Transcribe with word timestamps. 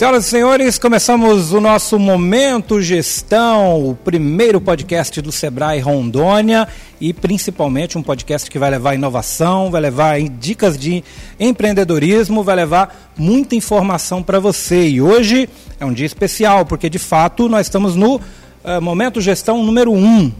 Senhoras 0.00 0.26
e 0.26 0.30
senhores, 0.30 0.78
começamos 0.78 1.52
o 1.52 1.60
nosso 1.60 1.98
Momento 1.98 2.80
Gestão, 2.80 3.90
o 3.90 3.94
primeiro 3.94 4.58
podcast 4.58 5.20
do 5.20 5.30
Sebrae 5.30 5.78
Rondônia 5.78 6.66
e 6.98 7.12
principalmente 7.12 7.98
um 7.98 8.02
podcast 8.02 8.50
que 8.50 8.58
vai 8.58 8.70
levar 8.70 8.94
inovação, 8.94 9.70
vai 9.70 9.82
levar 9.82 10.18
dicas 10.22 10.78
de 10.78 11.04
empreendedorismo, 11.38 12.42
vai 12.42 12.56
levar 12.56 13.12
muita 13.14 13.54
informação 13.54 14.22
para 14.22 14.40
você. 14.40 14.88
E 14.88 15.02
hoje 15.02 15.46
é 15.78 15.84
um 15.84 15.92
dia 15.92 16.06
especial, 16.06 16.64
porque 16.64 16.88
de 16.88 16.98
fato 16.98 17.46
nós 17.46 17.66
estamos 17.66 17.94
no 17.94 18.16
uh, 18.16 18.80
Momento 18.80 19.20
Gestão 19.20 19.62
número 19.62 19.92
1. 19.92 19.96
Um 19.96 20.32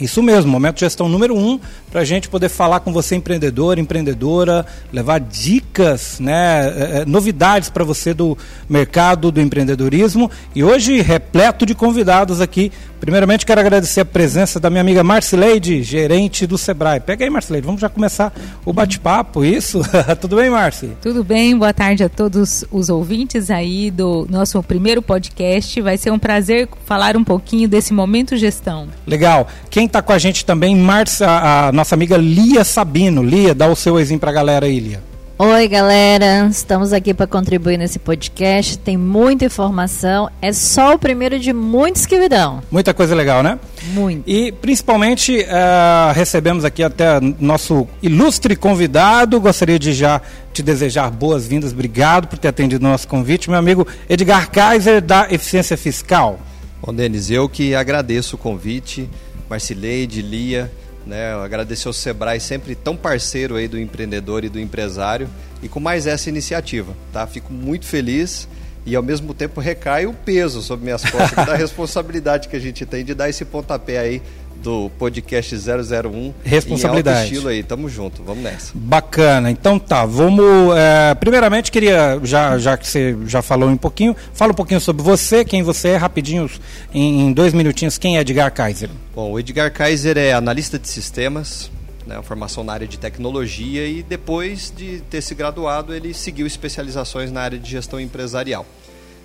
isso 0.00 0.22
mesmo, 0.22 0.50
momento 0.50 0.74
de 0.74 0.80
gestão 0.80 1.08
número 1.08 1.36
um, 1.36 1.58
para 1.90 2.02
a 2.02 2.04
gente 2.04 2.28
poder 2.28 2.48
falar 2.48 2.80
com 2.80 2.92
você, 2.92 3.16
empreendedor, 3.16 3.78
empreendedora, 3.78 4.66
levar 4.92 5.18
dicas, 5.20 6.20
né, 6.20 6.68
é, 6.68 6.98
é 7.00 7.04
novidades 7.06 7.70
para 7.70 7.84
você 7.84 8.12
do 8.12 8.36
mercado 8.68 9.32
do 9.32 9.40
empreendedorismo. 9.40 10.30
E 10.54 10.62
hoje, 10.62 11.00
repleto 11.00 11.64
de 11.64 11.74
convidados 11.74 12.40
aqui 12.40 12.70
Primeiramente, 13.00 13.44
quero 13.44 13.60
agradecer 13.60 14.00
a 14.00 14.04
presença 14.04 14.58
da 14.58 14.70
minha 14.70 14.80
amiga 14.80 15.04
Marcileide, 15.04 15.82
gerente 15.82 16.46
do 16.46 16.56
Sebrae. 16.56 16.98
Pega 16.98 17.24
aí, 17.24 17.30
Marcileide, 17.30 17.66
vamos 17.66 17.80
já 17.80 17.88
começar 17.88 18.32
o 18.64 18.72
bate-papo, 18.72 19.44
isso? 19.44 19.80
Tudo 20.20 20.36
bem, 20.36 20.48
Marci? 20.48 20.90
Tudo 21.02 21.22
bem, 21.22 21.56
boa 21.56 21.74
tarde 21.74 22.02
a 22.02 22.08
todos 22.08 22.64
os 22.70 22.88
ouvintes 22.88 23.50
aí 23.50 23.90
do 23.90 24.26
nosso 24.30 24.60
primeiro 24.62 25.02
podcast. 25.02 25.80
Vai 25.82 25.98
ser 25.98 26.10
um 26.10 26.18
prazer 26.18 26.68
falar 26.86 27.16
um 27.16 27.24
pouquinho 27.24 27.68
desse 27.68 27.92
momento 27.92 28.34
gestão. 28.34 28.88
Legal. 29.06 29.46
Quem 29.68 29.85
está 29.86 30.02
com 30.02 30.12
a 30.12 30.18
gente 30.18 30.44
também, 30.44 30.76
Marcia, 30.76 31.26
a 31.28 31.72
nossa 31.72 31.94
amiga 31.94 32.16
Lia 32.16 32.64
Sabino. 32.64 33.22
Lia, 33.22 33.54
dá 33.54 33.68
o 33.68 33.76
seu 33.76 33.94
oizinho 33.94 34.20
para 34.20 34.30
a 34.30 34.34
galera 34.34 34.66
aí, 34.66 34.78
Lia. 34.80 35.02
Oi, 35.38 35.68
galera. 35.68 36.48
Estamos 36.50 36.94
aqui 36.94 37.12
para 37.12 37.26
contribuir 37.26 37.76
nesse 37.76 37.98
podcast. 37.98 38.78
Tem 38.78 38.96
muita 38.96 39.44
informação. 39.44 40.30
É 40.40 40.50
só 40.50 40.94
o 40.94 40.98
primeiro 40.98 41.38
de 41.38 41.52
muitos 41.52 42.06
que 42.06 42.18
virão. 42.18 42.62
Muita 42.70 42.94
coisa 42.94 43.14
legal, 43.14 43.42
né? 43.42 43.58
Muito. 43.92 44.22
E 44.26 44.50
principalmente 44.50 45.40
uh, 45.40 46.14
recebemos 46.14 46.64
aqui 46.64 46.82
até 46.82 47.20
nosso 47.38 47.86
ilustre 48.02 48.56
convidado. 48.56 49.38
Gostaria 49.38 49.78
de 49.78 49.92
já 49.92 50.22
te 50.54 50.62
desejar 50.62 51.10
boas-vindas. 51.10 51.72
Obrigado 51.72 52.28
por 52.28 52.38
ter 52.38 52.48
atendido 52.48 52.86
o 52.86 52.88
nosso 52.88 53.06
convite, 53.06 53.50
meu 53.50 53.58
amigo 53.58 53.86
Edgar 54.08 54.50
Kaiser 54.50 55.02
da 55.02 55.26
Eficiência 55.30 55.76
Fiscal. 55.76 56.40
Bom, 56.80 56.94
Denis, 56.94 57.30
eu 57.30 57.46
que 57.46 57.74
agradeço 57.74 58.36
o 58.36 58.38
convite. 58.38 59.06
Marcileide, 59.48 60.22
Lia 60.22 60.70
né? 61.06 61.32
Agradecer 61.34 61.86
ao 61.86 61.94
Sebrae 61.94 62.40
sempre 62.40 62.74
tão 62.74 62.96
parceiro 62.96 63.54
aí 63.54 63.68
do 63.68 63.78
empreendedor 63.78 64.44
e 64.44 64.48
do 64.48 64.58
empresário 64.58 65.28
e 65.62 65.68
com 65.68 65.78
mais 65.78 66.06
essa 66.06 66.28
iniciativa, 66.28 66.92
tá? 67.12 67.26
Fico 67.26 67.52
muito 67.52 67.86
feliz 67.86 68.48
e 68.84 68.94
ao 68.96 69.02
mesmo 69.02 69.32
tempo 69.32 69.60
recai 69.60 70.06
o 70.06 70.12
peso 70.12 70.60
sobre 70.60 70.84
minhas 70.84 71.08
costas 71.08 71.46
da 71.46 71.54
responsabilidade 71.56 72.48
que 72.48 72.56
a 72.56 72.60
gente 72.60 72.84
tem 72.84 73.04
de 73.04 73.14
dar 73.14 73.28
esse 73.28 73.44
pontapé 73.44 73.98
aí 73.98 74.22
do 74.66 74.90
podcast 74.98 75.54
001 75.54 76.34
responsabilidade 76.42 77.18
em 77.18 77.20
alto 77.20 77.32
estilo 77.32 77.48
aí. 77.48 77.62
Tamo 77.62 77.88
junto 77.88 78.24
vamos 78.24 78.42
nessa. 78.42 78.72
Bacana. 78.74 79.48
Então 79.48 79.78
tá 79.78 80.04
vamos 80.04 80.76
é, 80.76 81.14
primeiramente 81.14 81.70
queria 81.70 82.18
já 82.24 82.58
já 82.58 82.76
que 82.76 82.84
você 82.84 83.16
já 83.26 83.40
falou 83.42 83.68
um 83.68 83.76
pouquinho 83.76 84.16
fala 84.34 84.50
um 84.50 84.56
pouquinho 84.56 84.80
sobre 84.80 85.04
você 85.04 85.44
quem 85.44 85.62
você 85.62 85.90
é 85.90 85.96
rapidinho 85.96 86.50
em, 86.92 87.28
em 87.28 87.32
dois 87.32 87.54
minutinhos 87.54 87.96
quem 87.96 88.18
é 88.18 88.22
Edgar 88.22 88.52
Kaiser? 88.52 88.90
Bom 89.14 89.30
o 89.30 89.38
Edgar 89.38 89.72
Kaiser 89.72 90.18
é 90.18 90.32
analista 90.32 90.80
de 90.80 90.88
sistemas 90.88 91.70
né, 92.04 92.20
formação 92.22 92.64
na 92.64 92.72
área 92.72 92.88
de 92.88 92.98
tecnologia 92.98 93.86
e 93.86 94.02
depois 94.02 94.72
de 94.76 95.00
ter 95.02 95.20
se 95.20 95.34
graduado 95.36 95.94
ele 95.94 96.12
seguiu 96.12 96.46
especializações 96.46 97.30
na 97.30 97.40
área 97.40 97.58
de 97.58 97.70
gestão 97.70 98.00
empresarial. 98.00 98.66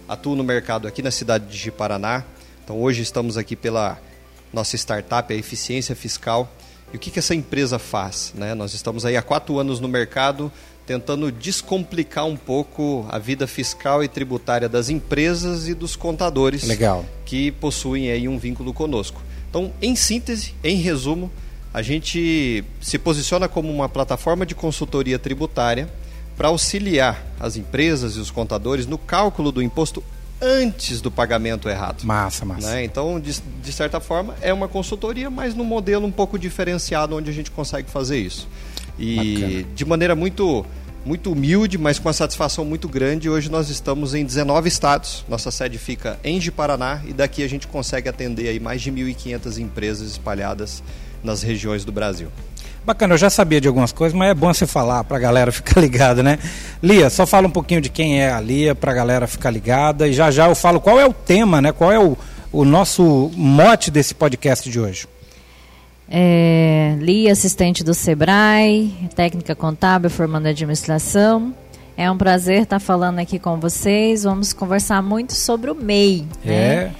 Atuo 0.08 0.36
no 0.36 0.44
mercado 0.44 0.88
aqui 0.88 1.02
na 1.02 1.10
cidade 1.10 1.46
de 1.46 1.72
Paraná. 1.72 2.24
Então 2.64 2.80
hoje 2.80 3.02
estamos 3.02 3.38
aqui 3.38 3.56
pela 3.56 3.98
nossa 4.54 4.76
startup, 4.76 5.34
a 5.34 5.36
Eficiência 5.36 5.96
Fiscal. 5.96 6.52
E 6.94 6.98
o 6.98 7.00
que, 7.00 7.10
que 7.10 7.20
essa 7.20 7.34
empresa 7.34 7.80
faz? 7.80 8.34
Né? 8.36 8.54
Nós 8.54 8.74
estamos 8.74 9.06
aí 9.06 9.16
há 9.16 9.22
quatro 9.22 9.58
anos 9.60 9.80
no 9.80 9.88
mercado 9.88 10.52
tentando 10.86 11.32
descomplicar 11.32 12.26
um 12.26 12.36
pouco 12.36 13.06
a 13.10 13.18
vida 13.18 13.48
fiscal 13.48 14.04
e 14.04 14.08
tributária 14.08 14.68
das 14.68 14.90
empresas 14.90 15.68
e 15.68 15.74
dos 15.74 15.96
contadores 15.96 16.64
Legal. 16.64 17.06
que 17.24 17.52
possuem 17.52 18.12
aí 18.12 18.28
um 18.28 18.38
vínculo 18.38 18.74
conosco. 18.74 19.22
Então, 19.50 19.72
em 19.82 19.96
síntese, 19.96 20.54
em 20.64 20.78
resumo, 20.78 21.32
a 21.74 21.82
gente 21.82 22.64
se 22.82 22.98
posiciona 22.98 23.48
como 23.48 23.72
uma 23.72 23.88
plataforma 23.88 24.46
de 24.46 24.56
consultoria 24.56 25.18
tributária 25.18 25.90
para 26.36 26.50
auxiliar 26.50 27.26
as 27.40 27.56
empresas 27.56 28.16
e 28.16 28.20
os 28.20 28.32
contadores 28.32 28.86
no 28.86 28.98
cálculo 28.98 29.52
do 29.52 29.62
imposto 29.62 30.04
antes 30.42 31.00
do 31.02 31.12
pagamento 31.12 31.70
errado. 31.70 32.04
Massa, 32.04 32.44
massa. 32.44 32.72
Né? 32.72 32.84
Então, 32.84 33.20
de, 33.20 33.40
de, 33.62 33.72
certa 33.72 34.00
forma, 34.00 34.36
é 34.42 34.52
uma 34.52 34.68
consultoria, 34.68 35.30
mas 35.30 35.54
num 35.54 35.64
modelo 35.64 36.06
um 36.06 36.12
pouco 36.12 36.40
diferenciado 36.40 37.16
onde 37.16 37.30
a 37.30 37.34
gente 37.34 37.52
consegue 37.52 37.90
fazer 37.90 38.18
isso. 38.18 38.48
E 38.98 39.16
Bacana. 39.16 39.76
de 39.76 39.86
maneira 39.86 40.16
muito 40.16 40.66
muito 41.04 41.32
humilde, 41.32 41.80
mas 41.80 41.98
com 41.98 42.08
uma 42.08 42.14
satisfação 42.14 42.64
muito 42.64 42.88
grande. 42.88 43.30
Hoje 43.30 43.50
nós 43.50 43.70
estamos 43.70 44.14
em 44.14 44.24
19 44.24 44.68
estados. 44.68 45.26
Nossa 45.28 45.50
sede 45.50 45.78
fica 45.78 46.20
em 46.24 46.40
Paraná 46.52 47.02
e 47.08 47.14
daqui 47.14 47.44
a 47.44 47.50
gente 47.50 47.68
consegue 47.68 48.08
atender 48.08 48.48
aí 48.50 48.60
mais 48.60 48.82
de 48.82 48.92
1.500 48.92 49.58
empresas 49.58 50.12
espalhadas 50.12 50.84
nas 51.24 51.42
regiões 51.42 51.86
do 51.86 51.92
Brasil. 51.92 52.30
Bacana, 52.84 53.14
eu 53.14 53.18
já 53.18 53.30
sabia 53.30 53.62
de 53.62 53.68
algumas 53.68 53.92
coisas, 53.92 54.18
mas 54.18 54.32
é 54.32 54.34
bom 54.34 54.52
você 54.52 54.66
falar 54.66 55.04
para 55.04 55.18
a 55.18 55.20
galera 55.20 55.52
ficar 55.54 55.80
ligada, 55.80 56.24
né? 56.24 56.40
Lia, 56.82 57.10
só 57.10 57.26
fala 57.28 57.48
um 57.48 57.52
pouquinho 57.52 57.82
de 57.82 57.90
quem 57.90 58.22
é 58.22 58.32
a 58.32 58.40
Lia 58.40 58.74
para 58.74 58.92
a 58.92 58.96
galera 58.96 59.28
ficar 59.28 59.52
ligada 59.52 60.08
e 60.08 60.14
já 60.14 60.32
já 60.32 60.48
eu 60.48 60.56
falo 60.56 60.82
qual 60.82 61.00
é 61.00 61.06
o 61.06 61.14
tema, 61.14 61.62
né? 61.62 61.72
Qual 61.72 61.92
é 61.92 62.00
o, 62.00 62.18
o 62.52 62.66
nosso 62.66 63.32
mote 63.36 63.92
desse 63.92 64.14
podcast 64.14 64.70
de 64.70 64.80
hoje. 64.80 65.08
É, 66.10 66.96
Lia, 67.00 67.32
assistente 67.32 67.84
do 67.84 67.94
Sebrae, 67.94 68.94
técnica 69.16 69.56
contábil, 69.56 70.10
formando 70.10 70.48
administração. 70.48 71.54
É 71.96 72.10
um 72.10 72.18
prazer 72.18 72.64
estar 72.64 72.80
falando 72.80 73.20
aqui 73.20 73.40
com 73.40 73.60
vocês. 73.60 74.24
Vamos 74.24 74.52
conversar 74.54 75.02
muito 75.02 75.34
sobre 75.34 75.70
o 75.70 75.76
MEI. 75.76 76.28
Né? 76.44 76.74
É. 76.74 76.76
Né? 76.86 76.96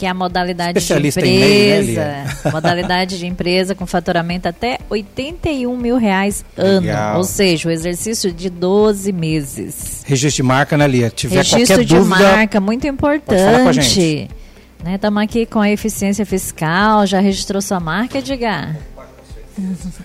Que 0.00 0.06
é 0.06 0.08
a 0.08 0.14
modalidade 0.14 0.80
de 0.80 0.92
empresa, 0.94 1.20
meio, 1.20 1.94
né, 1.94 2.34
modalidade 2.50 3.18
de 3.18 3.26
empresa 3.26 3.74
com 3.74 3.86
faturamento 3.86 4.48
até 4.48 4.78
81 4.88 5.76
mil 5.76 5.98
reais 5.98 6.42
ano, 6.56 6.80
Legal. 6.80 7.18
ou 7.18 7.24
seja, 7.24 7.68
o 7.68 7.70
exercício 7.70 8.32
de 8.32 8.48
12 8.48 9.12
meses. 9.12 10.02
Registro 10.06 10.36
de 10.36 10.48
marca, 10.48 10.78
né, 10.78 10.88
Lia? 10.88 11.10
Tiver 11.10 11.44
Registro 11.44 11.84
de 11.84 11.96
dúvida, 11.96 12.32
marca, 12.32 12.58
muito 12.58 12.86
importante. 12.86 14.30
Estamos 14.78 15.20
né, 15.20 15.22
aqui 15.22 15.44
com 15.44 15.60
a 15.60 15.70
eficiência 15.70 16.24
fiscal, 16.24 17.06
já 17.06 17.20
registrou 17.20 17.60
sua 17.60 17.78
marca, 17.78 18.16
Edgar? 18.20 18.74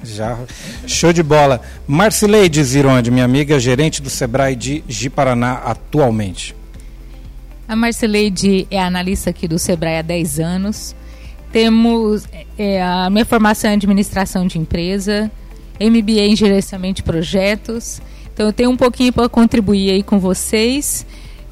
Já, 0.03 0.37
show 0.85 1.13
de 1.13 1.23
bola. 1.23 1.61
Marcileide 1.87 2.61
Zironde, 2.61 3.09
minha 3.09 3.23
amiga, 3.23 3.57
gerente 3.61 4.01
do 4.01 4.09
Sebrae 4.09 4.57
de 4.57 4.83
Ji-Paraná 4.89 5.53
atualmente. 5.63 6.53
A 7.67 7.75
Marceleide 7.75 8.67
é 8.69 8.79
analista 8.79 9.31
aqui 9.31 9.47
do 9.47 9.57
Sebrae 9.57 9.97
há 9.97 10.01
10 10.03 10.39
anos. 10.39 10.95
Temos 11.51 12.27
é, 12.57 12.81
a 12.81 13.09
minha 13.09 13.25
formação 13.25 13.71
em 13.71 13.73
administração 13.73 14.45
de 14.45 14.59
empresa, 14.59 15.31
MBA 15.79 16.21
em 16.21 16.35
gerenciamento 16.35 16.97
de 16.97 17.03
projetos. 17.03 18.01
Então 18.31 18.45
eu 18.45 18.53
tenho 18.53 18.69
um 18.69 18.77
pouquinho 18.77 19.11
para 19.11 19.27
contribuir 19.27 19.91
aí 19.91 20.03
com 20.03 20.19
vocês, 20.19 21.05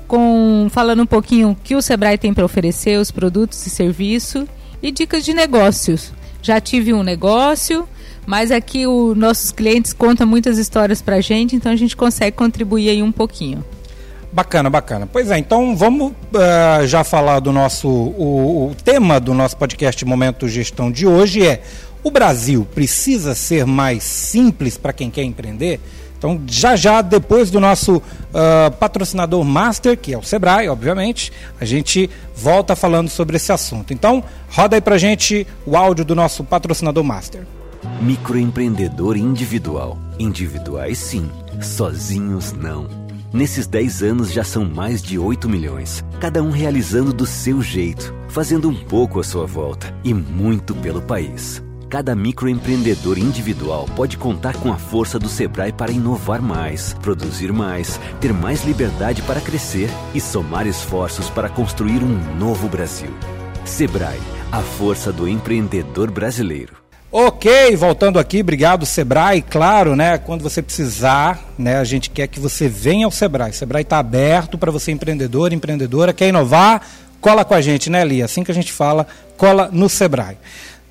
com 0.07 0.67
falando 0.69 1.01
um 1.01 1.05
pouquinho 1.05 1.51
o 1.51 1.55
que 1.55 1.75
o 1.75 1.81
Sebrae 1.81 2.17
tem 2.17 2.33
para 2.33 2.45
oferecer, 2.45 2.99
os 2.99 3.09
produtos 3.09 3.65
e 3.65 3.69
serviços 3.69 4.45
e 4.83 4.91
dicas 4.91 5.25
de 5.25 5.33
negócios. 5.33 6.13
Já 6.43 6.59
tive 6.61 6.93
um 6.93 7.01
negócio, 7.01 7.87
mas 8.25 8.51
aqui 8.51 8.85
os 8.85 9.17
nossos 9.17 9.51
clientes 9.51 9.93
contam 9.93 10.27
muitas 10.27 10.59
histórias 10.59 11.01
para 11.01 11.15
a 11.15 11.21
gente, 11.21 11.55
então 11.55 11.71
a 11.71 11.75
gente 11.75 11.95
consegue 11.95 12.35
contribuir 12.35 12.89
aí 12.89 13.01
um 13.01 13.11
pouquinho. 13.11 13.63
Bacana, 14.33 14.67
bacana. 14.67 15.05
Pois 15.05 15.29
é, 15.29 15.37
então 15.37 15.75
vamos 15.75 16.11
uh, 16.11 16.87
já 16.87 17.03
falar 17.03 17.39
do 17.39 17.51
nosso. 17.51 17.87
O, 17.87 18.71
o, 18.71 18.75
tema 18.83 19.19
do 19.19 19.31
nosso 19.31 19.55
podcast 19.55 20.03
Momento 20.05 20.47
Gestão 20.49 20.91
de 20.91 21.05
hoje 21.05 21.45
é: 21.45 21.61
o 22.03 22.09
Brasil 22.09 22.67
precisa 22.73 23.35
ser 23.35 23.63
mais 23.67 24.01
simples 24.03 24.75
para 24.75 24.91
quem 24.91 25.11
quer 25.11 25.21
empreender? 25.21 25.79
Então, 26.17 26.41
já 26.47 26.75
já, 26.75 27.01
depois 27.03 27.51
do 27.51 27.59
nosso 27.59 27.97
uh, 27.97 28.71
patrocinador 28.79 29.43
master, 29.43 29.95
que 29.95 30.13
é 30.13 30.17
o 30.17 30.23
Sebrae, 30.23 30.67
obviamente, 30.67 31.31
a 31.61 31.65
gente 31.65 32.09
volta 32.35 32.75
falando 32.75 33.09
sobre 33.09 33.35
esse 33.35 33.51
assunto. 33.51 33.93
Então, 33.93 34.23
roda 34.49 34.77
aí 34.77 34.81
pra 34.81 34.97
gente 34.97 35.45
o 35.63 35.77
áudio 35.77 36.05
do 36.05 36.15
nosso 36.15 36.43
patrocinador 36.43 37.03
master. 37.03 37.45
Microempreendedor 38.01 39.15
individual. 39.15 39.97
Individuais 40.17 40.97
sim, 40.97 41.29
sozinhos 41.61 42.53
não. 42.53 43.02
Nesses 43.33 43.65
10 43.65 44.03
anos 44.03 44.31
já 44.31 44.43
são 44.43 44.63
mais 44.63 45.01
de 45.01 45.17
8 45.17 45.49
milhões, 45.49 46.05
cada 46.19 46.43
um 46.43 46.51
realizando 46.51 47.11
do 47.11 47.25
seu 47.25 47.63
jeito, 47.63 48.13
fazendo 48.29 48.69
um 48.69 48.75
pouco 48.75 49.19
à 49.19 49.23
sua 49.23 49.47
volta 49.47 49.91
e 50.03 50.13
muito 50.13 50.75
pelo 50.75 51.01
país. 51.01 51.63
cada 51.89 52.15
microempreendedor 52.15 53.19
individual 53.19 53.87
pode 53.95 54.17
contar 54.17 54.57
com 54.57 54.73
a 54.73 54.77
força 54.77 55.19
do 55.19 55.29
Sebrae 55.29 55.71
para 55.71 55.91
inovar 55.91 56.41
mais, 56.41 56.95
produzir 57.01 57.53
mais, 57.53 57.99
ter 58.19 58.33
mais 58.33 58.65
liberdade 58.65 59.21
para 59.21 59.39
crescer 59.39 59.89
e 60.13 60.19
somar 60.19 60.65
esforços 60.65 61.29
para 61.29 61.49
construir 61.49 62.03
um 62.03 62.35
novo 62.35 62.67
Brasil. 62.67 63.13
Sebrae, 63.63 64.19
a 64.51 64.61
força 64.61 65.13
do 65.13 65.27
empreendedor 65.27 66.09
brasileiro. 66.09 66.82
Ok, 67.15 67.75
voltando 67.75 68.17
aqui, 68.17 68.41
obrigado 68.41 68.87
Sebrae, 68.87 69.39
claro, 69.43 69.95
né? 69.95 70.17
Quando 70.17 70.41
você 70.41 70.63
precisar, 70.63 71.53
né? 71.59 71.77
A 71.77 71.83
gente 71.83 72.09
quer 72.09 72.25
que 72.25 72.39
você 72.39 72.67
venha 72.67 73.05
ao 73.05 73.11
Sebrae. 73.11 73.51
O 73.51 73.53
Sebrae 73.53 73.83
está 73.83 73.99
aberto 73.99 74.57
para 74.57 74.71
você 74.71 74.91
empreendedor, 74.91 75.53
empreendedora, 75.53 76.11
quer 76.11 76.29
inovar, 76.29 76.81
cola 77.21 77.45
com 77.45 77.53
a 77.53 77.61
gente, 77.61 77.87
né, 77.87 78.03
Lia? 78.03 78.25
Assim 78.25 78.43
que 78.43 78.49
a 78.49 78.53
gente 78.55 78.73
fala, 78.73 79.05
cola 79.37 79.69
no 79.71 79.87
Sebrae. 79.87 80.39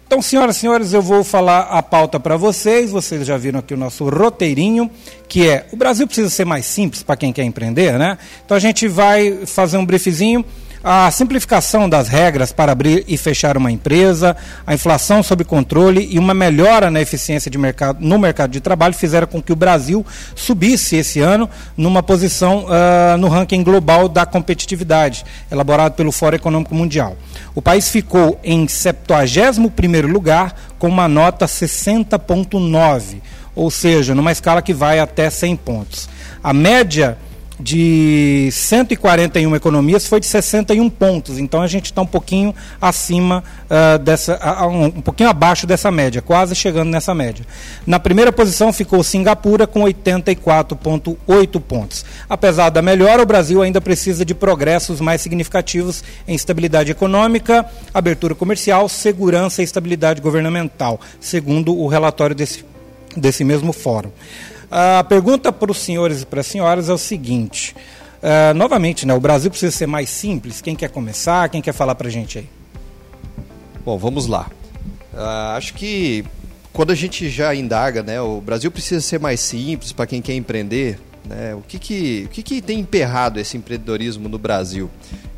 Então, 0.07 0.23
senhoras 0.23 0.59
e 0.59 0.61
senhores, 0.61 0.93
eu 0.93 1.03
vou 1.03 1.25
falar 1.25 1.63
a 1.63 1.83
pauta 1.83 2.21
para 2.21 2.37
vocês. 2.37 2.93
Vocês 2.93 3.27
já 3.27 3.37
viram 3.37 3.59
aqui 3.59 3.75
o 3.75 3.77
nosso 3.77 4.09
roteirinho, 4.09 4.89
que 5.27 5.49
é 5.49 5.67
o 5.73 5.77
Brasil 5.77 6.07
precisa 6.07 6.31
ser 6.31 6.45
mais 6.45 6.67
simples 6.67 7.03
para 7.03 7.17
quem 7.17 7.33
quer 7.33 7.43
empreender, 7.43 7.99
né? 7.99 8.17
Então 8.45 8.57
a 8.57 8.61
gente 8.61 8.87
vai 8.87 9.45
fazer 9.45 9.77
um 9.77 9.85
briefzinho 9.85 10.45
a 10.83 11.11
simplificação 11.11 11.89
das 11.89 12.09
regras 12.09 12.51
para 12.51 12.73
abrir 12.73 13.05
e 13.07 13.17
fechar 13.17 13.57
uma 13.57 13.71
empresa, 13.71 14.37
a 14.67 14.75
inflação 14.75 15.23
sob 15.23 15.45
controle 15.45 16.09
e 16.11 16.19
uma 16.19 16.35
melhora 16.35 16.91
na 16.91 17.01
eficiência 17.01 17.51
de 17.51 17.57
mercado, 17.57 17.99
no 18.01 18.19
mercado 18.19 18.51
de 18.51 18.61
trabalho 18.61 18.95
fizeram 18.95 19.27
com 19.27 19.41
que 19.41 19.53
o 19.53 19.57
Brasil 19.57 20.05
subisse 20.35 20.97
esse 20.97 21.21
ano 21.21 21.49
numa 21.77 22.03
posição 22.03 22.65
uh, 22.65 23.17
no 23.17 23.29
ranking 23.29 23.63
global 23.63 24.09
da 24.09 24.27
competitividade, 24.27 25.25
elaborado 25.51 25.95
pelo 25.95 26.11
Fórum 26.11 26.37
Econômico 26.37 26.75
Mundial. 26.75 27.17
O 27.55 27.63
país 27.63 27.89
ficou 27.89 28.41
em 28.43 28.67
71º 28.67 30.11
lugar 30.11 30.55
com 30.79 30.89
uma 30.89 31.07
nota 31.07 31.47
60.9, 31.47 33.21
ou 33.55 33.71
seja, 33.71 34.15
numa 34.15 34.33
escala 34.33 34.63
que 34.63 34.75
vai 34.75 34.99
até 34.99 35.31
100 35.31 35.57
pontos. 35.57 36.09
A 36.43 36.53
média 36.53 37.17
de 37.59 38.49
141 38.51 39.55
economias 39.55 40.07
foi 40.07 40.21
de 40.21 40.27
61 40.27 40.89
pontos. 40.91 41.39
Então 41.39 41.63
a 41.63 41.67
gente 41.67 41.87
está 41.87 42.03
um 42.03 42.07
pouquinho 42.07 42.55
acima 42.81 43.43
uh, 43.71 43.99
dessa, 43.99 44.37
uh, 44.37 44.67
um, 44.69 44.85
um, 44.85 45.01
pouquinho 45.01 45.29
abaixo 45.29 45.67
dessa 45.67 45.91
média, 45.91 46.23
quase 46.23 46.55
chegando 46.55 46.91
nessa 46.91 47.15
média. 47.15 47.45
Na 47.87 48.01
primeira 48.01 48.33
posição 48.33 48.73
ficou 48.73 49.03
Singapura 49.03 49.67
com 49.67 49.81
84,8 49.81 51.61
pontos. 51.61 52.05
Apesar 52.29 52.71
da 52.71 52.83
melhora, 52.83 53.23
o 53.23 53.27
Brasil 53.27 53.63
ainda 53.63 53.81
precisa 53.81 54.25
de 54.25 54.35
progressos 54.35 55.01
mais 55.01 55.21
significativos 55.21 56.03
em 56.27 56.35
estabilidade 56.35 56.91
econômica, 56.91 57.67
abertura 57.93 58.35
comercial, 58.35 58.89
segurança 58.89 59.63
e 59.63 59.65
estabilidade 59.65 60.21
governamental, 60.21 61.01
segundo 61.21 61.77
o 61.77 61.87
relatório 61.87 62.35
desse, 62.35 62.65
desse 63.17 63.45
mesmo 63.45 63.73
fórum. 63.73 64.11
A 64.75 65.05
pergunta 65.05 65.53
para 65.53 65.71
os 65.71 65.77
senhores 65.83 66.23
e 66.23 66.27
para 66.27 66.41
as 66.41 66.47
senhoras 66.47 66.89
é 66.89 66.93
o 66.95 66.97
seguinte: 66.97 67.77
uh, 68.23 68.55
novamente, 68.55 69.07
né, 69.07 69.13
o 69.13 69.21
Brasil 69.21 69.51
precisa 69.51 69.71
ser 69.71 69.87
mais 69.87 70.09
simples? 70.09 70.63
Quem 70.63 70.75
quer 70.75 70.89
começar? 70.89 71.47
Quem 71.51 71.61
quer 71.61 71.75
falar 71.75 71.95
para 71.95 72.09
a 72.09 72.11
gente 72.11 72.39
aí? 72.39 72.49
Bom, 73.85 73.99
vamos 73.99 74.27
lá. 74.27 74.51
Uh, 75.13 75.57
acho 75.59 75.75
que 75.75 76.25
quando 76.73 76.91
a 76.91 76.95
gente 76.95 77.29
já 77.29 77.55
indaga, 77.55 78.03
né, 78.03 78.19
o 78.23 78.41
Brasil 78.41 78.71
precisa 78.71 79.03
ser 79.03 79.21
mais 79.21 79.41
simples 79.41 79.93
para 79.93 80.07
quem 80.07 80.23
quer 80.23 80.33
empreender. 80.33 80.99
Né, 81.27 81.55
o 81.55 81.61
que, 81.61 81.79
que, 81.79 82.23
o 82.25 82.29
que, 82.31 82.43
que 82.43 82.63
tem 82.63 82.81
emperrado 82.81 83.39
esse 83.39 83.59
empreendedorismo 83.59 84.27
no 84.27 84.39
Brasil? 84.39 84.89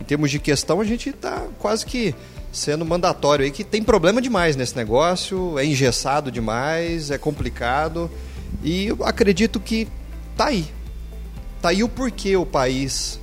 Em 0.00 0.04
termos 0.04 0.30
de 0.30 0.38
questão, 0.38 0.80
a 0.80 0.84
gente 0.84 1.08
está 1.08 1.42
quase 1.58 1.84
que 1.84 2.14
sendo 2.52 2.84
mandatório 2.84 3.44
aí 3.44 3.50
que 3.50 3.64
tem 3.64 3.82
problema 3.82 4.22
demais 4.22 4.54
nesse 4.54 4.76
negócio, 4.76 5.58
é 5.58 5.66
engessado 5.66 6.30
demais, 6.30 7.10
é 7.10 7.18
complicado. 7.18 8.08
E 8.62 8.86
eu 8.86 9.04
acredito 9.04 9.58
que 9.60 9.88
tá 10.36 10.46
aí. 10.46 10.66
Tá 11.60 11.70
aí 11.70 11.82
o 11.82 11.88
porquê 11.88 12.36
o 12.36 12.44
país, 12.44 13.18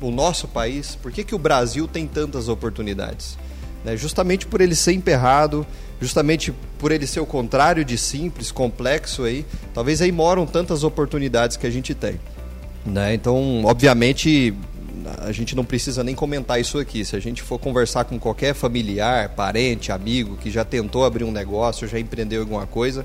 o 0.00 0.10
nosso 0.10 0.46
país, 0.46 0.94
por 0.94 1.10
que, 1.10 1.34
o 1.34 1.38
Brasil 1.38 1.88
tem 1.88 2.06
tantas 2.06 2.48
oportunidades? 2.48 3.36
Né? 3.84 3.96
Justamente 3.96 4.46
por 4.46 4.60
ele 4.60 4.74
ser 4.74 4.92
emperrado, 4.92 5.66
justamente 6.00 6.52
por 6.78 6.92
ele 6.92 7.06
ser 7.06 7.20
o 7.20 7.26
contrário 7.26 7.84
de 7.84 7.98
simples, 7.98 8.50
complexo 8.50 9.24
aí, 9.24 9.44
talvez 9.74 10.00
aí 10.00 10.12
moram 10.12 10.46
tantas 10.46 10.84
oportunidades 10.84 11.56
que 11.56 11.66
a 11.66 11.70
gente 11.70 11.94
tem. 11.94 12.20
Né? 12.86 13.14
Então, 13.14 13.64
obviamente, 13.64 14.54
a 15.18 15.32
gente 15.32 15.54
não 15.54 15.64
precisa 15.64 16.04
nem 16.04 16.14
comentar 16.14 16.60
isso 16.60 16.78
aqui. 16.78 17.04
Se 17.04 17.16
a 17.16 17.20
gente 17.20 17.42
for 17.42 17.58
conversar 17.58 18.04
com 18.04 18.18
qualquer 18.18 18.54
familiar, 18.54 19.30
parente, 19.30 19.92
amigo 19.92 20.36
que 20.36 20.50
já 20.50 20.64
tentou 20.64 21.04
abrir 21.04 21.24
um 21.24 21.32
negócio, 21.32 21.88
já 21.88 21.98
empreendeu 21.98 22.40
alguma 22.42 22.66
coisa, 22.66 23.04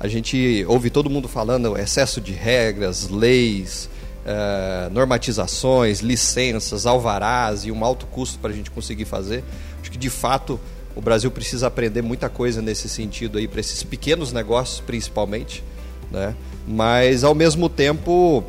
a 0.00 0.08
gente 0.08 0.64
ouve 0.66 0.88
todo 0.88 1.10
mundo 1.10 1.28
falando 1.28 1.76
excesso 1.76 2.22
de 2.22 2.32
regras, 2.32 3.10
leis, 3.10 3.90
uh, 4.24 4.90
normatizações, 4.90 6.00
licenças, 6.00 6.86
alvarás 6.86 7.66
e 7.66 7.70
um 7.70 7.84
alto 7.84 8.06
custo 8.06 8.38
para 8.38 8.50
a 8.50 8.54
gente 8.54 8.70
conseguir 8.70 9.04
fazer. 9.04 9.44
Acho 9.78 9.90
que 9.90 9.98
de 9.98 10.08
fato 10.08 10.58
o 10.96 11.02
Brasil 11.02 11.30
precisa 11.30 11.66
aprender 11.66 12.00
muita 12.00 12.30
coisa 12.30 12.62
nesse 12.62 12.88
sentido 12.88 13.36
aí 13.36 13.46
para 13.46 13.60
esses 13.60 13.82
pequenos 13.82 14.32
negócios 14.32 14.80
principalmente, 14.80 15.62
né? 16.10 16.34
Mas 16.66 17.22
ao 17.22 17.34
mesmo 17.34 17.68
tempo 17.68 18.42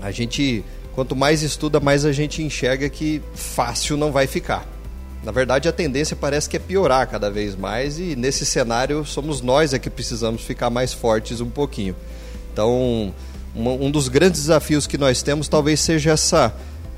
a 0.00 0.10
gente 0.10 0.64
quanto 0.96 1.14
mais 1.14 1.42
estuda 1.42 1.78
mais 1.78 2.04
a 2.04 2.10
gente 2.10 2.42
enxerga 2.42 2.88
que 2.88 3.22
fácil 3.34 3.96
não 3.96 4.10
vai 4.10 4.26
ficar. 4.26 4.66
Na 5.22 5.30
verdade, 5.30 5.68
a 5.68 5.72
tendência 5.72 6.16
parece 6.16 6.48
que 6.48 6.56
é 6.56 6.60
piorar 6.60 7.08
cada 7.08 7.30
vez 7.30 7.54
mais 7.54 7.98
e 7.98 8.16
nesse 8.16 8.44
cenário 8.44 9.04
somos 9.04 9.40
nós 9.40 9.72
é 9.72 9.78
que 9.78 9.88
precisamos 9.88 10.42
ficar 10.42 10.68
mais 10.68 10.92
fortes 10.92 11.40
um 11.40 11.48
pouquinho. 11.48 11.94
Então, 12.52 13.14
um, 13.54 13.90
dos 13.90 14.08
grandes 14.08 14.42
desafios 14.42 14.86
que 14.86 14.98
nós 14.98 15.22
temos 15.22 15.46
talvez 15.46 15.78
seja 15.80 16.12
essa, 16.12 16.48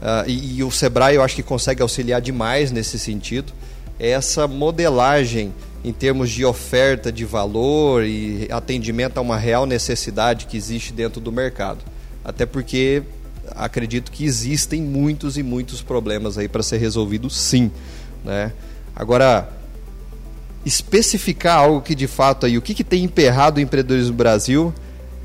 uh, 0.00 0.29
e, 0.29 0.59
e, 0.59 0.65
o 0.65 0.71
Sebrae 0.71 1.17
eu 1.17 1.23
acho 1.23 1.35
que 1.35 1.43
consegue 1.43 1.82
auxiliar 1.82 2.21
demais 2.21 2.71
nesse 2.73 2.99
sentido, 2.99 3.53
é 3.99 4.11
essa 4.11 4.49
modelagem 4.49 5.53
em 5.85 5.93
termos 5.93 6.31
de 6.31 6.44
oferta 6.47 7.12
de 7.12 7.26
valor 7.26 8.05
e 8.05 8.49
atendimento 8.50 9.19
a 9.19 9.21
uma 9.21 9.37
real 9.37 9.67
necessidade 9.67 10.47
que 10.47 10.56
existe 10.56 10.94
dentro 10.94 11.21
do 11.21 11.31
mercado. 11.31 11.81
Até 12.25 12.47
porque 12.47 13.03
acredito 13.50 14.11
que 14.11 14.25
existem 14.25 14.81
muitos 14.81 15.37
e 15.37 15.43
muitos 15.43 15.82
problemas 15.82 16.38
aí 16.38 16.49
para 16.49 16.62
ser 16.62 16.79
resolvidos 16.79 17.37
sim. 17.37 17.71
Né? 18.25 18.53
Agora, 18.97 19.49
especificar 20.65 21.59
algo 21.59 21.81
que 21.82 21.94
de 21.94 22.06
fato 22.06 22.47
aí, 22.47 22.56
o 22.56 22.62
que, 22.62 22.75
que 22.75 22.85
tem 22.85 23.05
emperrado 23.05 23.59
o 23.59 23.62
empreendedorismo 23.62 24.12
no 24.12 24.16
Brasil 24.16 24.73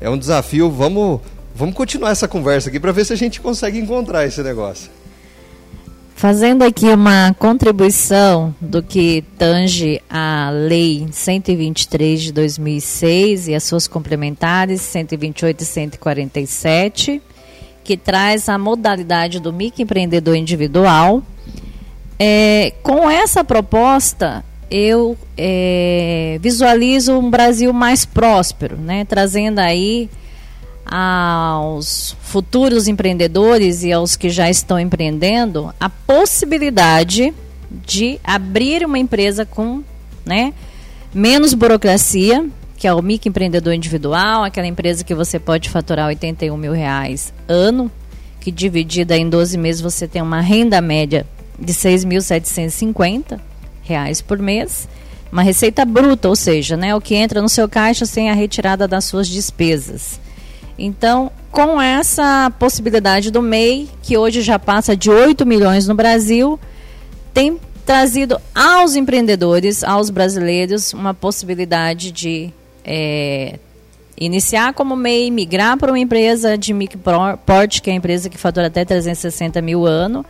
é 0.00 0.08
um 0.10 0.18
desafio. 0.18 0.70
Vamos, 0.70 1.20
vamos 1.54 1.74
continuar 1.74 2.10
essa 2.10 2.28
conversa 2.28 2.68
aqui 2.68 2.78
para 2.78 2.92
ver 2.92 3.04
se 3.04 3.12
a 3.12 3.16
gente 3.16 3.40
consegue 3.40 3.78
encontrar 3.78 4.26
esse 4.26 4.42
negócio. 4.42 4.90
Fazendo 6.20 6.62
aqui 6.64 6.84
uma 6.84 7.34
contribuição 7.38 8.54
do 8.60 8.82
que 8.82 9.24
tange 9.38 10.02
a 10.10 10.50
Lei 10.50 11.08
123 11.10 12.20
de 12.20 12.32
2006 12.32 13.48
e 13.48 13.54
as 13.54 13.64
suas 13.64 13.88
complementares 13.88 14.82
128 14.82 15.62
e 15.62 15.64
147, 15.64 17.22
que 17.82 17.96
traz 17.96 18.50
a 18.50 18.58
modalidade 18.58 19.40
do 19.40 19.50
microempreendedor 19.50 20.36
individual, 20.36 21.22
é, 22.22 22.74
com 22.82 23.10
essa 23.10 23.42
proposta, 23.42 24.44
eu 24.70 25.16
é, 25.38 26.38
visualizo 26.42 27.18
um 27.18 27.30
Brasil 27.30 27.72
mais 27.72 28.04
próspero, 28.04 28.76
né? 28.76 29.06
trazendo 29.06 29.58
aí 29.58 30.10
aos 30.84 32.14
futuros 32.20 32.88
empreendedores 32.88 33.82
e 33.84 33.92
aos 33.92 34.16
que 34.16 34.28
já 34.28 34.50
estão 34.50 34.78
empreendendo 34.78 35.72
a 35.80 35.88
possibilidade 35.88 37.32
de 37.70 38.20
abrir 38.22 38.84
uma 38.84 38.98
empresa 38.98 39.46
com 39.46 39.82
né, 40.26 40.52
menos 41.14 41.54
burocracia, 41.54 42.46
que 42.76 42.86
é 42.86 42.92
o 42.92 43.00
microempreendedor 43.00 43.72
individual, 43.72 44.44
aquela 44.44 44.66
empresa 44.66 45.04
que 45.04 45.14
você 45.14 45.38
pode 45.38 45.70
faturar 45.70 46.08
81 46.08 46.54
mil 46.54 46.72
reais 46.72 47.32
ano, 47.48 47.90
que 48.40 48.50
dividida 48.50 49.16
em 49.16 49.30
12 49.30 49.56
meses 49.56 49.80
você 49.80 50.06
tem 50.06 50.20
uma 50.20 50.40
renda 50.42 50.82
média 50.82 51.26
de 51.60 51.72
6.750 51.72 53.38
reais 53.82 54.20
por 54.20 54.38
mês, 54.38 54.88
uma 55.30 55.42
receita 55.42 55.84
bruta, 55.84 56.28
ou 56.28 56.36
seja, 56.36 56.76
né, 56.76 56.94
o 56.94 57.00
que 57.00 57.14
entra 57.14 57.42
no 57.42 57.48
seu 57.48 57.68
caixa 57.68 58.06
sem 58.06 58.30
a 58.30 58.34
retirada 58.34 58.88
das 58.88 59.04
suas 59.04 59.28
despesas. 59.28 60.18
Então, 60.78 61.30
com 61.50 61.80
essa 61.80 62.50
possibilidade 62.58 63.30
do 63.30 63.42
MEI, 63.42 63.88
que 64.02 64.16
hoje 64.16 64.40
já 64.40 64.58
passa 64.58 64.96
de 64.96 65.10
8 65.10 65.44
milhões 65.44 65.86
no 65.86 65.94
Brasil, 65.94 66.58
tem 67.34 67.60
trazido 67.84 68.40
aos 68.54 68.96
empreendedores, 68.96 69.84
aos 69.84 70.10
brasileiros, 70.10 70.94
uma 70.94 71.12
possibilidade 71.12 72.10
de 72.10 72.50
é, 72.84 73.58
iniciar 74.18 74.72
como 74.74 74.94
MEI, 74.96 75.30
migrar 75.30 75.76
para 75.76 75.90
uma 75.90 75.98
empresa 75.98 76.56
de 76.56 76.72
microporte, 76.72 77.82
que 77.82 77.90
é 77.90 77.92
a 77.92 77.96
empresa 77.96 78.30
que 78.30 78.38
fatura 78.38 78.68
até 78.68 78.84
360 78.84 79.60
mil 79.60 79.86
ano, 79.86 80.24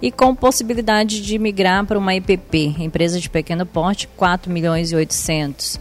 e 0.00 0.10
com 0.10 0.34
possibilidade 0.34 1.20
de 1.22 1.38
migrar 1.38 1.84
para 1.84 1.98
uma 1.98 2.14
EPP, 2.14 2.76
empresa 2.78 3.18
de 3.18 3.28
pequeno 3.30 3.64
porte, 3.64 4.08
4 4.16 4.52
milhões 4.52 4.92
e 4.92 4.96
800. 4.96 5.80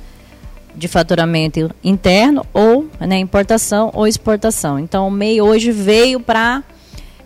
de 0.78 0.90
faturamento 0.90 1.74
interno 1.82 2.46
ou 2.54 2.90
né, 3.00 3.18
importação 3.18 3.92
ou 3.94 4.06
exportação. 4.06 4.78
Então 4.78 5.08
o 5.08 5.12
MEI 5.12 5.42
hoje 5.42 5.72
veio 5.72 6.20
para 6.20 6.66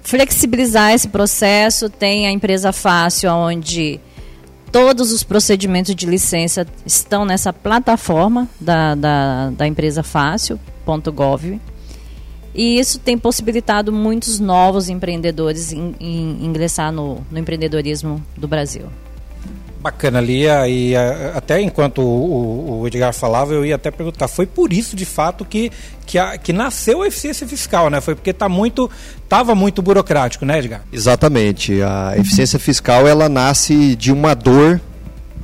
flexibilizar 0.04 0.94
esse 0.94 1.08
processo, 1.08 1.90
tem 1.90 2.28
a 2.28 2.32
empresa 2.32 2.72
fácil 2.72 3.32
onde 3.32 4.00
todos 4.72 5.12
os 5.12 5.24
procedimentos 5.24 5.96
de 5.96 6.06
licença 6.06 6.66
estão 6.86 7.26
nessa 7.26 7.52
plataforma 7.52 8.48
da, 8.60 8.96
da, 8.96 9.50
da 9.50 9.68
empresa 9.68 10.04
fácil.gov. 10.04 11.60
E 12.54 12.80
isso 12.80 13.00
tem 13.00 13.18
possibilitado 13.18 13.92
muitos 13.92 14.40
novos 14.40 14.90
empreendedores 14.90 15.72
in, 15.72 15.96
in, 16.00 16.46
ingressar 16.46 16.92
no, 16.92 17.26
no 17.30 17.38
empreendedorismo 17.38 18.24
do 18.36 18.48
Brasil. 18.48 18.86
Bacana, 19.80 20.20
Lia. 20.20 20.68
E 20.68 20.94
até 20.96 21.62
enquanto 21.62 22.02
o, 22.02 22.82
o, 22.82 22.88
Edgar 22.88 23.14
falava, 23.14 23.54
eu 23.54 23.66
ia 23.66 23.76
até 23.76 23.90
perguntar, 23.90 24.28
foi 24.28 24.46
por 24.46 24.74
isso 24.74 24.96
de 24.96 25.06
fato 25.06 25.46
que, 25.46 25.72
que, 26.06 26.18
a, 26.18 26.38
que 26.38 26.52
nasceu 26.52 27.02
a 27.02 27.08
eficiência 27.08 27.48
fiscal, 27.48 27.90
né? 27.90 28.02
Foi 28.02 28.14
porque 28.14 28.34
tá 28.34 28.50
muito, 28.50 28.92
estava 29.24 29.56
muito 29.56 29.82
burocrático, 29.82 30.46
né, 30.46 30.60
Edgar? 30.60 30.82
Exatamente. 30.92 31.82
A 31.82 32.18
eficiência 32.18 32.60
fiscal 32.60 33.08
ela 33.08 33.30
nasce 33.30 33.96
de 33.96 34.12
uma 34.12 34.34
dor 34.34 34.82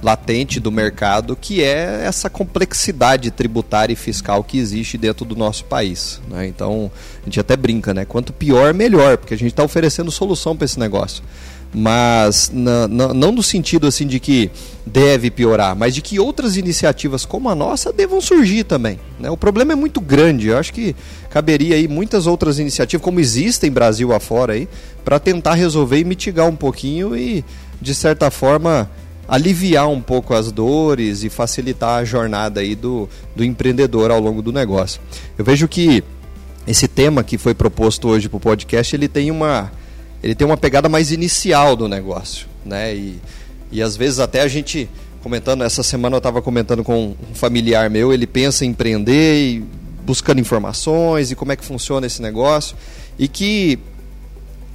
latente 0.05 0.59
do 0.59 0.71
mercado, 0.71 1.35
que 1.35 1.63
é 1.63 2.03
essa 2.05 2.29
complexidade 2.29 3.31
tributária 3.31 3.91
e 3.91 3.95
fiscal 3.95 4.43
que 4.43 4.59
existe 4.59 4.99
dentro 4.99 5.25
do 5.25 5.35
nosso 5.35 5.65
país. 5.65 6.21
Né? 6.29 6.45
Então, 6.45 6.91
a 7.23 7.25
gente 7.25 7.39
até 7.39 7.57
brinca, 7.57 7.91
né? 7.91 8.05
Quanto 8.05 8.31
pior, 8.31 8.71
melhor, 8.71 9.17
porque 9.17 9.33
a 9.33 9.37
gente 9.37 9.49
está 9.49 9.63
oferecendo 9.63 10.11
solução 10.11 10.55
para 10.55 10.65
esse 10.65 10.79
negócio 10.79 11.23
mas 11.77 12.49
na, 12.53 12.87
na, 12.87 13.13
não 13.13 13.33
no 13.33 13.43
sentido 13.43 13.85
assim 13.85 14.07
de 14.07 14.17
que 14.17 14.49
deve 14.85 15.29
piorar, 15.29 15.75
mas 15.75 15.93
de 15.93 16.01
que 16.01 16.17
outras 16.17 16.55
iniciativas 16.55 17.25
como 17.25 17.49
a 17.49 17.55
nossa 17.55 17.91
devam 17.91 18.21
surgir 18.21 18.63
também. 18.63 18.97
Né? 19.19 19.29
O 19.29 19.35
problema 19.35 19.73
é 19.73 19.75
muito 19.75 19.99
grande, 19.99 20.47
eu 20.47 20.57
acho 20.57 20.71
que 20.71 20.95
caberia 21.29 21.75
aí 21.75 21.85
muitas 21.85 22.27
outras 22.27 22.59
iniciativas, 22.59 23.03
como 23.03 23.19
existem 23.19 23.69
Brasil 23.69 24.13
afora 24.13 24.53
aí, 24.53 24.69
para 25.03 25.19
tentar 25.19 25.55
resolver 25.55 25.99
e 25.99 26.05
mitigar 26.05 26.47
um 26.47 26.55
pouquinho 26.55 27.13
e, 27.13 27.43
de 27.81 27.93
certa 27.93 28.31
forma, 28.31 28.89
aliviar 29.27 29.89
um 29.89 30.01
pouco 30.01 30.33
as 30.33 30.51
dores 30.51 31.23
e 31.23 31.29
facilitar 31.29 31.99
a 31.99 32.05
jornada 32.05 32.61
aí 32.61 32.75
do, 32.75 33.09
do 33.35 33.43
empreendedor 33.43 34.11
ao 34.11 34.19
longo 34.19 34.41
do 34.41 34.51
negócio. 34.51 35.01
Eu 35.37 35.43
vejo 35.43 35.67
que 35.67 36.03
esse 36.67 36.87
tema 36.87 37.23
que 37.23 37.37
foi 37.37 37.53
proposto 37.53 38.07
hoje 38.07 38.27
para 38.29 38.37
o 38.37 38.39
podcast, 38.39 38.95
ele 38.95 39.07
tem 39.07 39.31
uma 39.31 39.71
ele 40.23 40.33
tem 40.33 40.47
uma 40.47 40.57
pegada 40.57 40.89
mais 40.89 41.11
inicial 41.11 41.75
do 41.75 41.87
negócio, 41.87 42.47
né? 42.65 42.95
E, 42.95 43.21
e 43.71 43.81
às 43.81 43.95
vezes 43.95 44.19
até 44.19 44.41
a 44.41 44.47
gente 44.47 44.89
comentando 45.21 45.63
essa 45.63 45.83
semana 45.83 46.15
eu 46.15 46.19
estava 46.19 46.41
comentando 46.41 46.83
com 46.83 47.15
um 47.29 47.35
familiar 47.35 47.89
meu, 47.89 48.13
ele 48.13 48.25
pensa 48.25 48.65
em 48.65 48.69
empreender 48.69 49.35
e 49.35 49.63
buscando 50.03 50.39
informações 50.39 51.31
e 51.31 51.35
como 51.35 51.51
é 51.51 51.55
que 51.55 51.65
funciona 51.65 52.05
esse 52.05 52.21
negócio 52.21 52.75
e 53.17 53.27
que 53.27 53.79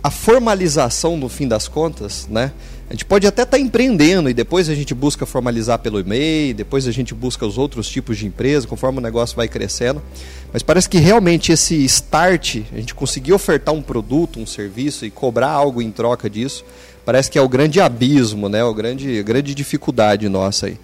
a 0.03 0.11
formalização 0.11 1.17
no 1.17 1.29
fim 1.29 1.47
das 1.47 1.69
contas, 1.69 2.27
né? 2.29 2.53
A 2.91 2.93
gente 2.93 3.05
pode 3.05 3.25
até 3.25 3.43
estar 3.43 3.57
tá 3.57 3.63
empreendendo 3.63 4.29
e 4.29 4.35
depois 4.35 4.69
a 4.69 4.75
gente 4.75 4.93
busca 4.93 5.25
formalizar 5.25 5.79
pelo 5.79 6.01
e-mail, 6.01 6.53
depois 6.53 6.89
a 6.89 6.91
gente 6.91 7.15
busca 7.15 7.47
os 7.47 7.57
outros 7.57 7.89
tipos 7.89 8.19
de 8.19 8.27
empresa, 8.27 8.67
conforme 8.67 8.99
o 8.99 9.01
negócio 9.01 9.37
vai 9.37 9.47
crescendo. 9.47 10.03
Mas 10.53 10.65
parece 10.65 10.89
que 10.89 10.99
realmente 10.99 11.53
esse 11.53 11.85
start, 11.85 12.63
a 12.73 12.77
gente 12.79 12.93
conseguir 12.93 13.33
ofertar 13.33 13.73
um 13.73 13.81
produto, 13.81 14.41
um 14.41 14.47
serviço 14.47 15.07
e 15.07 15.11
cobrar 15.11 15.51
algo 15.51 15.81
em 15.81 15.93
troca 15.93 16.29
disso, 16.29 16.65
parece 17.05 17.31
que 17.31 17.39
é 17.39 17.41
o 17.41 17.49
grande 17.49 17.81
abismo, 17.81 18.49
né? 18.49 18.65
O 18.65 18.75
grande, 18.75 19.21
a 19.21 19.23
grande 19.23 19.55
dificuldade 19.55 20.29
nossa 20.29 20.67
aí. 20.67 20.77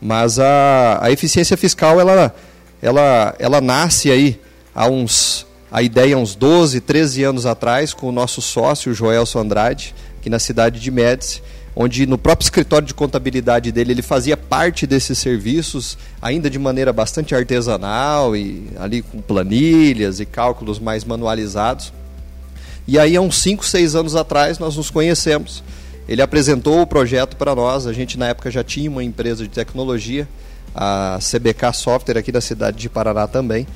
Mas 0.00 0.38
a, 0.38 0.98
a 1.02 1.10
eficiência 1.10 1.58
fiscal, 1.58 2.00
ela, 2.00 2.34
ela, 2.80 3.36
ela 3.38 3.60
nasce 3.60 4.10
aí 4.10 4.40
há 4.74 4.88
uns 4.88 5.46
a 5.72 5.82
ideia 5.82 6.18
uns 6.18 6.34
12, 6.34 6.80
13 6.80 7.22
anos 7.22 7.46
atrás 7.46 7.94
com 7.94 8.08
o 8.08 8.12
nosso 8.12 8.42
sócio 8.42 8.92
Joelson 8.92 9.40
Andrade, 9.40 9.94
aqui 10.20 10.28
na 10.28 10.38
cidade 10.38 10.78
de 10.78 10.90
Médici, 10.90 11.42
onde 11.74 12.06
no 12.06 12.18
próprio 12.18 12.44
escritório 12.44 12.86
de 12.86 12.92
contabilidade 12.92 13.72
dele 13.72 13.92
ele 13.92 14.02
fazia 14.02 14.36
parte 14.36 14.86
desses 14.86 15.18
serviços, 15.18 15.96
ainda 16.20 16.50
de 16.50 16.58
maneira 16.58 16.92
bastante 16.92 17.34
artesanal 17.34 18.36
e 18.36 18.68
ali 18.78 19.00
com 19.00 19.20
planilhas 19.20 20.20
e 20.20 20.26
cálculos 20.26 20.78
mais 20.78 21.04
manualizados. 21.04 21.92
E 22.86 22.98
aí, 22.98 23.16
há 23.16 23.20
uns 23.20 23.40
5, 23.40 23.64
6 23.64 23.94
anos 23.94 24.16
atrás, 24.16 24.58
nós 24.58 24.76
nos 24.76 24.90
conhecemos. 24.90 25.62
Ele 26.08 26.20
apresentou 26.20 26.80
o 26.82 26.86
projeto 26.86 27.36
para 27.36 27.54
nós, 27.54 27.86
a 27.86 27.92
gente 27.92 28.18
na 28.18 28.28
época 28.28 28.50
já 28.50 28.64
tinha 28.64 28.90
uma 28.90 29.04
empresa 29.04 29.44
de 29.44 29.50
tecnologia, 29.50 30.28
a 30.74 31.18
CBK 31.20 31.72
Software 31.72 32.18
aqui 32.18 32.32
da 32.32 32.40
cidade 32.40 32.76
de 32.76 32.88
Paraná 32.88 33.26
também. 33.26 33.66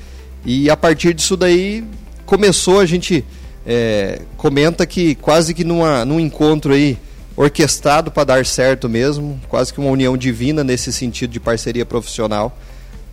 E 0.45 0.69
a 0.69 0.77
partir 0.77 1.13
disso 1.13 1.37
daí 1.37 1.83
começou 2.25 2.79
a 2.79 2.85
gente 2.85 3.23
é, 3.65 4.21
comenta 4.37 4.85
que 4.85 5.15
quase 5.15 5.53
que 5.53 5.63
numa, 5.63 6.05
num 6.05 6.19
encontro 6.19 6.73
aí 6.73 6.97
orquestrado 7.35 8.11
para 8.11 8.23
dar 8.23 8.45
certo 8.45 8.87
mesmo, 8.87 9.39
quase 9.49 9.73
que 9.73 9.79
uma 9.79 9.89
união 9.89 10.15
divina 10.15 10.63
nesse 10.63 10.93
sentido 10.93 11.31
de 11.31 11.39
parceria 11.39 11.85
profissional, 11.85 12.57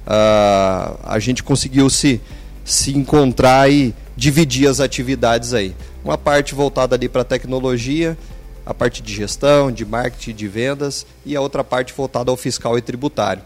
uh, 0.07 0.99
a 1.03 1.19
gente 1.19 1.43
conseguiu 1.43 1.91
se, 1.91 2.21
se 2.65 2.97
encontrar 2.97 3.71
e 3.71 3.95
dividir 4.17 4.69
as 4.69 4.79
atividades 4.79 5.55
aí. 5.55 5.75
Uma 6.05 6.17
parte 6.17 6.55
voltada 6.55 6.95
ali 6.95 7.09
para 7.09 7.25
tecnologia, 7.25 8.17
a 8.65 8.73
parte 8.73 9.03
de 9.03 9.13
gestão, 9.13 9.73
de 9.73 9.85
marketing, 9.85 10.35
de 10.35 10.47
vendas 10.47 11.05
e 11.27 11.35
a 11.35 11.41
outra 11.41 11.65
parte 11.65 11.93
voltada 11.93 12.31
ao 12.31 12.37
fiscal 12.37 12.79
e 12.79 12.83
tributário 12.83 13.43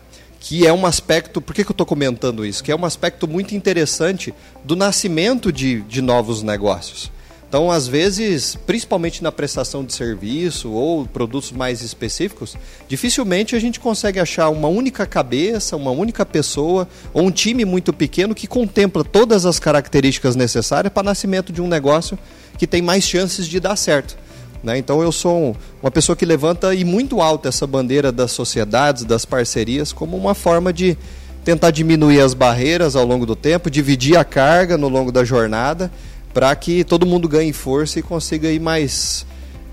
que 0.48 0.64
é 0.64 0.72
um 0.72 0.86
aspecto, 0.86 1.40
por 1.40 1.52
que, 1.52 1.64
que 1.64 1.70
eu 1.70 1.74
estou 1.74 1.84
comentando 1.84 2.46
isso? 2.46 2.62
Que 2.62 2.70
é 2.70 2.76
um 2.76 2.84
aspecto 2.84 3.26
muito 3.26 3.56
interessante 3.56 4.32
do 4.62 4.76
nascimento 4.76 5.50
de, 5.50 5.80
de 5.82 6.00
novos 6.00 6.40
negócios. 6.40 7.10
Então, 7.48 7.68
às 7.68 7.88
vezes, 7.88 8.54
principalmente 8.54 9.24
na 9.24 9.32
prestação 9.32 9.84
de 9.84 9.92
serviço 9.92 10.70
ou 10.70 11.04
produtos 11.04 11.50
mais 11.50 11.82
específicos, 11.82 12.56
dificilmente 12.86 13.56
a 13.56 13.58
gente 13.58 13.80
consegue 13.80 14.20
achar 14.20 14.48
uma 14.48 14.68
única 14.68 15.04
cabeça, 15.04 15.76
uma 15.76 15.90
única 15.90 16.24
pessoa 16.24 16.86
ou 17.12 17.24
um 17.24 17.30
time 17.32 17.64
muito 17.64 17.92
pequeno 17.92 18.32
que 18.32 18.46
contempla 18.46 19.02
todas 19.02 19.46
as 19.46 19.58
características 19.58 20.36
necessárias 20.36 20.92
para 20.92 21.00
o 21.00 21.06
nascimento 21.06 21.52
de 21.52 21.60
um 21.60 21.66
negócio 21.66 22.16
que 22.56 22.68
tem 22.68 22.80
mais 22.80 23.02
chances 23.02 23.48
de 23.48 23.58
dar 23.58 23.74
certo. 23.74 24.16
Né? 24.62 24.78
Então 24.78 25.02
eu 25.02 25.12
sou 25.12 25.56
uma 25.82 25.90
pessoa 25.90 26.16
que 26.16 26.24
levanta 26.24 26.74
e 26.74 26.84
muito 26.84 27.20
alto 27.20 27.48
essa 27.48 27.66
bandeira 27.66 28.10
das 28.10 28.32
sociedades, 28.32 29.04
das 29.04 29.24
parcerias, 29.24 29.92
como 29.92 30.16
uma 30.16 30.34
forma 30.34 30.72
de 30.72 30.96
tentar 31.44 31.70
diminuir 31.70 32.20
as 32.20 32.34
barreiras 32.34 32.96
ao 32.96 33.06
longo 33.06 33.24
do 33.24 33.36
tempo, 33.36 33.70
dividir 33.70 34.16
a 34.16 34.24
carga 34.24 34.76
no 34.76 34.88
longo 34.88 35.12
da 35.12 35.24
jornada, 35.24 35.92
para 36.34 36.54
que 36.56 36.82
todo 36.82 37.06
mundo 37.06 37.28
ganhe 37.28 37.52
força 37.52 38.00
e 38.00 38.02
consiga 38.02 38.50
ir 38.50 38.58
mais, 38.58 39.24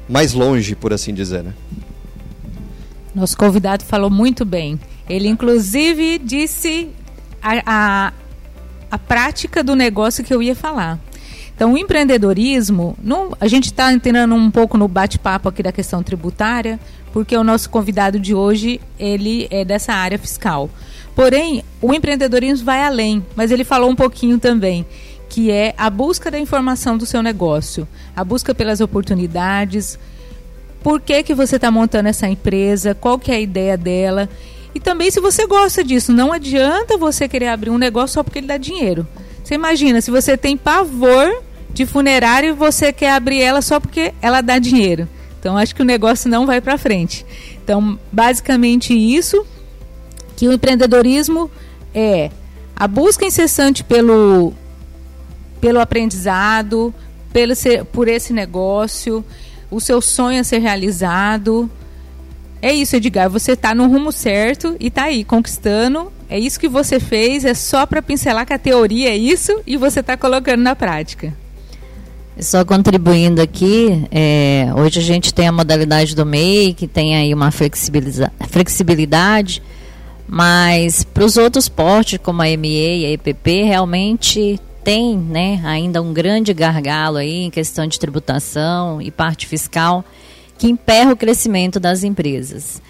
mais 0.08 0.34
longe, 0.34 0.76
por 0.76 0.94
assim 0.94 1.14
dizer. 1.14 1.44
Né? 1.44 1.54
Nosso 3.16 3.36
convidado 3.36 3.84
falou 3.84 4.10
muito 4.10 4.46
bem. 4.46 4.80
Ele, 5.10 5.28
inclusive, 5.28 6.20
disse 6.20 6.90
a, 7.42 7.64
a, 7.66 8.14
a 8.92 8.98
prática 8.98 9.64
do 9.64 9.76
negócio 9.76 10.24
que 10.24 10.34
eu 10.34 10.42
ia 10.42 10.56
falar. 10.56 11.00
Então, 11.56 11.74
o 11.74 11.78
empreendedorismo, 11.78 12.98
a 13.40 13.48
gente 13.48 13.66
está 13.66 13.94
entrando 13.94 14.34
um 14.34 14.50
pouco 14.50 14.78
no 14.78 14.88
bate-papo 14.88 15.50
aqui 15.50 15.62
da 15.62 15.72
questão 15.72 16.02
tributária, 16.02 16.80
porque 17.12 17.38
o 17.38 17.44
nosso 17.44 17.70
convidado 17.70 18.20
de 18.20 18.34
hoje 18.34 18.82
ele 18.98 19.48
é 19.52 19.64
dessa 19.64 19.94
área 19.94 20.18
fiscal. 20.18 20.70
Porém, 21.16 21.64
o 21.80 21.94
empreendedorismo 21.94 22.66
vai 22.66 22.84
além, 22.84 23.24
mas 23.36 23.52
ele 23.52 23.64
falou 23.64 23.90
um 23.90 23.96
pouquinho 23.96 24.40
também, 24.40 24.84
que 25.30 25.52
é 25.52 25.76
a 25.78 25.90
busca 25.90 26.32
da 26.32 26.40
informação 26.40 26.98
do 26.98 27.06
seu 27.06 27.22
negócio, 27.22 27.88
a 28.16 28.24
busca 28.24 28.54
pelas 28.56 28.82
oportunidades, 28.82 30.00
por 30.82 31.00
que, 31.00 31.24
que 31.24 31.36
você 31.36 31.56
está 31.56 31.70
montando 31.70 32.10
essa 32.10 32.28
empresa, 32.28 32.96
qual 32.96 33.18
que 33.20 33.32
é 33.32 33.36
a 33.36 33.40
ideia 33.40 33.78
dela. 33.78 34.28
E 34.76 34.80
também 34.80 35.12
se 35.12 35.20
você 35.20 35.46
gosta 35.46 35.84
disso, 35.84 36.12
não 36.12 36.34
adianta 36.34 36.98
você 36.98 37.28
querer 37.28 37.48
abrir 37.48 37.70
um 37.70 37.78
negócio 37.78 38.16
só 38.16 38.24
porque 38.24 38.40
ele 38.40 38.48
dá 38.48 38.58
dinheiro. 38.58 39.08
Você 39.44 39.56
imagina, 39.56 40.00
se 40.02 40.10
você 40.10 40.38
tem 40.38 40.56
pavor 40.56 41.44
de 41.74 41.86
funerária 41.86 42.48
e 42.48 42.54
você 42.54 42.94
quer 42.94 43.12
abrir 43.12 43.42
ela 43.42 43.62
só 43.62 43.80
porque 43.80 44.14
ela 44.22 44.42
dá 44.42 44.58
dinheiro. 44.60 45.08
Então 45.40 45.58
acho 45.58 45.76
que 45.76 45.82
o 45.82 45.86
negócio 45.86 46.30
não 46.30 46.46
vai 46.46 46.62
para 46.62 46.78
frente. 46.78 47.26
Então, 47.64 48.00
basicamente 48.12 48.94
isso 48.94 49.46
que 50.38 50.48
o 50.48 50.54
empreendedorismo 50.54 51.52
é 51.94 52.32
a 52.76 52.88
busca 52.88 53.26
incessante 53.26 53.84
pelo 53.84 54.54
pelo 55.60 55.80
aprendizado, 55.80 56.94
pelo 57.32 57.56
ser, 57.56 57.86
por 57.86 58.08
esse 58.08 58.34
negócio, 58.34 59.24
o 59.72 59.80
seu 59.80 60.02
sonho 60.02 60.42
a 60.42 60.44
ser 60.44 60.60
realizado. 60.60 61.70
É 62.64 62.74
isso, 62.74 62.96
Edgar, 62.96 63.30
você 63.30 63.52
está 63.52 63.76
no 63.76 63.90
rumo 63.90 64.10
certo 64.10 64.78
e 64.80 64.88
está 64.88 65.04
aí 65.04 65.26
conquistando 65.26 66.10
é 66.30 66.40
isso 66.40 66.58
que 66.58 66.70
você 66.70 66.98
fez, 66.98 67.44
é 67.44 67.54
só 67.54 67.86
para 67.86 68.02
pincelar 68.02 68.44
que 68.44 68.54
a 68.54 68.58
teoria 68.58 69.10
é 69.10 69.18
isso 69.18 69.62
e 69.68 69.76
você 69.76 70.00
está 70.00 70.16
colocando 70.16 70.62
na 70.62 70.76
prática. 70.76 71.34
Só 72.40 72.66
contribuindo 72.66 73.42
aqui, 73.42 74.08
é, 74.10 74.72
hoje 74.76 74.98
a 74.98 75.04
gente 75.04 75.34
tem 75.34 75.48
a 75.48 75.52
modalidade 75.52 76.16
do 76.16 76.26
MEI, 76.26 76.74
que 76.74 76.88
tem 76.88 77.16
aí 77.16 77.34
uma 77.34 77.52
flexibilidade, 77.52 79.62
Mas 80.26 81.04
para 81.04 81.26
os 81.26 81.36
outros 81.36 81.68
portes, 81.68 82.18
como 82.18 82.42
a 82.42 82.46
ME 82.46 83.02
e 83.02 83.06
a 83.06 83.12
EPP, 83.12 83.64
realmente 83.64 84.60
tem 84.84 85.18
né, 85.18 85.62
ainda 85.66 86.02
um 86.02 86.14
grande 86.14 86.54
gargalo 86.54 87.18
aí 87.18 87.44
em 87.44 87.52
questão 87.52 87.86
de 87.86 88.00
tributação 88.00 89.02
e 89.02 89.12
parte 89.12 89.46
fiscal 89.46 90.04
que 90.58 90.68
emperra 90.68 91.14
o 91.14 91.18
crescimento 91.18 91.80
das 91.80 92.04
empresas. 92.04 92.82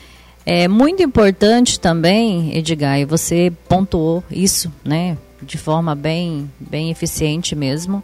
É 0.46 0.68
muito 0.68 1.02
importante 1.02 1.80
também, 1.80 2.56
Edgar, 2.58 3.00
e 3.00 3.06
você 3.06 3.52
pontuou 3.70 4.24
isso, 4.30 4.72
né, 4.84 5.18
de 5.42 5.58
forma 5.58 5.96
bem, 5.96 6.52
bem 6.60 6.92
eficiente 6.92 7.56
mesmo. 7.56 8.04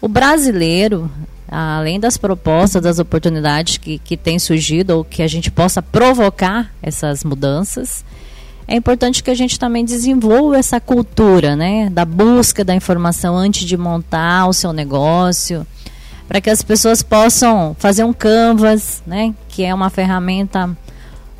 O 0.00 0.08
brasileiro, 0.08 1.10
além 1.48 1.98
das 1.98 2.18
propostas, 2.18 2.82
das 2.82 2.98
oportunidades 2.98 3.78
que, 3.78 3.98
que 3.98 4.16
têm 4.16 4.38
surgido 4.38 4.98
ou 4.98 5.04
que 5.04 5.22
a 5.22 5.26
gente 5.26 5.50
possa 5.50 5.80
provocar 5.80 6.70
essas 6.82 7.24
mudanças, 7.24 8.04
é 8.68 8.76
importante 8.76 9.22
que 9.22 9.30
a 9.30 9.34
gente 9.34 9.58
também 9.58 9.84
desenvolva 9.84 10.58
essa 10.58 10.78
cultura, 10.80 11.56
né, 11.56 11.88
da 11.90 12.04
busca 12.04 12.62
da 12.62 12.74
informação 12.74 13.36
antes 13.36 13.64
de 13.64 13.76
montar 13.76 14.46
o 14.46 14.52
seu 14.52 14.72
negócio, 14.72 15.66
para 16.26 16.40
que 16.40 16.50
as 16.50 16.62
pessoas 16.62 17.02
possam 17.02 17.76
fazer 17.78 18.04
um 18.04 18.12
canvas, 18.12 19.02
né, 19.06 19.34
que 19.48 19.62
é 19.64 19.74
uma 19.74 19.90
ferramenta 19.90 20.76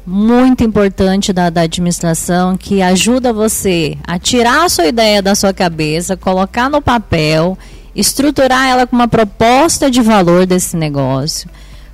muito 0.07 0.63
importante 0.63 1.33
da, 1.33 1.49
da 1.49 1.63
administração 1.63 2.57
que 2.57 2.83
ajuda 2.83 3.33
você 3.33 3.97
a 4.07 4.19
tirar 4.19 4.65
a 4.65 4.69
sua 4.69 4.87
ideia 4.87 5.23
da 5.23 5.35
sua 5.35 5.55
cabeça, 5.55 6.17
colocar 6.17 6.69
no 6.69 6.83
papel, 6.83 7.57
estruturar 7.97 8.69
ela 8.69 8.87
com 8.87 8.95
uma 8.95 9.09
proposta 9.09 9.91
de 9.91 10.03
valor 10.03 10.45
desse 10.45 10.77
negócio, 10.77 11.49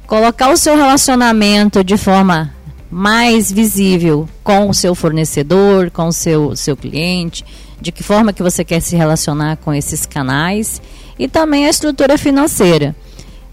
colocar 0.06 0.50
o 0.50 0.56
seu 0.56 0.76
relacionamento 0.76 1.85
de 1.85 1.97
forma 1.97 2.52
mais 2.90 3.52
visível 3.52 4.28
com 4.42 4.68
o 4.68 4.75
seu 4.75 4.94
fornecedor, 4.97 5.90
com 5.92 6.09
o 6.09 6.12
seu, 6.12 6.56
seu 6.56 6.76
cliente, 6.76 7.44
de 7.81 7.93
que 7.93 8.03
forma 8.03 8.33
que 8.33 8.43
você 8.43 8.65
quer 8.65 8.81
se 8.81 8.97
relacionar 8.97 9.57
com 9.59 9.73
esses 9.73 10.07
canais 10.07 10.81
e 11.19 11.27
também 11.29 11.67
a 11.67 11.71
estrutura 11.71 12.19
financeira. 12.19 12.95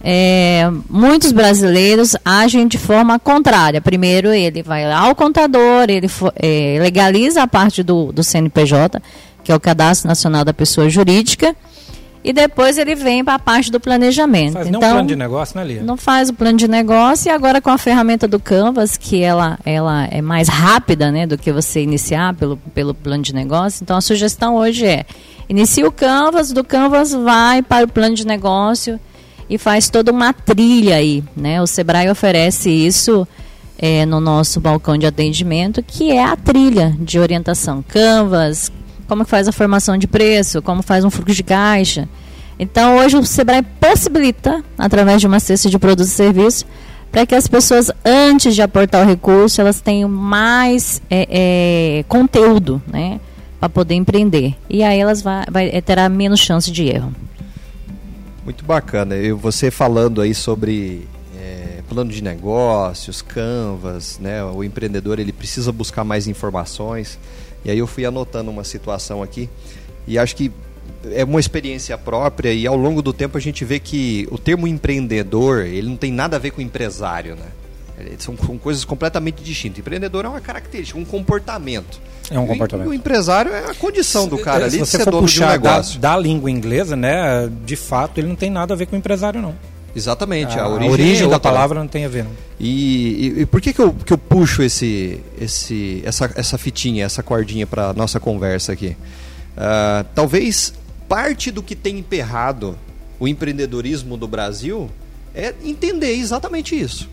É, 0.04 0.70
muitos 0.90 1.32
brasileiros 1.32 2.16
agem 2.24 2.68
de 2.68 2.78
forma 2.78 3.18
contrária. 3.18 3.82
Primeiro, 3.82 4.30
ele 4.30 4.62
vai 4.62 4.90
ao 4.92 5.16
contador, 5.16 5.90
ele 5.90 6.10
é, 6.36 6.78
legaliza 6.80 7.42
a 7.42 7.48
parte 7.48 7.82
do, 7.82 8.12
do 8.12 8.24
CNPJ, 8.24 9.02
que 9.44 9.52
é 9.52 9.56
o 9.56 9.60
Cadastro 9.60 10.08
Nacional 10.08 10.46
da 10.46 10.54
Pessoa 10.54 10.90
Jurídica, 10.90 11.56
e 12.24 12.34
depois 12.34 12.78
ele 12.78 12.96
vem 12.96 13.24
para 13.24 13.36
a 13.36 13.40
parte 13.40 13.72
do 13.72 13.80
planejamento. 13.80 14.54
Faz 14.54 14.68
então, 14.68 14.82
não 14.82 14.90
plano 14.90 15.08
de 15.08 15.16
negócio, 15.16 15.58
né, 15.58 15.66
Lia? 15.66 15.84
Não 15.84 15.98
faz 15.98 16.30
o 16.30 16.34
plano 16.34 16.58
de 16.58 16.68
negócio 16.68 17.30
e 17.30 17.32
agora 17.32 17.62
com 17.62 17.70
a 17.70 17.78
ferramenta 17.78 18.28
do 18.28 18.40
Canvas, 18.40 18.98
que 18.98 19.22
ela, 19.22 19.58
ela 19.66 20.06
é 20.06 20.22
mais 20.22 20.48
rápida 20.48 21.12
né, 21.12 21.26
do 21.26 21.38
que 21.38 21.52
você 21.52 21.82
iniciar 21.82 22.34
pelo, 22.34 22.58
pelo 22.74 22.94
plano 22.94 23.24
de 23.24 23.34
negócio. 23.34 23.84
Então 23.84 23.98
a 23.98 24.02
sugestão 24.02 24.56
hoje 24.56 24.86
é 24.86 25.06
inicia 25.48 25.88
o 25.88 25.92
Canvas, 25.92 26.52
do 26.52 26.64
Canvas 26.64 27.14
vai 27.14 27.62
para 27.62 27.86
o 27.86 27.90
plano 27.90 28.16
de 28.16 28.26
negócio 28.26 29.00
e 29.50 29.58
faz 29.58 29.90
toda 29.90 30.12
uma 30.12 30.34
trilha 30.34 30.96
aí. 30.96 31.24
Né? 31.36 31.62
O 31.62 31.68
Sebrae 31.68 32.10
oferece 32.10 32.70
isso 32.70 33.28
é, 33.78 34.06
no 34.06 34.20
nosso 34.20 34.60
balcão 34.60 34.98
de 34.98 35.06
atendimento, 35.06 35.84
que 35.84 36.12
é 36.12 36.24
a 36.24 36.36
trilha 36.36 36.96
de 37.00 37.20
orientação. 37.20 37.84
Canvas, 37.88 38.72
como 39.08 39.26
faz 39.26 39.48
a 39.48 39.52
formação 39.52 39.98
de 39.98 40.08
preço, 40.08 40.62
como 40.62 40.82
faz 40.82 41.04
um 41.06 41.10
fluxo 41.10 41.36
de 41.36 41.44
caixa. 41.44 42.08
Então, 42.60 42.98
hoje 42.98 43.16
o 43.18 43.26
Sebrae 43.26 43.62
possibilita, 43.80 44.64
através 44.78 45.22
de 45.22 45.28
uma 45.28 45.40
cesta 45.40 45.70
de 45.70 45.78
produtos 45.78 46.12
e 46.12 46.16
serviços, 46.16 46.66
para 47.12 47.26
que 47.26 47.36
as 47.36 47.48
pessoas, 47.48 47.92
antes 48.04 48.56
de 48.56 48.62
aportar 48.62 49.06
o 49.06 49.10
recurso, 49.10 49.62
elas 49.62 49.80
tenham 49.80 50.10
mais 50.10 51.02
é, 51.10 51.28
é, 52.00 52.04
conteúdo, 52.08 52.82
né? 52.88 53.20
Para 53.60 53.70
poder 53.70 53.96
empreender. 53.96 54.56
E 54.70 54.84
aí 54.84 55.00
elas 55.00 55.22
vai, 55.22 55.46
vai, 55.50 55.70
é, 55.70 55.82
terá 55.82 56.10
menos 56.10 56.40
chance 56.40 56.70
de 56.72 56.86
erro. 56.86 57.14
Muito 58.44 58.64
bacana. 58.66 59.16
E 59.16 59.32
você 59.32 59.72
falando 59.72 60.22
aí 60.22 60.34
sobre 60.34 61.08
é, 61.36 61.82
plano 61.90 62.12
de 62.12 62.24
negócios, 62.24 63.22
canvas, 63.22 64.20
né? 64.20 64.44
O 64.44 64.64
empreendedor 64.64 65.20
ele 65.20 65.32
precisa 65.32 65.72
buscar 65.72 66.04
mais 66.04 66.28
informações. 66.28 67.18
E 67.66 67.72
aí 67.72 67.80
eu 67.80 67.88
fui 67.88 68.06
anotando 68.06 68.52
uma 68.52 68.64
situação 68.64 69.22
aqui 69.22 69.50
e 70.08 70.18
acho 70.18 70.36
que 70.36 70.52
é 71.12 71.24
uma 71.24 71.40
experiência 71.40 71.98
própria 71.98 72.54
e 72.54 72.66
ao 72.66 72.76
longo 72.76 73.02
do 73.02 73.14
tempo 73.14 73.38
a 73.38 73.42
gente 73.42 73.64
vê 73.66 73.80
que 73.80 74.28
o 74.32 74.38
termo 74.38 74.68
empreendedor, 74.68 75.66
ele 75.66 75.88
não 75.90 75.98
tem 75.98 76.12
nada 76.12 76.38
a 76.38 76.40
ver 76.40 76.52
com 76.52 76.62
empresário, 76.62 77.36
né? 77.36 77.48
São, 78.20 78.36
coisas 78.36 78.86
completamente 78.86 79.42
distintas. 79.42 79.80
Empreendedor 79.80 80.24
é 80.26 80.28
uma 80.28 80.40
característica, 80.40 81.00
um 81.00 81.06
comportamento. 81.06 82.00
É 82.30 82.38
um 82.38 82.46
comportamento. 82.46 82.86
E 82.86 82.90
o 82.90 82.94
empresário 82.94 83.52
é 83.52 83.72
a 83.72 83.74
condição 83.74 84.28
do 84.28 84.38
cara 84.38 84.70
se, 84.70 84.78
ali 84.78 84.86
se 84.86 84.92
você 84.92 84.98
de 84.98 84.98
ser 84.98 85.04
for 85.04 85.12
dono 85.12 85.24
puxar 85.24 85.46
de 85.46 85.50
um 85.50 85.64
negócio. 85.64 86.00
Da, 86.00 86.14
da, 86.14 86.20
língua 86.20 86.52
inglesa, 86.52 86.96
né, 86.96 87.50
de 87.66 87.76
fato, 87.76 88.20
ele 88.20 88.28
não 88.28 88.36
tem 88.36 88.52
nada 88.52 88.76
a 88.76 88.78
ver 88.78 88.86
com 88.86 88.96
empresário, 88.96 89.42
não. 89.42 89.56
Exatamente, 89.98 90.60
a, 90.60 90.64
a 90.64 90.70
origem, 90.70 90.92
origem 90.92 91.16
é 91.16 91.22
da 91.22 91.26
outra. 91.26 91.40
palavra 91.40 91.80
não 91.80 91.88
tem 91.88 92.06
a 92.06 92.08
ver. 92.08 92.24
Não. 92.24 92.32
E, 92.60 93.34
e, 93.36 93.42
e, 93.42 93.46
por 93.48 93.60
que, 93.60 93.74
que, 93.74 93.82
eu, 93.82 93.92
que 93.92 94.14
eu 94.14 94.18
puxo 94.18 94.62
esse, 94.62 95.20
esse, 95.42 96.04
essa, 96.06 96.32
essa 96.36 96.56
fitinha, 96.56 97.04
essa 97.04 97.24
cordinha 97.24 97.66
para 97.66 97.94
nossa 97.94 98.20
conversa 98.20 98.74
aqui? 98.74 98.96
Uh, 99.58 100.06
talvez 100.14 100.72
parte 101.10 101.50
do 101.50 101.64
que 101.64 101.76
tem 101.76 101.98
emperrado 101.98 102.78
o 103.20 103.28
empreendedorismo 103.28 104.16
do 104.18 104.28
Brasil 104.28 104.88
é 105.34 105.52
entender 105.64 106.14
exatamente 106.14 106.80
isso. 106.80 107.10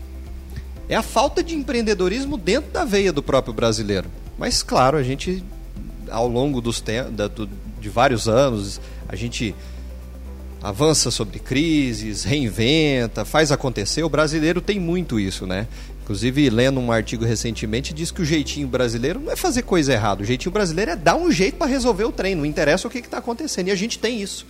É 0.87 0.95
a 0.95 1.01
falta 1.01 1.43
de 1.43 1.55
empreendedorismo 1.55 2.37
dentro 2.37 2.71
da 2.71 2.85
veia 2.85 3.11
do 3.11 3.23
próprio 3.23 3.51
brasileiro. 3.51 4.07
Mas, 4.37 4.61
claro, 4.61 4.95
a 4.95 5.01
gente, 5.01 5.43
ao 6.11 6.27
longo 6.27 6.61
dos 6.61 6.83
da, 7.11 7.27
do, 7.27 7.49
de 7.81 7.89
vários 7.89 8.27
anos, 8.27 8.79
a 9.09 9.15
gente 9.15 9.55
avança 10.65 11.11
sobre 11.11 11.37
crises, 11.37 12.23
reinventa, 12.23 13.23
faz 13.23 13.51
acontecer. 13.51 14.03
O 14.03 14.09
brasileiro 14.09 14.59
tem 14.59 14.79
muito 14.79 15.19
isso, 15.19 15.45
né? 15.45 15.67
Inclusive, 16.03 16.49
lendo 16.49 16.79
um 16.79 16.91
artigo 16.91 17.23
recentemente, 17.23 17.93
diz 17.93 18.09
que 18.09 18.21
o 18.21 18.25
jeitinho 18.25 18.67
brasileiro 18.67 19.19
não 19.19 19.31
é 19.31 19.35
fazer 19.35 19.61
coisa 19.61 19.93
errada. 19.93 20.23
O 20.23 20.25
jeitinho 20.25 20.51
brasileiro 20.51 20.91
é 20.91 20.95
dar 20.95 21.15
um 21.15 21.31
jeito 21.31 21.57
para 21.57 21.67
resolver 21.67 22.05
o 22.05 22.11
trem. 22.11 22.33
Não 22.33 22.45
interessa 22.45 22.87
o 22.87 22.91
que 22.91 22.97
está 22.97 23.19
acontecendo. 23.19 23.67
E 23.67 23.71
a 23.71 23.75
gente 23.75 23.99
tem 23.99 24.19
isso. 24.19 24.45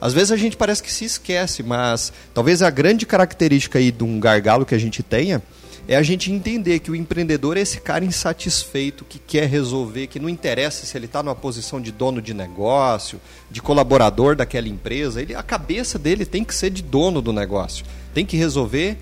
Às 0.00 0.14
vezes 0.14 0.32
a 0.32 0.36
gente 0.36 0.56
parece 0.56 0.82
que 0.82 0.90
se 0.90 1.04
esquece, 1.04 1.62
mas 1.62 2.12
talvez 2.32 2.62
a 2.62 2.70
grande 2.70 3.04
característica 3.04 3.78
aí 3.78 3.92
de 3.92 4.04
um 4.04 4.18
gargalo 4.18 4.64
que 4.64 4.74
a 4.74 4.78
gente 4.78 5.02
tenha 5.02 5.42
é 5.88 5.96
a 5.96 6.02
gente 6.02 6.30
entender 6.30 6.78
que 6.78 6.90
o 6.90 6.96
empreendedor 6.96 7.56
é 7.56 7.60
esse 7.60 7.80
cara 7.80 8.04
insatisfeito 8.04 9.04
que 9.04 9.18
quer 9.18 9.48
resolver, 9.48 10.06
que 10.06 10.20
não 10.20 10.28
interessa 10.28 10.86
se 10.86 10.96
ele 10.96 11.06
está 11.06 11.22
numa 11.22 11.34
posição 11.34 11.80
de 11.80 11.90
dono 11.90 12.22
de 12.22 12.32
negócio, 12.32 13.20
de 13.50 13.60
colaborador 13.60 14.36
daquela 14.36 14.68
empresa, 14.68 15.20
ele, 15.20 15.34
a 15.34 15.42
cabeça 15.42 15.98
dele 15.98 16.24
tem 16.24 16.44
que 16.44 16.54
ser 16.54 16.70
de 16.70 16.82
dono 16.82 17.20
do 17.20 17.32
negócio, 17.32 17.84
tem 18.14 18.24
que 18.24 18.36
resolver 18.36 18.96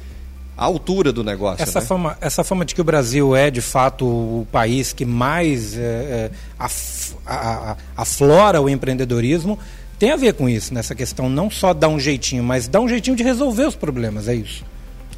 a 0.56 0.64
altura 0.64 1.12
do 1.12 1.22
negócio. 1.24 1.62
Essa, 1.62 1.80
né? 1.80 1.86
fama, 1.86 2.18
essa 2.20 2.44
fama 2.44 2.64
de 2.64 2.74
que 2.74 2.80
o 2.80 2.84
Brasil 2.84 3.34
é 3.34 3.50
de 3.50 3.60
fato 3.60 4.06
o 4.06 4.46
país 4.50 4.92
que 4.92 5.04
mais 5.04 5.76
é, 5.76 5.80
é, 5.80 6.30
af, 6.58 7.14
a, 7.24 7.72
a, 7.72 7.76
aflora 7.96 8.60
o 8.60 8.68
empreendedorismo 8.68 9.58
tem 9.98 10.12
a 10.12 10.16
ver 10.16 10.32
com 10.32 10.48
isso, 10.48 10.72
nessa 10.72 10.94
questão 10.94 11.28
não 11.28 11.50
só 11.50 11.74
dar 11.74 11.88
um 11.88 12.00
jeitinho, 12.00 12.42
mas 12.42 12.66
dar 12.66 12.80
um 12.80 12.88
jeitinho 12.88 13.14
de 13.14 13.22
resolver 13.22 13.66
os 13.66 13.74
problemas, 13.74 14.28
é 14.28 14.34
isso. 14.34 14.64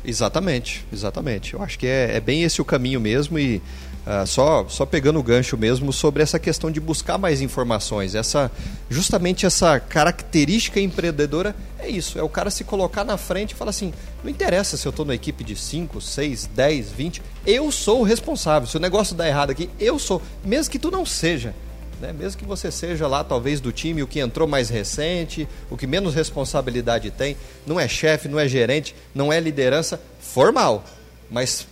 Exatamente, 0.05 0.85
exatamente. 0.93 1.55
Eu 1.55 1.63
acho 1.63 1.79
que 1.79 1.87
é, 1.87 2.17
é 2.17 2.21
bem 2.21 2.43
esse 2.43 2.61
o 2.61 2.65
caminho 2.65 3.01
mesmo 3.01 3.39
e 3.39 3.63
uh, 4.07 4.27
só, 4.27 4.67
só 4.69 4.85
pegando 4.85 5.19
o 5.19 5.23
gancho 5.23 5.57
mesmo 5.57 5.93
sobre 5.93 6.23
essa 6.23 6.39
questão 6.39 6.71
de 6.71 6.81
buscar 6.81 7.19
mais 7.19 7.41
informações. 7.41 8.15
Essa, 8.15 8.51
justamente 8.91 9.47
essa 9.47 9.79
característica 9.79 10.81
empreendedora 10.81 11.55
é 11.79 11.89
isso, 11.89 12.19
é 12.19 12.23
o 12.23 12.29
cara 12.29 12.51
se 12.51 12.65
colocar 12.65 13.05
na 13.05 13.17
frente 13.17 13.53
e 13.53 13.55
falar 13.55 13.71
assim, 13.71 13.93
não 14.23 14.31
interessa 14.31 14.77
se 14.77 14.87
eu 14.87 14.91
estou 14.91 15.05
na 15.05 15.15
equipe 15.15 15.43
de 15.45 15.57
5, 15.57 16.01
6, 16.01 16.47
10, 16.47 16.93
20, 16.93 17.23
eu 17.47 17.71
sou 17.73 18.01
o 18.01 18.05
responsável. 18.05 18.69
Se 18.69 18.77
o 18.77 18.81
negócio 18.81 19.15
dá 19.15 19.27
errado 19.27 19.51
aqui, 19.51 19.71
eu 19.81 19.99
sou, 19.99 20.23
mesmo 20.45 20.71
que 20.71 20.79
tu 20.79 20.91
não 20.91 21.07
seja. 21.07 21.55
Né? 22.03 22.13
Mesmo 22.13 22.37
que 22.37 22.45
você 22.45 22.69
seja 22.69 23.07
lá, 23.07 23.23
talvez, 23.23 23.61
do 23.61 23.71
time, 23.71 24.03
o 24.03 24.09
que 24.09 24.19
entrou 24.19 24.49
mais 24.49 24.69
recente, 24.69 25.47
o 25.71 25.77
que 25.77 25.87
menos 25.87 26.17
responsabilidade 26.17 27.13
tem, 27.13 27.37
não 27.65 27.79
é 27.79 27.87
chefe, 27.87 28.29
não 28.29 28.41
é 28.41 28.49
gerente, 28.49 28.93
não 29.15 29.33
é 29.33 29.39
liderança 29.39 30.01
formal, 30.19 30.85
mas 31.31 31.65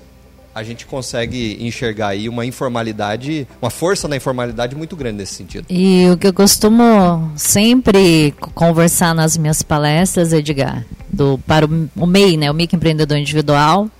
a 0.55 0.62
gente 0.62 0.87
consegue 0.87 1.59
enxergar 1.61 2.09
aí 2.09 2.29
uma 2.29 2.47
informalidade, 2.47 3.45
uma 3.61 3.71
força 3.71 4.07
na 4.07 4.16
informalidade 4.16 4.77
muito 4.77 4.95
grande 4.95 5.16
nesse 5.19 5.35
sentido. 5.35 5.66
E 5.69 6.09
o 6.09 6.16
que 6.16 6.29
eu 6.29 6.33
costumo 6.33 7.33
sempre 7.35 8.33
conversar 8.55 9.12
nas 9.12 9.37
minhas 9.37 9.64
palestras, 9.64 10.33
Edgar, 10.33 10.87
do, 11.12 11.38
para 11.38 11.66
o, 11.66 11.90
o 11.97 12.07
MEI, 12.07 12.37
né, 12.37 12.49
o 12.49 12.55
microempreendedor 12.55 13.19
individual, 13.19 13.90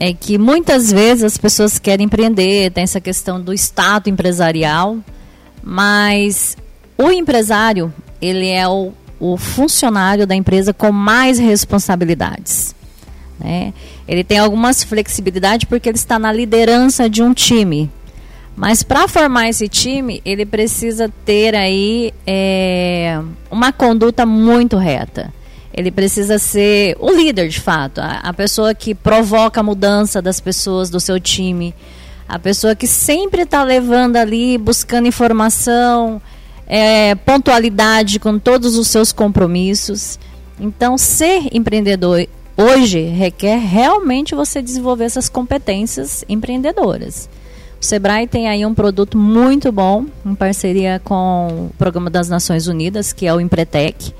é 0.00 0.12
que 0.12 0.36
muitas 0.36 0.90
vezes 0.90 1.22
as 1.22 1.38
pessoas 1.38 1.78
querem 1.78 2.06
empreender, 2.06 2.72
tem 2.72 2.82
essa 2.82 3.00
questão 3.00 3.40
do 3.40 3.52
status 3.52 4.12
empresarial, 4.12 4.98
mas 5.62 6.56
o 6.96 7.10
empresário, 7.10 7.92
ele 8.20 8.48
é 8.48 8.66
o, 8.68 8.92
o 9.20 9.36
funcionário 9.36 10.26
da 10.26 10.34
empresa 10.34 10.72
com 10.72 10.90
mais 10.92 11.38
responsabilidades. 11.38 12.74
Né? 13.38 13.72
Ele 14.06 14.24
tem 14.24 14.38
algumas 14.38 14.82
flexibilidades 14.82 15.68
porque 15.68 15.88
ele 15.88 15.96
está 15.96 16.18
na 16.18 16.32
liderança 16.32 17.08
de 17.08 17.22
um 17.22 17.32
time. 17.32 17.90
Mas 18.56 18.82
para 18.82 19.06
formar 19.06 19.48
esse 19.48 19.68
time, 19.68 20.20
ele 20.24 20.44
precisa 20.44 21.08
ter 21.24 21.54
aí 21.54 22.12
é, 22.26 23.20
uma 23.50 23.72
conduta 23.72 24.26
muito 24.26 24.76
reta. 24.76 25.32
Ele 25.72 25.92
precisa 25.92 26.40
ser 26.40 26.96
o 26.98 27.12
líder, 27.12 27.48
de 27.48 27.60
fato, 27.60 28.00
a, 28.00 28.14
a 28.14 28.32
pessoa 28.32 28.74
que 28.74 28.96
provoca 28.96 29.60
a 29.60 29.62
mudança 29.62 30.20
das 30.20 30.40
pessoas 30.40 30.90
do 30.90 30.98
seu 30.98 31.20
time, 31.20 31.72
a 32.28 32.38
pessoa 32.38 32.76
que 32.76 32.86
sempre 32.86 33.42
está 33.42 33.64
levando 33.64 34.16
ali, 34.16 34.58
buscando 34.58 35.08
informação, 35.08 36.20
é, 36.66 37.14
pontualidade 37.14 38.20
com 38.20 38.38
todos 38.38 38.76
os 38.76 38.88
seus 38.88 39.12
compromissos. 39.12 40.18
Então, 40.60 40.98
ser 40.98 41.48
empreendedor 41.52 42.26
hoje 42.56 43.00
requer 43.00 43.56
realmente 43.56 44.34
você 44.34 44.60
desenvolver 44.60 45.04
essas 45.04 45.28
competências 45.28 46.24
empreendedoras. 46.28 47.28
O 47.80 47.84
Sebrae 47.84 48.26
tem 48.26 48.48
aí 48.48 48.66
um 48.66 48.74
produto 48.74 49.16
muito 49.16 49.70
bom, 49.70 50.06
em 50.26 50.34
parceria 50.34 51.00
com 51.02 51.70
o 51.70 51.70
Programa 51.78 52.10
das 52.10 52.28
Nações 52.28 52.66
Unidas, 52.66 53.12
que 53.12 53.24
é 53.24 53.32
o 53.32 53.40
Empretec, 53.40 54.12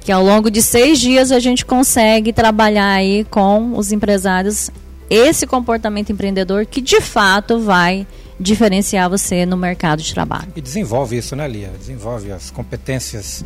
que 0.00 0.10
ao 0.10 0.24
longo 0.24 0.50
de 0.50 0.62
seis 0.62 0.98
dias 0.98 1.30
a 1.30 1.38
gente 1.38 1.66
consegue 1.66 2.32
trabalhar 2.32 2.90
aí 2.92 3.24
com 3.24 3.76
os 3.76 3.92
empresários 3.92 4.70
esse 5.08 5.46
comportamento 5.46 6.10
empreendedor 6.10 6.66
que 6.66 6.80
de 6.80 7.00
fato 7.00 7.60
vai 7.60 8.06
diferenciar 8.38 9.08
você 9.08 9.46
no 9.46 9.56
mercado 9.56 10.02
de 10.02 10.12
trabalho. 10.12 10.48
E 10.54 10.60
desenvolve 10.60 11.16
isso, 11.16 11.34
né, 11.34 11.48
Lia? 11.48 11.72
Desenvolve 11.78 12.32
as 12.32 12.50
competências. 12.50 13.44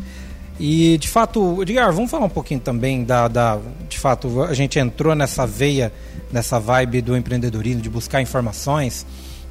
E, 0.59 0.97
de 0.97 1.07
fato, 1.07 1.61
Edgar, 1.61 1.91
vamos 1.91 2.11
falar 2.11 2.25
um 2.25 2.29
pouquinho 2.29 2.59
também 2.59 3.03
da, 3.03 3.27
da. 3.27 3.59
De 3.89 3.97
fato, 3.97 4.43
a 4.43 4.53
gente 4.53 4.77
entrou 4.77 5.15
nessa 5.15 5.45
veia, 5.47 5.91
nessa 6.31 6.59
vibe 6.59 7.01
do 7.01 7.15
empreendedorismo, 7.15 7.81
de 7.81 7.89
buscar 7.89 8.21
informações. 8.21 9.05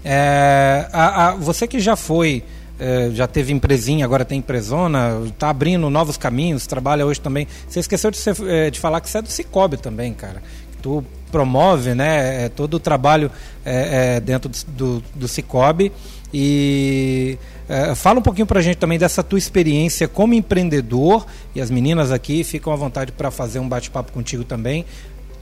É, 0.05 0.88
a, 0.92 1.29
a, 1.29 1.35
você 1.35 1.66
que 1.66 1.81
já 1.81 1.96
foi, 1.96 2.44
é, 2.79 3.11
já 3.12 3.27
teve 3.27 3.53
empresinha, 3.53 4.05
agora 4.05 4.25
tem 4.25 4.38
empresona, 4.38 5.20
está 5.27 5.51
abrindo 5.51 5.90
novos 5.90 6.16
caminhos, 6.16 6.66
trabalha 6.66 7.05
hoje 7.05 7.20
também. 7.20 7.46
Você 7.68 7.81
esqueceu 7.81 8.11
de, 8.11 8.16
ser, 8.16 8.37
é, 8.46 8.70
de 8.70 8.79
falar 8.79 9.01
que 9.01 9.11
você 9.11 9.18
é 9.18 9.23
do 9.23 9.29
Cicobi 9.29 9.79
também, 9.79 10.12
cara. 10.14 10.42
Tu 10.81 11.05
promove 11.30 11.94
né, 11.94 12.44
é, 12.44 12.48
todo 12.48 12.74
o 12.74 12.80
trabalho 12.80 13.30
é, 13.64 14.16
é, 14.16 14.20
dentro 14.20 14.50
do, 14.68 15.02
do, 15.14 15.28
Cicobi. 15.28 15.92
E 16.32 17.38
é, 17.68 17.94
fala 17.94 18.18
um 18.18 18.22
pouquinho 18.22 18.46
para 18.46 18.60
a 18.60 18.62
gente 18.62 18.76
também 18.76 18.98
dessa 18.98 19.22
tua 19.22 19.38
experiência 19.38 20.06
como 20.06 20.34
empreendedor. 20.34 21.26
E 21.54 21.60
as 21.60 21.70
meninas 21.70 22.12
aqui 22.12 22.44
ficam 22.44 22.72
à 22.72 22.76
vontade 22.76 23.12
para 23.12 23.30
fazer 23.30 23.58
um 23.58 23.68
bate-papo 23.68 24.12
contigo 24.12 24.44
também. 24.44 24.84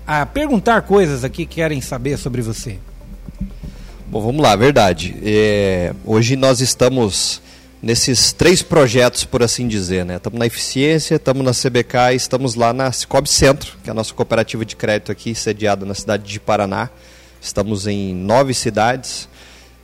A 0.06 0.24
perguntar 0.24 0.82
coisas 0.82 1.24
aqui 1.24 1.44
que 1.44 1.56
querem 1.56 1.80
saber 1.80 2.16
sobre 2.16 2.40
você. 2.40 2.78
Bom, 4.06 4.22
vamos 4.22 4.40
lá, 4.40 4.56
verdade. 4.56 5.14
É, 5.22 5.92
hoje 6.04 6.34
nós 6.34 6.60
estamos 6.60 7.42
nesses 7.82 8.32
três 8.32 8.62
projetos, 8.62 9.24
por 9.24 9.42
assim 9.42 9.68
dizer. 9.68 10.04
Né? 10.04 10.16
Estamos 10.16 10.38
na 10.38 10.46
Eficiência, 10.46 11.16
estamos 11.16 11.44
na 11.44 11.52
CBK 11.52 12.12
e 12.12 12.16
estamos 12.16 12.54
lá 12.54 12.72
na 12.72 12.90
Cicobi 12.92 13.28
Centro, 13.28 13.76
que 13.82 13.90
é 13.90 13.92
a 13.92 13.94
nossa 13.94 14.12
cooperativa 14.12 14.64
de 14.64 14.76
crédito 14.76 15.12
aqui, 15.12 15.34
sediada 15.34 15.86
na 15.86 15.94
cidade 15.94 16.24
de 16.24 16.40
Paraná. 16.40 16.90
Estamos 17.40 17.86
em 17.86 18.14
nove 18.14 18.52
cidades, 18.52 19.28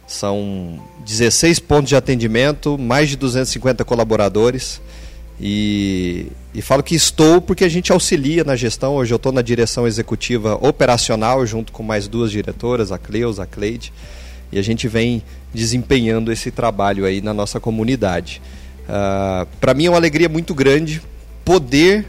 são 0.06 0.82
16 1.06 1.60
pontos 1.60 1.88
de 1.88 1.96
atendimento, 1.96 2.76
mais 2.76 3.08
de 3.08 3.16
250 3.16 3.84
colaboradores. 3.84 4.80
E, 5.40 6.28
e 6.52 6.62
falo 6.62 6.82
que 6.82 6.94
estou 6.94 7.40
porque 7.40 7.64
a 7.64 7.68
gente 7.68 7.92
auxilia 7.92 8.44
na 8.44 8.54
gestão. 8.56 8.94
Hoje 8.94 9.12
eu 9.12 9.16
estou 9.16 9.32
na 9.32 9.42
direção 9.42 9.86
executiva 9.86 10.54
operacional, 10.56 11.44
junto 11.46 11.72
com 11.72 11.82
mais 11.82 12.06
duas 12.08 12.30
diretoras, 12.30 12.92
a 12.92 12.98
Cleusa, 12.98 13.44
a 13.44 13.46
Cleide. 13.46 13.92
E 14.52 14.58
a 14.58 14.62
gente 14.62 14.86
vem 14.88 15.22
desempenhando 15.52 16.32
esse 16.32 16.50
trabalho 16.50 17.04
aí 17.04 17.20
na 17.20 17.34
nossa 17.34 17.60
comunidade. 17.60 18.40
Uh, 18.82 18.90
ah, 18.90 19.46
Para 19.60 19.74
mim 19.74 19.86
é 19.86 19.90
uma 19.90 19.96
alegria 19.96 20.28
muito 20.28 20.54
grande 20.54 21.00
poder 21.44 22.06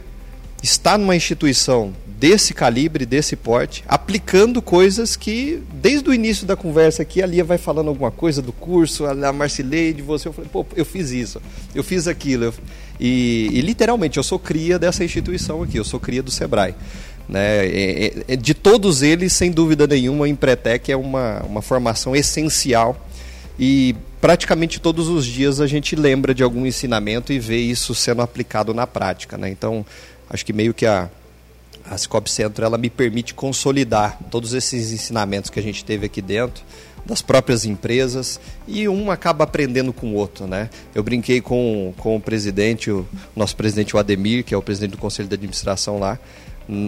estar 0.62 0.98
numa 0.98 1.16
instituição 1.16 1.94
desse 2.18 2.54
calibre, 2.54 3.06
desse 3.06 3.36
porte, 3.36 3.84
aplicando 3.88 4.62
coisas 4.62 5.16
que, 5.16 5.62
desde 5.74 6.10
o 6.10 6.14
início 6.14 6.48
da 6.48 6.56
conversa 6.56 7.02
aqui, 7.02 7.22
a 7.22 7.26
Lia 7.26 7.44
vai 7.44 7.58
falando 7.58 7.90
alguma 7.90 8.10
coisa 8.10 8.42
do 8.42 8.54
curso, 8.54 9.06
a 9.06 9.34
Marcileide, 9.34 10.02
você, 10.02 10.28
eu 10.28 10.34
falei, 10.34 10.50
pô, 10.52 10.66
eu 10.76 10.86
fiz 10.86 11.12
isso, 11.12 11.42
eu 11.74 11.84
fiz 11.84 12.08
aquilo. 12.08 12.46
Eu... 12.46 12.54
E, 13.00 13.50
e, 13.52 13.62
literalmente, 13.62 14.18
eu 14.18 14.24
sou 14.24 14.40
cria 14.40 14.80
dessa 14.80 15.04
instituição 15.04 15.62
aqui, 15.62 15.78
eu 15.78 15.84
sou 15.84 16.00
cria 16.00 16.24
do 16.24 16.32
Sebrae. 16.32 16.74
Né? 17.28 18.10
De 18.40 18.54
todos 18.54 19.02
eles, 19.02 19.34
sem 19.34 19.52
dúvida 19.52 19.88
nenhuma, 19.88 20.26
a 20.26 20.30
Empretec 20.30 20.92
é 20.92 20.96
uma, 20.96 21.42
uma 21.44 21.62
formação 21.62 22.16
essencial 22.16 22.96
e 23.58 23.96
praticamente 24.22 24.80
todos 24.80 25.08
os 25.08 25.26
dias 25.26 25.60
a 25.60 25.68
gente 25.68 25.96
lembra 25.96 26.34
de 26.34 26.44
algum 26.44 26.66
ensinamento 26.66 27.32
e 27.32 27.40
vê 27.40 27.58
isso 27.58 27.96
sendo 27.96 28.22
aplicado 28.22 28.74
na 28.74 28.86
prática. 28.86 29.38
Né? 29.38 29.50
Então, 29.50 29.86
acho 30.30 30.46
que 30.46 30.54
meio 30.54 30.74
que 30.74 30.86
a, 30.86 31.10
a 31.90 31.98
Scop 31.98 32.30
Centro 32.30 32.66
ela 32.66 32.78
me 32.78 32.90
permite 32.90 33.34
consolidar 33.34 34.20
todos 34.30 34.54
esses 34.54 34.92
ensinamentos 34.92 35.50
que 35.50 35.60
a 35.60 35.64
gente 35.64 35.84
teve 35.84 36.06
aqui 36.06 36.22
dentro 36.22 36.64
das 37.06 37.22
próprias 37.22 37.66
empresas 37.66 38.40
e 38.68 38.90
um 38.90 39.12
acaba 39.12 39.44
aprendendo 39.44 39.94
com 39.94 40.08
o 40.08 40.14
outro, 40.16 40.48
né? 40.48 40.70
Eu 40.94 41.04
brinquei 41.04 41.40
com, 41.40 41.94
com 41.98 42.16
o 42.16 42.20
presidente, 42.20 42.90
o 42.90 43.06
nosso 43.36 43.56
presidente 43.56 43.96
o 43.96 44.00
Ademir, 44.00 44.44
que 44.44 44.54
é 44.54 44.58
o 44.58 44.62
presidente 44.62 44.92
do 44.92 44.98
conselho 44.98 45.30
de 45.30 45.36
administração 45.36 46.00
lá, 46.00 46.18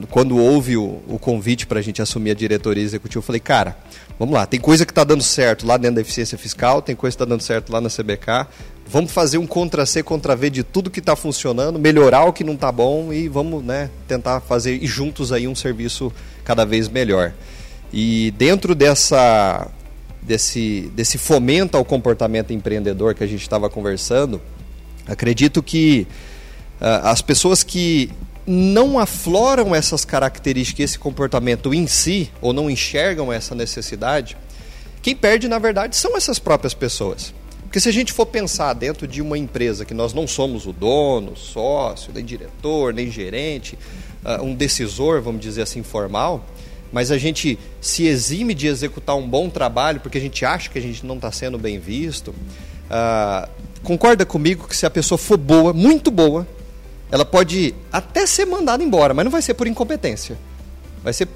quando 0.10 0.38
houve 0.38 0.76
o, 0.76 1.02
o 1.08 1.20
convite 1.20 1.68
para 1.68 1.80
a 1.80 1.82
gente 1.82 2.02
assumir 2.02 2.32
a 2.32 2.34
diretoria 2.34 2.84
executiva, 2.84 3.20
eu 3.20 3.24
falei, 3.24 3.40
cara, 3.40 3.78
vamos 4.18 4.34
lá, 4.34 4.46
tem 4.46 4.60
coisa 4.60 4.86
que 4.86 4.92
está 4.92 5.04
dando 5.04 5.22
certo 5.22 5.68
lá 5.68 5.78
dentro 5.78 5.96
da 5.96 6.02
eficiência 6.02 6.38
fiscal, 6.38 6.82
tem 6.82 6.96
coisa 6.96 7.16
que 7.16 7.24
está 7.24 7.30
dando 7.30 7.42
certo 7.42 7.72
lá 7.72 7.80
na 7.80 7.90
CBK, 7.90 8.48
vamos 8.88 9.12
fazer 9.12 9.38
um 9.38 9.46
contra-C, 9.46 10.02
contra-V 10.02 10.50
de 10.50 10.64
tudo 10.64 10.90
que 10.90 11.00
está 11.00 11.16
funcionando, 11.16 11.78
melhorar 11.78 12.26
o 12.26 12.34
que 12.34 12.44
não 12.44 12.54
está 12.54 12.72
bom 12.72 13.14
e 13.14 13.28
vamos 13.28 13.64
né, 13.64 13.90
tentar 14.08 14.40
fazer 14.40 14.84
juntos 14.86 15.32
aí 15.32 15.48
um 15.48 15.56
serviço 15.56 16.12
cada 16.44 16.66
vez 16.66 16.90
melhor. 16.90 17.34
E 17.94 18.34
dentro 18.38 18.74
dessa, 18.74 19.70
desse, 20.22 20.92
desse 20.96 21.18
fomento 21.18 21.78
ao 21.78 21.86
comportamento 21.86 22.52
empreendedor 22.52 23.14
que 23.14 23.24
a 23.24 23.28
gente 23.28 23.42
estava 23.42 23.70
conversando, 23.70 24.42
acredito 25.06 25.62
que 25.62 26.08
uh, 26.82 27.08
as 27.08 27.22
pessoas 27.22 27.64
que 27.64 28.12
não 28.48 28.98
afloram 28.98 29.76
essas 29.76 30.06
características, 30.06 30.92
esse 30.92 31.00
comportamento 31.00 31.74
em 31.74 31.86
si, 31.86 32.32
ou 32.40 32.54
não 32.54 32.70
enxergam 32.70 33.32
essa 33.32 33.54
necessidade, 33.54 34.38
quem 35.02 35.14
perde, 35.14 35.50
na 35.50 35.60
verdade, 35.60 35.98
são 35.98 36.16
essas 36.16 36.40
próprias 36.40 36.74
pessoas. 36.74 37.34
Porque 37.64 37.82
se 37.82 37.90
a 37.90 37.92
gente 37.92 38.14
for 38.14 38.26
pensar 38.26 38.74
dentro 38.74 39.06
de 39.06 39.22
uma 39.22 39.38
empresa 39.38 39.84
que 39.84 39.94
nós 39.94 40.14
não 40.14 40.26
somos 40.26 40.66
o 40.66 40.72
dono, 40.72 41.36
sócio, 41.36 42.14
nem 42.14 42.24
diretor, 42.24 42.94
nem 42.94 43.12
gerente, 43.12 43.78
uh, 44.24 44.42
um 44.42 44.56
decisor, 44.56 45.22
vamos 45.22 45.42
dizer 45.42 45.64
assim, 45.64 45.84
formal, 45.84 46.46
mas 46.92 47.12
a 47.12 47.18
gente 47.18 47.60
se 47.82 48.08
exime 48.08 48.54
de 48.54 48.68
executar 48.68 49.18
um 49.18 49.28
bom 49.28 49.50
trabalho 49.50 50.00
porque 50.00 50.18
a 50.18 50.22
gente 50.22 50.46
acha 50.46 50.70
que 50.70 50.80
a 50.80 50.82
gente 50.82 51.06
não 51.06 51.16
está 51.16 51.30
sendo 51.30 51.58
bem 51.58 51.78
visto. 51.78 52.30
Uh, 52.30 53.50
concorda 53.84 54.26
comigo 54.26 54.66
que 54.66 54.76
se 54.76 54.86
a 54.86 54.90
pessoa 54.90 55.18
for 55.18 55.38
boa, 55.38 55.74
muito 55.74 56.10
boa, 56.10 56.48
ela 57.12 57.26
pode 57.26 57.74
até 57.92 58.26
ser 58.26 58.46
mandada 58.46 58.84
embora, 58.84 59.14
mas 59.14 59.24
não 59.24 59.32
vai 59.32 59.42
ser 59.42 59.54
por 59.54 59.68
incompetência. 59.68 60.38
Vai 61.04 61.14
ser 61.14 61.28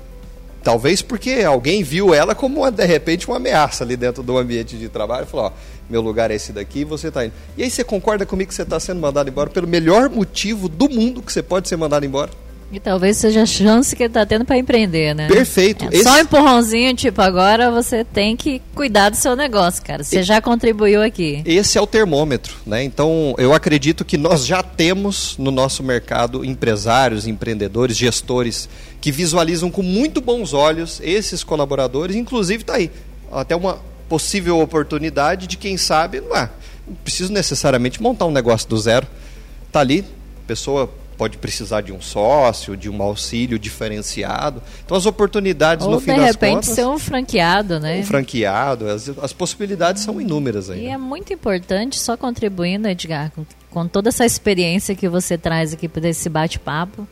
talvez 0.64 1.02
porque 1.02 1.44
alguém 1.46 1.84
viu 1.84 2.14
ela 2.14 2.36
como 2.36 2.70
de 2.70 2.86
repente 2.86 3.28
uma 3.28 3.38
ameaça 3.38 3.84
ali 3.84 3.98
dentro 3.98 4.22
do 4.22 4.38
ambiente 4.38 4.78
de 4.78 4.90
trabalho, 4.90 5.24
e 5.24 5.28
falou: 5.28 5.48
ó, 5.48 5.52
meu 5.90 6.02
lugar 6.02 6.32
é 6.32 6.36
esse 6.36 6.52
daqui, 6.52 6.84
você 6.84 7.08
está 7.08 7.26
indo. 7.26 7.34
E 7.58 7.64
aí 7.64 7.70
você 7.70 7.84
concorda 7.84 8.26
comigo 8.26 8.50
que 8.50 8.56
você 8.56 8.64
está 8.64 8.80
sendo 8.80 9.00
mandado 9.00 9.30
embora 9.30 9.50
pelo 9.50 9.68
melhor 9.68 10.10
motivo 10.10 10.68
do 10.68 10.90
mundo 10.90 11.22
que 11.22 11.32
você 11.32 11.42
pode 11.42 11.68
ser 11.68 11.78
mandado 11.78 12.06
embora? 12.06 12.32
E 12.72 12.80
talvez 12.80 13.18
seja 13.18 13.44
a 13.44 13.46
chance 13.46 13.96
que 13.96 14.04
ele 14.04 14.08
está 14.10 14.26
tendo 14.26 14.46
para 14.46 14.58
empreender, 14.58 15.14
né? 15.14 15.28
Perfeito. 15.28 15.86
É, 15.86 15.96
Esse... 15.96 16.04
Só 16.04 16.14
um 16.14 16.20
empurrãozinho, 16.20 16.96
tipo, 16.96 17.22
agora 17.22 17.70
você 17.70 18.06
tem 18.06 18.38
que 18.38 18.62
cuidar 18.74 19.10
do 19.10 19.18
seu 19.18 19.36
negócio, 19.36 19.84
cara. 19.84 20.04
Você 20.04 20.22
e... 20.22 20.24
já 20.24 20.42
contribuiu 20.42 21.02
aqui. 21.02 21.42
Esse 21.46 21.78
é 21.78 21.82
o 21.82 21.88
termômetro, 21.88 22.56
né? 22.66 22.82
Então, 22.82 23.36
eu 23.38 23.54
acredito 23.54 24.06
que 24.06 24.18
nós 24.18 24.46
já 24.46 24.64
temos 24.64 25.38
no 25.38 25.52
nosso 25.52 25.84
mercado 25.84 26.46
empresários, 26.46 27.28
empreendedores, 27.28 27.98
gestores 27.98 28.70
que 29.02 29.12
visualizam 29.12 29.70
com 29.70 29.82
muito 29.82 30.22
bons 30.22 30.54
olhos 30.54 31.02
esses 31.04 31.44
colaboradores, 31.44 32.16
inclusive 32.16 32.64
está 32.64 32.76
aí 32.76 32.90
até 33.32 33.56
uma 33.56 33.80
possível 34.08 34.60
oportunidade 34.60 35.48
de 35.48 35.58
quem 35.58 35.78
sabe, 35.78 36.20
não 36.22 36.36
é, 36.36 36.50
não 36.88 36.96
preciso 36.96 37.32
necessariamente 37.32 38.02
montar 38.02 38.26
um 38.26 38.32
negócio 38.32 38.68
do 38.68 38.78
zero. 38.78 39.08
Está 39.68 39.80
ali, 39.80 40.06
pessoa 40.46 40.90
pode 41.22 41.38
precisar 41.38 41.82
de 41.82 41.94
um 41.94 42.02
sócio, 42.02 42.76
de 42.76 42.90
um 42.90 43.00
auxílio 43.00 43.60
diferenciado. 43.60 44.60
Então 44.84 44.98
as 44.98 45.06
oportunidades 45.06 45.86
Ou, 45.86 45.92
no 45.92 46.00
fim 46.00 46.08
das 46.08 46.16
contas. 46.16 46.36
De 46.36 46.46
repente 46.46 46.66
ser 46.66 46.88
um 46.88 46.98
franqueado, 46.98 47.80
né? 47.80 48.00
Um 48.00 48.04
franqueado, 48.04 48.90
as, 48.90 49.08
as 49.22 49.32
possibilidades 49.32 50.02
são 50.02 50.20
inúmeras 50.20 50.72
aí. 50.72 50.80
E 50.80 50.88
né? 50.88 50.94
é 50.94 50.98
muito 50.98 51.32
importante, 51.32 52.00
só 52.00 52.18
contribuindo, 52.18 52.88
Edgar, 52.88 53.32
com, 53.36 53.46
com 53.70 53.88
toda 53.88 54.10
essa 54.10 54.26
experiência 54.26 54.96
que 54.96 55.08
você 55.08 55.38
traz 55.38 55.74
aqui 55.74 55.88
para 55.88 56.10
esse 56.10 56.28
bate-papo, 56.28 57.08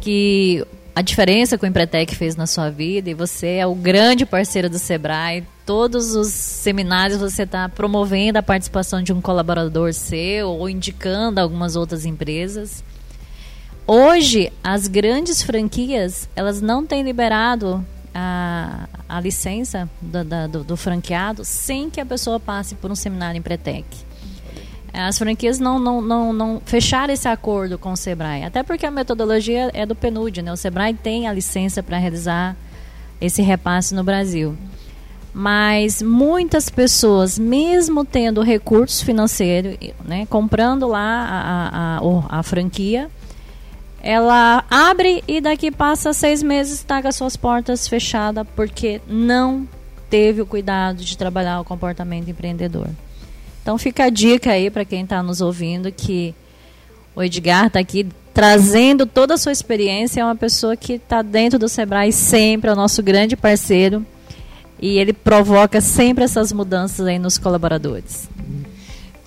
que 0.00 0.64
a 0.94 1.02
diferença 1.02 1.58
que 1.58 1.64
o 1.66 1.68
Empretec 1.68 2.16
fez 2.16 2.36
na 2.36 2.46
sua 2.46 2.70
vida 2.70 3.10
e 3.10 3.14
você 3.14 3.56
é 3.56 3.66
o 3.66 3.74
grande 3.74 4.24
parceiro 4.24 4.70
do 4.70 4.78
Sebrae 4.78 5.44
todos 5.66 6.14
os 6.14 6.28
seminários 6.28 7.20
você 7.20 7.42
está 7.42 7.68
promovendo 7.68 8.38
a 8.38 8.42
participação 8.42 9.02
de 9.02 9.12
um 9.12 9.20
colaborador 9.20 9.92
seu 9.92 10.48
ou 10.48 10.70
indicando 10.70 11.38
algumas 11.38 11.76
outras 11.76 12.06
empresas. 12.06 12.82
Hoje, 13.92 14.52
as 14.62 14.86
grandes 14.86 15.42
franquias, 15.42 16.28
elas 16.36 16.60
não 16.60 16.86
têm 16.86 17.02
liberado 17.02 17.84
a, 18.14 18.88
a 19.08 19.20
licença 19.20 19.90
do, 20.00 20.22
do, 20.48 20.62
do, 20.62 20.76
franqueado 20.76 21.44
sem 21.44 21.90
que 21.90 22.00
a 22.00 22.06
pessoa 22.06 22.38
passe 22.38 22.76
por 22.76 22.88
um 22.88 22.94
seminário 22.94 23.36
em 23.36 23.42
Pretec. 23.42 23.84
As 24.92 25.18
franquias 25.18 25.58
não, 25.58 25.80
não, 25.80 26.00
não, 26.00 26.32
não 26.32 26.62
fecharam 26.64 27.12
esse 27.12 27.26
acordo 27.26 27.78
com 27.78 27.90
o 27.90 27.96
Sebrae, 27.96 28.44
até 28.44 28.62
porque 28.62 28.86
a 28.86 28.92
metodologia 28.92 29.72
é 29.74 29.84
do 29.84 29.96
PNUD, 29.96 30.40
né? 30.40 30.52
O 30.52 30.56
Sebrae 30.56 30.94
tem 30.94 31.26
a 31.26 31.32
licença 31.32 31.82
para 31.82 31.98
realizar 31.98 32.54
esse 33.20 33.42
repasse 33.42 33.92
no 33.92 34.04
Brasil. 34.04 34.56
Mas 35.34 36.00
muitas 36.00 36.70
pessoas, 36.70 37.40
mesmo 37.40 38.04
tendo 38.04 38.40
recursos 38.40 39.02
financeiros, 39.02 39.76
né, 40.04 40.26
comprando 40.26 40.86
lá 40.86 41.00
a, 41.00 41.98
a, 41.98 41.98
a, 41.98 42.38
a 42.38 42.42
franquia, 42.44 43.10
ela 44.02 44.64
abre 44.70 45.22
e 45.28 45.40
daqui 45.40 45.70
passa 45.70 46.12
seis 46.12 46.42
meses 46.42 46.78
está 46.78 47.02
com 47.02 47.08
as 47.08 47.16
suas 47.16 47.36
portas 47.36 47.86
fechadas 47.86 48.46
porque 48.56 49.00
não 49.06 49.68
teve 50.08 50.40
o 50.40 50.46
cuidado 50.46 51.04
de 51.04 51.16
trabalhar 51.16 51.60
o 51.60 51.64
comportamento 51.64 52.28
empreendedor. 52.28 52.88
Então 53.62 53.76
fica 53.76 54.04
a 54.04 54.10
dica 54.10 54.52
aí 54.52 54.70
para 54.70 54.84
quem 54.84 55.02
está 55.02 55.22
nos 55.22 55.40
ouvindo 55.40 55.92
que 55.92 56.34
o 57.14 57.22
Edgar 57.22 57.66
está 57.66 57.78
aqui 57.78 58.06
trazendo 58.32 59.04
toda 59.04 59.34
a 59.34 59.38
sua 59.38 59.52
experiência, 59.52 60.20
é 60.20 60.24
uma 60.24 60.36
pessoa 60.36 60.76
que 60.76 60.94
está 60.94 61.20
dentro 61.20 61.58
do 61.58 61.68
Sebrae 61.68 62.12
sempre, 62.12 62.70
é 62.70 62.72
o 62.72 62.76
nosso 62.76 63.02
grande 63.02 63.36
parceiro 63.36 64.04
e 64.80 64.98
ele 64.98 65.12
provoca 65.12 65.80
sempre 65.80 66.24
essas 66.24 66.52
mudanças 66.52 67.06
aí 67.06 67.18
nos 67.18 67.36
colaboradores. 67.36 68.30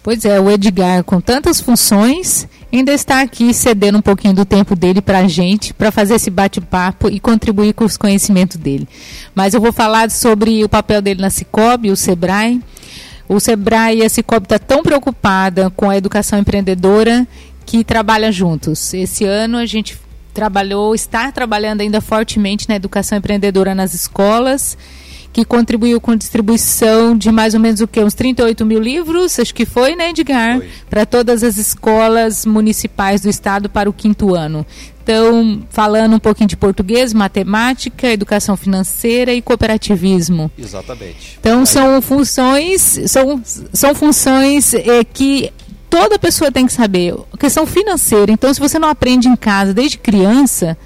Pois 0.01 0.25
é, 0.25 0.39
o 0.39 0.49
Edgar 0.49 1.03
com 1.03 1.21
tantas 1.21 1.61
funções 1.61 2.47
ainda 2.77 2.91
está 2.91 3.21
aqui 3.21 3.53
cedendo 3.53 3.99
um 3.99 4.01
pouquinho 4.01 4.33
do 4.33 4.45
tempo 4.45 4.75
dele 4.75 5.01
para 5.01 5.19
a 5.19 5.27
gente, 5.27 5.73
para 5.73 5.91
fazer 5.91 6.15
esse 6.15 6.29
bate-papo 6.29 7.09
e 7.09 7.19
contribuir 7.19 7.73
com 7.73 7.85
os 7.85 7.97
conhecimentos 7.97 8.57
dele. 8.57 8.87
Mas 9.35 9.53
eu 9.53 9.61
vou 9.61 9.71
falar 9.71 10.09
sobre 10.09 10.63
o 10.63 10.69
papel 10.69 11.01
dele 11.01 11.21
na 11.21 11.29
Cicobi, 11.29 11.91
o 11.91 11.95
Sebrae. 11.95 12.61
O 13.29 13.39
Sebrae 13.39 13.99
e 13.99 14.03
a 14.03 14.09
Cicobi 14.09 14.45
estão 14.45 14.59
tá 14.59 14.65
tão 14.65 14.83
preocupada 14.83 15.69
com 15.69 15.89
a 15.89 15.97
educação 15.97 16.39
empreendedora 16.39 17.27
que 17.65 17.83
trabalham 17.83 18.31
juntos. 18.31 18.93
Esse 18.93 19.23
ano 19.23 19.57
a 19.57 19.65
gente 19.65 19.97
trabalhou, 20.33 20.95
está 20.95 21.31
trabalhando 21.31 21.81
ainda 21.81 22.01
fortemente 22.01 22.67
na 22.67 22.75
educação 22.75 23.17
empreendedora 23.17 23.75
nas 23.75 23.93
escolas 23.93 24.77
que 25.33 25.43
contribuiu 25.43 25.99
com 25.99 26.15
distribuição 26.15 27.17
de 27.17 27.31
mais 27.31 27.55
ou 27.55 27.59
menos 27.59 27.81
o 27.81 27.87
que? 27.87 27.99
Uns 27.99 28.13
38 28.13 28.63
mil 28.63 28.79
livros, 28.79 29.39
acho 29.39 29.53
que 29.53 29.65
foi, 29.65 29.95
né, 29.95 30.11
Edgar? 30.11 30.61
Para 30.87 31.07
todas 31.07 31.43
as 31.43 31.57
escolas 31.57 32.45
municipais 32.45 33.21
do 33.21 33.29
estado 33.29 33.67
para 33.67 33.89
o 33.89 33.93
quinto 33.93 34.35
ano. 34.35 34.63
Então, 35.03 35.63
falando 35.69 36.15
um 36.15 36.19
pouquinho 36.19 36.47
de 36.47 36.55
português, 36.55 37.13
matemática, 37.13 38.07
educação 38.09 38.55
financeira 38.55 39.33
e 39.33 39.41
cooperativismo. 39.41 40.51
Exatamente. 40.57 41.37
Então, 41.39 41.61
Aí. 41.61 41.67
são 41.67 42.01
funções, 42.01 42.99
são, 43.07 43.41
são 43.73 43.95
funções 43.95 44.73
é, 44.75 45.03
que 45.03 45.51
toda 45.89 46.17
pessoa 46.17 46.51
tem 46.51 46.67
que 46.67 46.73
saber. 46.73 47.15
Questão 47.39 47.65
financeira. 47.65 48.31
Então, 48.31 48.53
se 48.53 48.59
você 48.59 48.79
não 48.79 48.87
aprende 48.87 49.27
em 49.27 49.35
casa 49.35 49.73
desde 49.73 49.97
criança, 49.97 50.77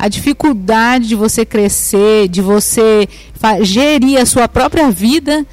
a 0.00 0.08
dificuldade 0.08 1.06
de 1.08 1.14
você 1.14 1.44
crescer, 1.44 2.26
de 2.26 2.40
você 2.40 3.06
gerir 3.60 4.18
a 4.18 4.24
sua 4.24 4.48
própria 4.48 4.90
vida, 4.90 5.46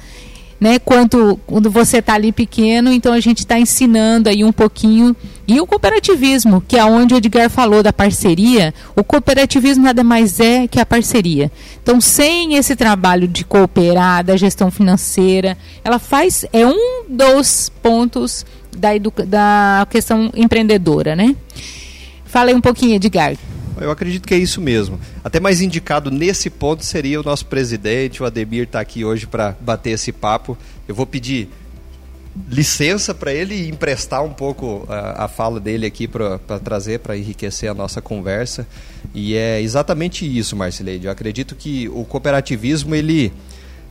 né? 0.58 0.78
Quanto 0.78 1.38
quando 1.46 1.70
você 1.70 1.98
está 1.98 2.14
ali 2.14 2.32
pequeno, 2.32 2.90
então 2.90 3.12
a 3.12 3.20
gente 3.20 3.40
está 3.40 3.58
ensinando 3.58 4.30
aí 4.30 4.42
um 4.42 4.50
pouquinho 4.50 5.14
e 5.46 5.60
o 5.60 5.66
cooperativismo, 5.66 6.62
que 6.66 6.78
é 6.78 6.84
onde 6.84 7.12
o 7.12 7.18
Edgar 7.18 7.50
falou 7.50 7.82
da 7.82 7.92
parceria, 7.92 8.72
o 8.96 9.04
cooperativismo 9.04 9.84
nada 9.84 10.02
mais 10.02 10.40
é 10.40 10.66
que 10.66 10.80
a 10.80 10.86
parceria. 10.86 11.52
Então, 11.82 12.00
sem 12.00 12.54
esse 12.54 12.74
trabalho 12.74 13.28
de 13.28 13.44
cooperar, 13.44 14.24
da 14.24 14.34
gestão 14.34 14.70
financeira, 14.70 15.58
ela 15.84 15.98
faz 15.98 16.46
é 16.54 16.66
um 16.66 17.04
dos 17.06 17.70
pontos 17.82 18.46
da, 18.74 18.88
da 19.26 19.86
questão 19.90 20.30
empreendedora, 20.34 21.14
né? 21.14 21.36
Fala 22.24 22.48
aí 22.48 22.54
um 22.54 22.62
pouquinho, 22.62 22.94
Edgar. 22.94 23.36
Eu 23.80 23.90
acredito 23.90 24.26
que 24.26 24.34
é 24.34 24.38
isso 24.38 24.60
mesmo. 24.60 25.00
Até 25.24 25.40
mais 25.40 25.60
indicado 25.60 26.10
nesse 26.10 26.50
ponto 26.50 26.84
seria 26.84 27.20
o 27.20 27.22
nosso 27.22 27.46
presidente, 27.46 28.22
o 28.22 28.26
Ademir, 28.26 28.64
está 28.64 28.80
aqui 28.80 29.04
hoje 29.04 29.26
para 29.26 29.56
bater 29.60 29.90
esse 29.90 30.12
papo. 30.12 30.56
Eu 30.86 30.94
vou 30.94 31.06
pedir 31.06 31.48
licença 32.48 33.14
para 33.14 33.32
ele 33.32 33.68
emprestar 33.68 34.22
um 34.22 34.32
pouco 34.32 34.86
a, 34.88 35.24
a 35.24 35.28
fala 35.28 35.58
dele 35.58 35.86
aqui 35.86 36.06
para 36.06 36.38
trazer, 36.62 37.00
para 37.00 37.16
enriquecer 37.16 37.70
a 37.70 37.74
nossa 37.74 38.00
conversa. 38.00 38.66
E 39.14 39.34
é 39.34 39.60
exatamente 39.60 40.24
isso, 40.24 40.54
Marcileide. 40.54 41.06
Eu 41.06 41.12
acredito 41.12 41.56
que 41.56 41.88
o 41.88 42.04
cooperativismo, 42.04 42.94
ele, 42.94 43.32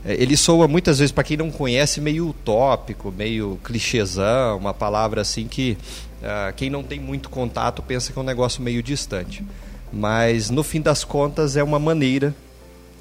é, 0.04 0.14
ele 0.14 0.36
soa 0.36 0.66
muitas 0.66 0.98
vezes, 0.98 1.12
para 1.12 1.24
quem 1.24 1.36
não 1.36 1.50
conhece, 1.50 2.00
meio 2.00 2.28
utópico, 2.28 3.12
meio 3.12 3.58
clichêzão, 3.62 4.56
uma 4.56 4.72
palavra 4.72 5.20
assim 5.20 5.46
que 5.46 5.76
uh, 6.22 6.52
quem 6.56 6.70
não 6.70 6.82
tem 6.82 6.98
muito 6.98 7.28
contato 7.28 7.82
pensa 7.82 8.12
que 8.12 8.18
é 8.18 8.22
um 8.22 8.24
negócio 8.24 8.62
meio 8.62 8.82
distante 8.82 9.44
mas 9.92 10.50
no 10.50 10.62
fim 10.62 10.80
das 10.80 11.04
contas 11.04 11.56
é 11.56 11.62
uma 11.62 11.78
maneira 11.78 12.34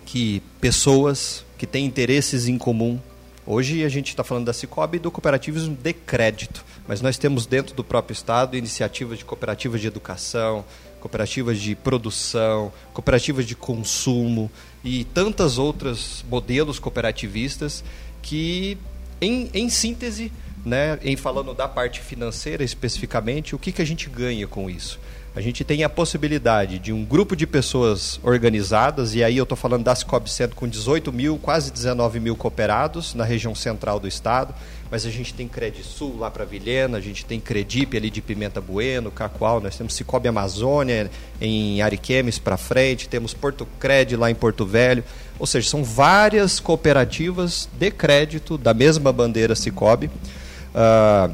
que 0.05 0.41
pessoas 0.61 1.45
que 1.57 1.67
têm 1.67 1.85
interesses 1.85 2.47
em 2.47 2.57
comum. 2.57 2.99
Hoje 3.45 3.83
a 3.83 3.89
gente 3.89 4.09
está 4.09 4.23
falando 4.23 4.45
da 4.45 4.53
Cicobi 4.53 4.97
e 4.97 4.99
do 4.99 5.11
cooperativismo 5.11 5.75
de 5.75 5.93
crédito, 5.93 6.63
mas 6.87 7.01
nós 7.01 7.17
temos 7.17 7.45
dentro 7.45 7.75
do 7.75 7.83
próprio 7.83 8.13
Estado 8.13 8.57
iniciativas 8.57 9.17
de 9.17 9.25
cooperativas 9.25 9.81
de 9.81 9.87
educação, 9.87 10.65
cooperativas 10.99 11.59
de 11.59 11.75
produção, 11.75 12.71
cooperativas 12.93 13.45
de 13.45 13.55
consumo 13.55 14.51
e 14.83 15.03
tantas 15.05 15.57
outras 15.57 16.23
modelos 16.29 16.79
cooperativistas 16.79 17.83
que, 18.21 18.77
em, 19.21 19.49
em 19.53 19.69
síntese, 19.69 20.31
né, 20.65 20.99
em 21.01 21.15
falando 21.15 21.53
da 21.53 21.67
parte 21.67 22.01
financeira 22.01 22.63
especificamente, 22.63 23.55
o 23.55 23.59
que, 23.59 23.71
que 23.71 23.81
a 23.81 23.85
gente 23.85 24.09
ganha 24.09 24.47
com 24.47 24.69
isso? 24.69 24.99
A 25.37 25.41
gente 25.41 25.63
tem 25.63 25.83
a 25.83 25.89
possibilidade 25.89 26.79
de 26.79 26.91
um 26.91 27.05
grupo 27.05 27.35
de 27.35 27.45
pessoas 27.45 28.19
organizadas, 28.23 29.13
e 29.13 29.23
aí 29.23 29.37
eu 29.37 29.43
estou 29.43 29.55
falando 29.55 29.83
da 29.83 29.93
Cicobi 29.93 30.31
Centro 30.31 30.55
com 30.55 30.67
18 30.67 31.13
mil, 31.13 31.37
quase 31.37 31.71
19 31.71 32.19
mil 32.19 32.35
cooperados 32.35 33.13
na 33.13 33.23
região 33.23 33.53
central 33.53 33.99
do 33.99 34.07
estado, 34.07 34.51
mas 34.89 35.05
a 35.05 35.11
gente 35.11 35.35
tem 35.35 35.47
Credisul 35.47 36.17
lá 36.17 36.31
para 36.31 36.43
Vilhena, 36.43 36.97
a 36.97 36.99
gente 36.99 37.23
tem 37.23 37.39
Credip 37.39 37.95
ali 37.95 38.09
de 38.09 38.19
Pimenta 38.19 38.59
Bueno, 38.59 39.11
Cacoal, 39.11 39.61
nós 39.61 39.77
temos 39.77 39.93
Cicobi 39.93 40.27
Amazônia 40.27 41.11
em 41.39 41.83
Ariquemes 41.83 42.39
para 42.39 42.57
frente, 42.57 43.07
temos 43.07 43.31
Porto 43.35 43.67
Cred 43.79 44.15
lá 44.15 44.31
em 44.31 44.35
Porto 44.35 44.65
Velho, 44.65 45.03
ou 45.37 45.45
seja, 45.45 45.69
são 45.69 45.83
várias 45.83 46.59
cooperativas 46.59 47.69
de 47.77 47.91
crédito 47.91 48.57
da 48.57 48.73
mesma 48.73 49.13
bandeira 49.13 49.53
Cicobi, 49.53 50.07
uh, 50.07 51.31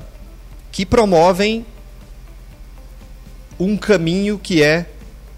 que 0.73 0.85
promovem 0.85 1.65
um 3.63 3.77
caminho 3.77 4.37
que 4.37 4.61
é 4.61 4.85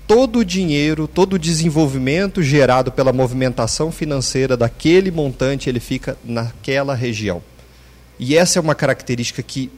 todo 0.08 0.40
o 0.40 0.46
dinheiro, 0.46 1.08
todo 1.08 1.34
o 1.34 1.40
desenvolvimento 1.40 2.42
gerado 2.42 2.92
pela 2.92 3.14
movimentação 3.14 3.92
financeira 3.92 4.56
daquele 4.58 5.12
montante, 5.12 5.70
ele 5.70 5.80
fica 5.80 6.18
naquela 6.24 6.96
região. 6.96 7.42
E 8.20 8.36
essa 8.36 8.60
é 8.60 8.62
uma 8.62 8.76
característica 8.76 9.42
que 9.42 9.72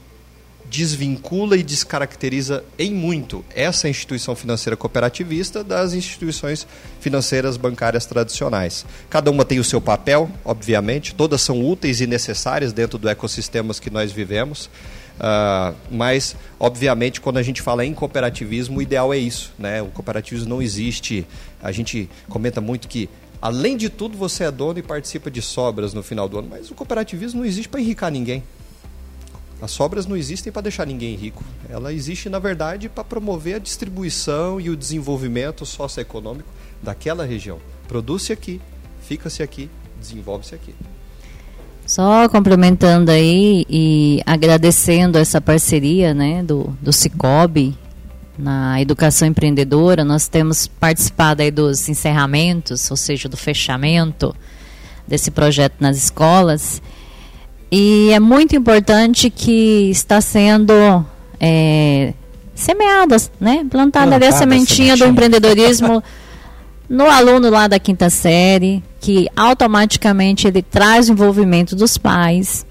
desvincula 0.69 1.55
e 1.55 1.63
descaracteriza 1.63 2.63
em 2.77 2.93
muito 2.93 3.43
essa 3.55 3.87
instituição 3.87 4.35
financeira 4.35 4.75
cooperativista 4.75 5.63
das 5.63 5.93
instituições 5.93 6.67
financeiras 6.99 7.55
bancárias 7.55 8.05
tradicionais. 8.05 8.85
Cada 9.09 9.31
uma 9.31 9.45
tem 9.45 9.59
o 9.59 9.63
seu 9.63 9.79
papel, 9.79 10.29
obviamente, 10.43 11.15
todas 11.15 11.41
são 11.41 11.65
úteis 11.65 12.01
e 12.01 12.07
necessárias 12.07 12.73
dentro 12.73 12.97
do 12.97 13.07
ecossistema 13.07 13.73
que 13.75 13.89
nós 13.89 14.11
vivemos. 14.11 14.69
Uh, 15.17 15.75
mas, 15.89 16.35
obviamente, 16.59 17.19
quando 17.19 17.37
a 17.37 17.43
gente 17.43 17.61
fala 17.61 17.85
em 17.85 17.93
cooperativismo, 17.93 18.77
o 18.77 18.81
ideal 18.81 19.13
é 19.13 19.17
isso. 19.17 19.53
Né? 19.57 19.81
O 19.81 19.87
cooperativismo 19.87 20.49
não 20.49 20.61
existe. 20.61 21.25
A 21.61 21.71
gente 21.71 22.09
comenta 22.29 22.61
muito 22.61 22.87
que, 22.87 23.09
além 23.41 23.75
de 23.75 23.89
tudo, 23.89 24.17
você 24.17 24.43
é 24.43 24.51
dono 24.51 24.79
e 24.79 24.83
participa 24.83 25.29
de 25.31 25.41
sobras 25.41 25.93
no 25.93 26.03
final 26.03 26.29
do 26.29 26.39
ano. 26.39 26.47
Mas 26.49 26.69
o 26.69 26.75
cooperativismo 26.75 27.39
não 27.39 27.45
existe 27.45 27.67
para 27.67 27.81
enricar 27.81 28.11
ninguém. 28.11 28.43
As 29.59 29.71
sobras 29.71 30.05
não 30.05 30.15
existem 30.15 30.53
para 30.53 30.61
deixar 30.61 30.85
ninguém 30.85 31.15
rico. 31.15 31.43
Ela 31.67 31.91
existe, 31.91 32.29
na 32.29 32.37
verdade, 32.37 32.87
para 32.87 33.03
promover 33.03 33.55
a 33.55 33.59
distribuição 33.59 34.61
e 34.61 34.69
o 34.69 34.77
desenvolvimento 34.77 35.65
socioeconômico 35.65 36.49
daquela 36.81 37.25
região. 37.25 37.59
Produz-se 37.87 38.31
aqui, 38.31 38.61
fica-se 39.01 39.41
aqui, 39.41 39.67
desenvolve-se 39.99 40.53
aqui. 40.53 40.75
Só 41.87 42.27
complementando 42.27 43.09
aí 43.09 43.65
e 43.69 44.21
agradecendo 44.25 45.17
essa 45.17 45.39
parceria 45.39 46.13
né, 46.13 46.43
do, 46.43 46.77
do 46.81 46.91
Cicobi 46.91 47.73
na 48.37 48.81
educação 48.81 49.25
empreendedora, 49.25 50.03
nós 50.03 50.27
temos 50.27 50.67
participado 50.67 51.41
aí 51.41 51.49
dos 51.49 51.87
encerramentos, 51.87 52.91
ou 52.91 52.97
seja, 52.97 53.29
do 53.29 53.37
fechamento 53.37 54.35
desse 55.07 55.31
projeto 55.31 55.75
nas 55.79 55.95
escolas. 55.97 56.81
E 57.71 58.09
é 58.11 58.19
muito 58.19 58.53
importante 58.53 59.29
que 59.29 59.89
está 59.89 60.19
sendo 60.19 60.73
é, 61.39 62.13
semeadas, 62.53 63.31
né? 63.39 63.65
Plantada, 63.69 64.15
ali 64.15 64.25
a 64.25 64.31
sementinha, 64.33 64.97
do 64.97 65.05
empreendedorismo 65.05 66.03
no 66.89 67.05
aluno 67.05 67.49
lá 67.49 67.67
da 67.67 67.79
quinta 67.79 68.09
série, 68.09 68.83
que 68.99 69.27
automaticamente 69.35 70.47
ele 70.47 70.61
traz 70.61 71.09
o 71.09 71.11
envolvimento 71.11 71.75
dos 71.75 71.97
pais. 71.97 72.65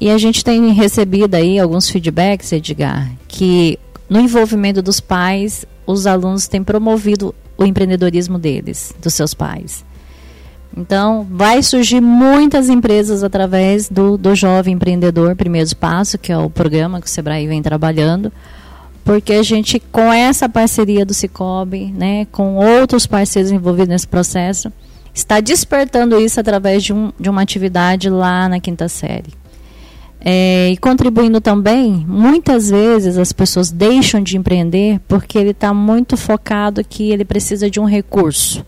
E 0.00 0.10
a 0.10 0.18
gente 0.18 0.44
tem 0.44 0.72
recebido 0.72 1.34
aí 1.34 1.58
alguns 1.58 1.90
feedbacks, 1.90 2.52
Edgar, 2.52 3.10
que 3.26 3.78
no 4.08 4.20
envolvimento 4.20 4.80
dos 4.80 5.00
pais, 5.00 5.66
os 5.86 6.06
alunos 6.06 6.46
têm 6.46 6.62
promovido 6.62 7.34
o 7.56 7.64
empreendedorismo 7.64 8.38
deles, 8.38 8.94
dos 9.02 9.14
seus 9.14 9.34
pais. 9.34 9.84
Então, 10.76 11.26
vai 11.30 11.62
surgir 11.62 12.00
muitas 12.00 12.68
empresas 12.68 13.24
através 13.24 13.88
do, 13.88 14.16
do 14.16 14.34
Jovem 14.34 14.74
Empreendedor 14.74 15.34
Primeiro 15.34 15.74
Passo, 15.76 16.16
que 16.18 16.30
é 16.30 16.38
o 16.38 16.48
programa 16.48 17.00
que 17.00 17.06
o 17.06 17.10
Sebrae 17.10 17.48
vem 17.48 17.62
trabalhando, 17.62 18.32
porque 19.08 19.32
a 19.32 19.42
gente, 19.42 19.80
com 19.80 20.12
essa 20.12 20.50
parceria 20.50 21.02
do 21.02 21.14
Cicobi, 21.14 21.86
né, 21.86 22.26
com 22.26 22.56
outros 22.56 23.06
parceiros 23.06 23.50
envolvidos 23.50 23.88
nesse 23.88 24.06
processo, 24.06 24.70
está 25.14 25.40
despertando 25.40 26.20
isso 26.20 26.38
através 26.38 26.84
de, 26.84 26.92
um, 26.92 27.10
de 27.18 27.30
uma 27.30 27.40
atividade 27.40 28.10
lá 28.10 28.46
na 28.50 28.60
quinta 28.60 28.86
série. 28.86 29.32
É, 30.20 30.68
e 30.72 30.76
contribuindo 30.76 31.40
também, 31.40 32.04
muitas 32.06 32.68
vezes 32.68 33.16
as 33.16 33.32
pessoas 33.32 33.70
deixam 33.70 34.22
de 34.22 34.36
empreender 34.36 35.00
porque 35.08 35.38
ele 35.38 35.52
está 35.52 35.72
muito 35.72 36.14
focado 36.14 36.84
que 36.84 37.10
ele 37.10 37.24
precisa 37.24 37.70
de 37.70 37.80
um 37.80 37.86
recurso. 37.86 38.62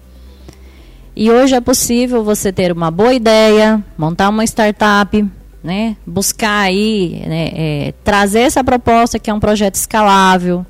E 1.15 1.31
hoje 1.31 1.55
é 1.55 1.61
possível 1.61 2.25
você 2.25 2.51
ter 2.51 2.73
uma 2.73 2.91
boa 2.91 3.13
ideia, 3.13 3.85
montar 3.99 4.31
uma 4.31 4.45
startup, 4.45 5.23
né, 5.63 5.97
buscar 6.07 6.61
aí, 6.61 7.23
né, 7.27 7.51
é, 7.55 7.95
trazer 8.03 8.41
essa 8.41 8.65
proposta 8.65 9.19
que 9.19 9.31
é 9.31 9.35
um 9.35 9.41
projeto 9.41 9.75
escalável, 9.75 10.65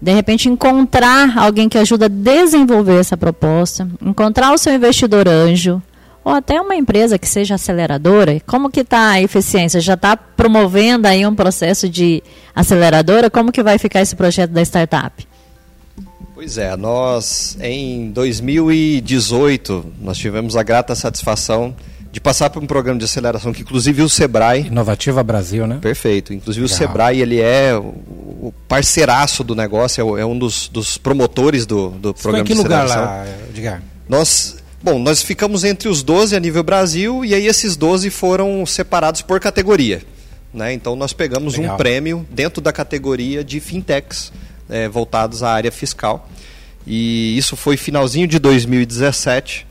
de 0.00 0.12
repente 0.12 0.48
encontrar 0.48 1.36
alguém 1.38 1.68
que 1.68 1.78
ajuda 1.78 2.06
a 2.06 2.08
desenvolver 2.08 3.00
essa 3.00 3.16
proposta, 3.16 3.88
encontrar 4.02 4.52
o 4.52 4.58
seu 4.58 4.72
investidor 4.72 5.28
anjo, 5.28 5.82
ou 6.24 6.32
até 6.32 6.58
uma 6.60 6.74
empresa 6.74 7.18
que 7.18 7.28
seja 7.28 7.56
aceleradora, 7.56 8.40
como 8.46 8.70
que 8.70 8.80
está 8.80 9.10
a 9.10 9.20
eficiência? 9.20 9.78
Já 9.78 9.92
está 9.92 10.16
promovendo 10.16 11.06
aí 11.06 11.26
um 11.26 11.34
processo 11.34 11.86
de 11.86 12.22
aceleradora? 12.54 13.28
Como 13.28 13.52
que 13.52 13.62
vai 13.62 13.76
ficar 13.76 14.00
esse 14.00 14.16
projeto 14.16 14.50
da 14.50 14.62
startup? 14.62 15.26
Pois 16.34 16.56
é, 16.56 16.74
nós 16.76 17.58
em 17.60 18.10
2018 18.10 19.92
nós 20.00 20.16
tivemos 20.16 20.56
a 20.56 20.62
grata 20.62 20.94
satisfação 20.94 21.76
de 22.14 22.20
passar 22.20 22.48
por 22.48 22.62
um 22.62 22.66
programa 22.66 22.96
de 22.96 23.04
aceleração 23.04 23.52
que 23.52 23.62
inclusive 23.62 24.00
o 24.00 24.08
Sebrae 24.08 24.68
Inovativa 24.68 25.20
Brasil, 25.20 25.66
né? 25.66 25.80
Perfeito. 25.82 26.32
Inclusive 26.32 26.64
Legal. 26.64 26.76
o 26.76 26.78
Sebrae 26.78 27.20
ele 27.20 27.40
é 27.40 27.74
o 27.76 28.54
parceiraço 28.68 29.42
do 29.42 29.56
negócio, 29.56 30.16
é 30.16 30.24
um 30.24 30.38
dos, 30.38 30.68
dos 30.68 30.96
promotores 30.96 31.66
do, 31.66 31.90
do 31.90 32.12
Você 32.12 32.22
programa 32.22 32.46
foi 32.46 32.54
em 32.54 32.56
que 32.56 32.62
de 32.62 32.72
aceleração. 32.72 33.02
lugar 33.02 33.26
lá, 33.26 33.26
Edgar? 33.50 33.82
Nós 34.08 34.62
Bom, 34.80 34.98
nós 35.00 35.22
ficamos 35.22 35.64
entre 35.64 35.88
os 35.88 36.04
12 36.04 36.36
a 36.36 36.38
nível 36.38 36.62
Brasil 36.62 37.24
e 37.24 37.34
aí 37.34 37.48
esses 37.48 37.74
12 37.74 38.10
foram 38.10 38.64
separados 38.64 39.20
por 39.20 39.40
categoria. 39.40 40.02
Né? 40.52 40.72
Então 40.72 40.94
nós 40.94 41.12
pegamos 41.12 41.56
Legal. 41.56 41.74
um 41.74 41.76
prêmio 41.76 42.26
dentro 42.30 42.60
da 42.62 42.72
categoria 42.72 43.42
de 43.42 43.58
fintechs 43.58 44.32
é, 44.70 44.88
voltados 44.88 45.42
à 45.42 45.50
área 45.50 45.72
fiscal. 45.72 46.28
E 46.86 47.36
isso 47.36 47.56
foi 47.56 47.76
finalzinho 47.76 48.28
de 48.28 48.38
2017. 48.38 49.66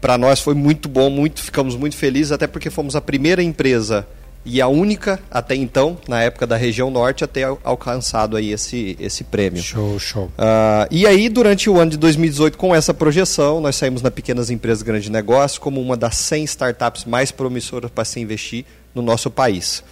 Para 0.00 0.16
nós 0.16 0.40
foi 0.40 0.54
muito 0.54 0.88
bom, 0.88 1.10
muito, 1.10 1.42
ficamos 1.42 1.76
muito 1.76 1.96
felizes, 1.96 2.32
até 2.32 2.46
porque 2.46 2.70
fomos 2.70 2.96
a 2.96 3.00
primeira 3.00 3.42
empresa 3.42 4.06
e 4.44 4.60
a 4.60 4.68
única 4.68 5.20
até 5.30 5.54
então, 5.54 5.98
na 6.08 6.22
época 6.22 6.46
da 6.46 6.56
região 6.56 6.90
norte, 6.90 7.22
a 7.22 7.26
ter 7.26 7.46
alcançado 7.62 8.36
aí 8.36 8.52
esse, 8.52 8.96
esse 8.98 9.22
prêmio. 9.22 9.62
Show, 9.62 9.98
show. 9.98 10.24
Uh, 10.24 10.88
e 10.90 11.06
aí, 11.06 11.28
durante 11.28 11.68
o 11.68 11.78
ano 11.78 11.90
de 11.90 11.98
2018, 11.98 12.56
com 12.56 12.74
essa 12.74 12.94
projeção, 12.94 13.60
nós 13.60 13.76
saímos 13.76 14.00
na 14.00 14.10
Pequenas 14.10 14.48
Empresas 14.48 14.82
Grande 14.82 15.10
Negócio 15.10 15.60
como 15.60 15.80
uma 15.80 15.96
das 15.96 16.16
100 16.16 16.44
startups 16.44 17.04
mais 17.04 17.30
promissoras 17.30 17.90
para 17.90 18.04
se 18.04 18.18
investir 18.18 18.64
no 18.94 19.02
nosso 19.02 19.30
país. 19.30 19.84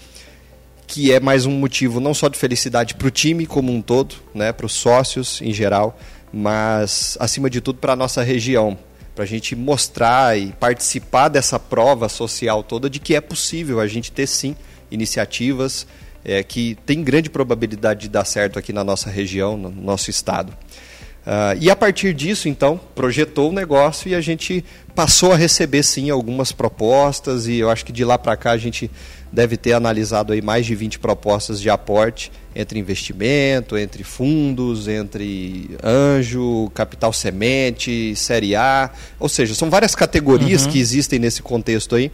Que 0.86 1.12
é 1.12 1.20
mais 1.20 1.44
um 1.44 1.52
motivo 1.52 2.00
não 2.00 2.14
só 2.14 2.28
de 2.28 2.38
felicidade 2.38 2.94
para 2.94 3.06
o 3.06 3.10
time 3.10 3.44
como 3.44 3.70
um 3.70 3.82
todo, 3.82 4.14
né, 4.34 4.50
para 4.52 4.64
os 4.64 4.72
sócios 4.72 5.42
em 5.42 5.52
geral, 5.52 5.98
mas, 6.32 7.18
acima 7.20 7.50
de 7.50 7.60
tudo, 7.60 7.78
para 7.78 7.92
a 7.92 7.96
nossa 7.96 8.22
região, 8.22 8.78
para 9.18 9.24
a 9.24 9.26
gente 9.26 9.56
mostrar 9.56 10.38
e 10.38 10.52
participar 10.60 11.28
dessa 11.28 11.58
prova 11.58 12.08
social 12.08 12.62
toda 12.62 12.88
de 12.88 13.00
que 13.00 13.16
é 13.16 13.20
possível 13.20 13.80
a 13.80 13.86
gente 13.88 14.12
ter 14.12 14.28
sim 14.28 14.54
iniciativas 14.92 15.88
é, 16.24 16.40
que 16.44 16.78
tem 16.86 17.02
grande 17.02 17.28
probabilidade 17.28 18.02
de 18.02 18.08
dar 18.10 18.24
certo 18.24 18.60
aqui 18.60 18.72
na 18.72 18.84
nossa 18.84 19.10
região, 19.10 19.56
no 19.56 19.72
nosso 19.72 20.08
estado. 20.08 20.56
Uh, 21.28 21.60
e 21.60 21.70
a 21.70 21.76
partir 21.76 22.14
disso, 22.14 22.48
então, 22.48 22.80
projetou 22.94 23.50
o 23.50 23.52
negócio 23.52 24.08
e 24.08 24.14
a 24.14 24.20
gente 24.20 24.64
passou 24.94 25.30
a 25.30 25.36
receber 25.36 25.82
sim 25.82 26.08
algumas 26.08 26.52
propostas 26.52 27.46
e 27.46 27.58
eu 27.58 27.68
acho 27.68 27.84
que 27.84 27.92
de 27.92 28.02
lá 28.02 28.16
para 28.16 28.34
cá 28.34 28.52
a 28.52 28.56
gente 28.56 28.90
deve 29.30 29.58
ter 29.58 29.74
analisado 29.74 30.32
aí 30.32 30.40
mais 30.40 30.64
de 30.64 30.74
20 30.74 30.98
propostas 30.98 31.60
de 31.60 31.68
aporte 31.68 32.32
entre 32.56 32.78
investimento, 32.78 33.76
entre 33.76 34.02
fundos, 34.04 34.88
entre 34.88 35.76
anjo, 35.84 36.70
capital 36.72 37.12
semente, 37.12 38.16
série 38.16 38.56
A, 38.56 38.90
ou 39.20 39.28
seja, 39.28 39.54
são 39.54 39.68
várias 39.68 39.94
categorias 39.94 40.64
uhum. 40.64 40.72
que 40.72 40.80
existem 40.80 41.18
nesse 41.18 41.42
contexto 41.42 41.94
aí. 41.94 42.10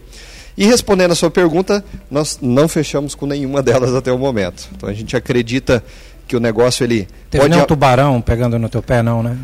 E 0.57 0.67
respondendo 0.67 1.13
a 1.13 1.15
sua 1.15 1.31
pergunta, 1.31 1.85
nós 2.11 2.41
não 2.43 2.67
fechamos 2.67 3.15
com 3.15 3.27
nenhuma 3.27 3.63
delas 3.65 3.95
até 3.95 4.11
o 4.11 4.19
momento. 4.19 4.69
Então 4.75 4.89
a 4.89 4.93
gente 4.93 5.17
acredita 5.17 5.85
que 6.27 6.37
o 6.37 6.41
negócio 6.41 6.85
ele 6.85 7.07
Teve 7.31 7.43
pode... 7.43 7.55
nem 7.55 7.63
um 7.63 7.67
tubarão 7.67 8.21
pegando 8.21 8.59
no 8.59 8.69
teu 8.69 8.83
pé 8.83 9.03
não, 9.03 9.23
né? 9.23 9.37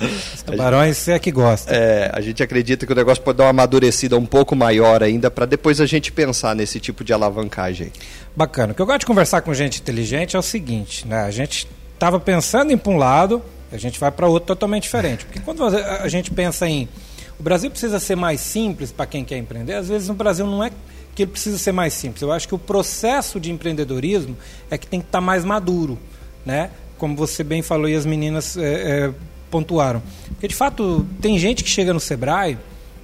Os 0.34 0.42
tubarões 0.42 0.96
você 0.96 1.12
é 1.12 1.18
que 1.18 1.30
gosta. 1.30 1.74
É, 1.74 2.10
a 2.12 2.20
gente 2.20 2.42
acredita 2.42 2.86
que 2.86 2.92
o 2.92 2.96
negócio 2.96 3.22
pode 3.22 3.38
dar 3.38 3.44
uma 3.44 3.50
amadurecida 3.50 4.16
um 4.16 4.26
pouco 4.26 4.54
maior 4.54 5.02
ainda 5.02 5.30
para 5.30 5.46
depois 5.46 5.80
a 5.80 5.86
gente 5.86 6.12
pensar 6.12 6.54
nesse 6.54 6.78
tipo 6.78 7.02
de 7.02 7.12
alavancagem. 7.12 7.92
Bacana. 8.36 8.72
O 8.72 8.74
que 8.76 8.82
eu 8.82 8.86
gosto 8.86 9.00
de 9.00 9.06
conversar 9.06 9.40
com 9.40 9.52
gente 9.54 9.80
inteligente 9.80 10.36
é 10.36 10.38
o 10.38 10.42
seguinte, 10.42 11.06
né? 11.06 11.22
A 11.22 11.30
gente 11.30 11.66
estava 11.94 12.20
pensando 12.20 12.72
em 12.72 12.80
um 12.86 12.96
lado, 12.96 13.42
a 13.72 13.76
gente 13.76 13.98
vai 13.98 14.10
para 14.10 14.26
outro 14.26 14.46
totalmente 14.46 14.84
diferente. 14.84 15.24
Porque 15.24 15.40
quando 15.40 15.64
a 15.64 16.08
gente 16.08 16.30
pensa 16.30 16.68
em 16.68 16.88
o 17.38 17.42
Brasil 17.42 17.70
precisa 17.70 18.00
ser 18.00 18.16
mais 18.16 18.40
simples 18.40 18.90
para 18.90 19.06
quem 19.06 19.24
quer 19.24 19.38
empreender, 19.38 19.74
às 19.74 19.88
vezes 19.88 20.08
no 20.08 20.14
Brasil 20.14 20.44
não 20.44 20.62
é 20.62 20.72
que 21.18 21.24
ele 21.24 21.32
precisa 21.32 21.58
ser 21.58 21.72
mais 21.72 21.94
simples. 21.94 22.22
Eu 22.22 22.30
acho 22.30 22.46
que 22.46 22.54
o 22.54 22.58
processo 22.58 23.40
de 23.40 23.50
empreendedorismo 23.50 24.36
é 24.70 24.78
que 24.78 24.86
tem 24.86 25.00
que 25.00 25.06
estar 25.06 25.18
tá 25.18 25.24
mais 25.24 25.44
maduro, 25.44 25.98
né? 26.46 26.70
Como 26.96 27.16
você 27.16 27.42
bem 27.42 27.60
falou 27.60 27.88
e 27.88 27.96
as 27.96 28.06
meninas 28.06 28.56
é, 28.56 29.06
é, 29.06 29.12
pontuaram. 29.50 30.00
Porque, 30.28 30.46
de 30.46 30.54
fato, 30.54 31.04
tem 31.20 31.36
gente 31.36 31.64
que 31.64 31.70
chega 31.70 31.92
no 31.92 31.98
Sebrae, 31.98 32.56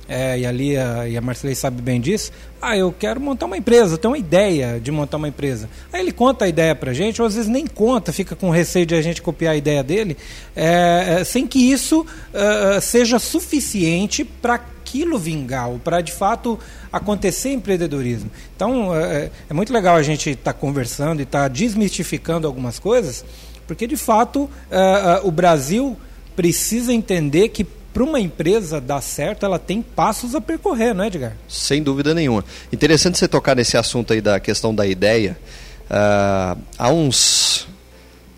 é, 0.08 0.38
e 0.38 0.46
ali 0.46 0.76
a, 0.76 1.08
e 1.08 1.16
a 1.16 1.20
Marcelei 1.20 1.56
sabe 1.56 1.82
bem 1.82 2.00
disso, 2.00 2.30
ah, 2.62 2.76
eu 2.76 2.94
quero 2.96 3.20
montar 3.20 3.46
uma 3.46 3.56
empresa, 3.56 3.98
tenho 3.98 4.12
uma 4.12 4.18
ideia 4.18 4.78
de 4.78 4.92
montar 4.92 5.16
uma 5.16 5.26
empresa. 5.26 5.68
Aí 5.92 6.00
ele 6.00 6.12
conta 6.12 6.44
a 6.44 6.48
ideia 6.48 6.74
pra 6.74 6.92
gente, 6.92 7.20
ou 7.20 7.26
às 7.26 7.34
vezes 7.34 7.50
nem 7.50 7.66
conta, 7.66 8.12
fica 8.12 8.36
com 8.36 8.48
receio 8.48 8.86
de 8.86 8.94
a 8.94 9.02
gente 9.02 9.20
copiar 9.20 9.54
a 9.54 9.56
ideia 9.56 9.82
dele, 9.82 10.16
é, 10.54 11.16
é 11.20 11.24
sem 11.24 11.48
que 11.48 11.58
isso 11.58 12.02
uh, 12.02 12.80
seja 12.80 13.18
suficiente 13.18 14.24
para 14.24 14.60
aquilo 14.94 15.18
vingar, 15.18 15.68
ou 15.68 15.78
para 15.80 16.00
de 16.00 16.12
fato 16.12 16.58
acontecer 16.92 17.52
empreendedorismo. 17.52 18.30
Então 18.54 18.94
é, 18.94 19.30
é 19.50 19.54
muito 19.54 19.72
legal 19.72 19.96
a 19.96 20.02
gente 20.02 20.30
estar 20.30 20.52
tá 20.52 20.58
conversando 20.58 21.18
e 21.18 21.24
estar 21.24 21.42
tá 21.42 21.48
desmistificando 21.48 22.46
algumas 22.46 22.78
coisas, 22.78 23.24
porque 23.66 23.88
de 23.88 23.96
fato 23.96 24.48
é, 24.70 25.20
o 25.24 25.32
Brasil 25.32 25.96
precisa 26.36 26.92
entender 26.92 27.48
que 27.48 27.64
para 27.64 28.04
uma 28.04 28.20
empresa 28.20 28.80
dar 28.80 29.00
certo, 29.00 29.46
ela 29.46 29.58
tem 29.58 29.80
passos 29.80 30.34
a 30.34 30.40
percorrer, 30.40 30.94
não 30.94 31.04
é, 31.04 31.06
Edgar? 31.06 31.36
Sem 31.48 31.80
dúvida 31.80 32.12
nenhuma. 32.12 32.44
Interessante 32.72 33.18
você 33.18 33.28
tocar 33.28 33.54
nesse 33.54 33.76
assunto 33.76 34.12
aí 34.12 34.20
da 34.20 34.40
questão 34.40 34.74
da 34.74 34.84
ideia. 34.84 35.38
Uh, 35.84 36.60
há 36.76 36.90
uns 36.90 37.68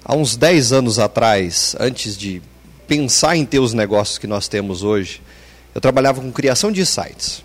há 0.04 0.14
uns 0.14 0.36
10 0.36 0.72
anos 0.72 0.98
atrás, 0.98 1.74
antes 1.80 2.16
de 2.18 2.42
pensar 2.86 3.34
em 3.36 3.46
ter 3.46 3.58
os 3.58 3.72
negócios 3.72 4.18
que 4.18 4.26
nós 4.26 4.46
temos 4.46 4.82
hoje, 4.82 5.22
eu 5.76 5.80
trabalhava 5.80 6.22
com 6.22 6.32
criação 6.32 6.72
de 6.72 6.86
sites. 6.86 7.44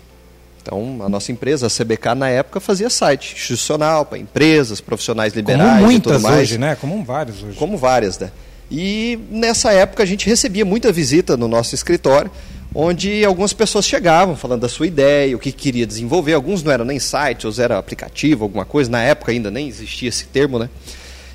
Então, 0.62 1.00
a 1.04 1.08
nossa 1.08 1.30
empresa, 1.30 1.66
a 1.66 1.68
CBK, 1.68 2.14
na 2.16 2.30
época, 2.30 2.60
fazia 2.60 2.88
site 2.88 3.34
institucional 3.34 4.06
para 4.06 4.16
empresas, 4.16 4.80
profissionais 4.80 5.34
liberais 5.34 5.70
Como 5.70 5.82
muitas 5.82 6.12
e 6.12 6.16
tudo 6.16 6.22
mais. 6.22 6.40
hoje, 6.40 6.56
né? 6.56 6.74
Como 6.80 7.04
vários 7.04 7.42
hoje. 7.42 7.58
Como 7.58 7.76
várias, 7.76 8.18
né? 8.18 8.30
E 8.70 9.18
nessa 9.30 9.70
época 9.72 10.02
a 10.02 10.06
gente 10.06 10.26
recebia 10.26 10.64
muita 10.64 10.90
visita 10.90 11.36
no 11.36 11.46
nosso 11.46 11.74
escritório, 11.74 12.30
onde 12.74 13.22
algumas 13.22 13.52
pessoas 13.52 13.84
chegavam 13.84 14.34
falando 14.34 14.62
da 14.62 14.68
sua 14.68 14.86
ideia, 14.86 15.36
o 15.36 15.38
que 15.38 15.52
queria 15.52 15.86
desenvolver. 15.86 16.32
Alguns 16.32 16.62
não 16.62 16.72
eram 16.72 16.86
nem 16.86 16.98
site, 16.98 17.46
ou 17.46 17.52
era 17.58 17.76
aplicativo, 17.76 18.44
alguma 18.44 18.64
coisa. 18.64 18.90
Na 18.90 19.02
época 19.02 19.30
ainda 19.30 19.50
nem 19.50 19.68
existia 19.68 20.08
esse 20.08 20.24
termo, 20.24 20.58
né? 20.58 20.70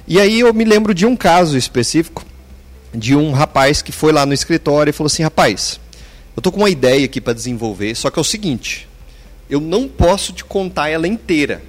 E 0.07 0.19
aí 0.19 0.39
eu 0.39 0.51
me 0.51 0.63
lembro 0.63 0.95
de 0.95 1.05
um 1.05 1.15
caso 1.15 1.59
específico 1.59 2.25
de 2.91 3.15
um 3.15 3.33
rapaz 3.33 3.83
que 3.83 3.91
foi 3.91 4.11
lá 4.11 4.25
no 4.25 4.33
escritório 4.33 4.89
e 4.89 4.93
falou 4.93 5.05
assim: 5.05 5.21
rapaz, 5.21 5.79
eu 6.38 6.41
tô 6.41 6.51
com 6.51 6.59
uma 6.59 6.69
ideia 6.69 7.03
aqui 7.03 7.19
para 7.19 7.33
desenvolver, 7.33 7.95
só 7.95 8.11
que 8.11 8.19
é 8.19 8.21
o 8.21 8.23
seguinte, 8.23 8.88
eu 9.49 9.59
não 9.59 9.88
posso 9.88 10.31
te 10.31 10.45
contar 10.45 10.88
ela 10.88 11.07
inteira. 11.07 11.63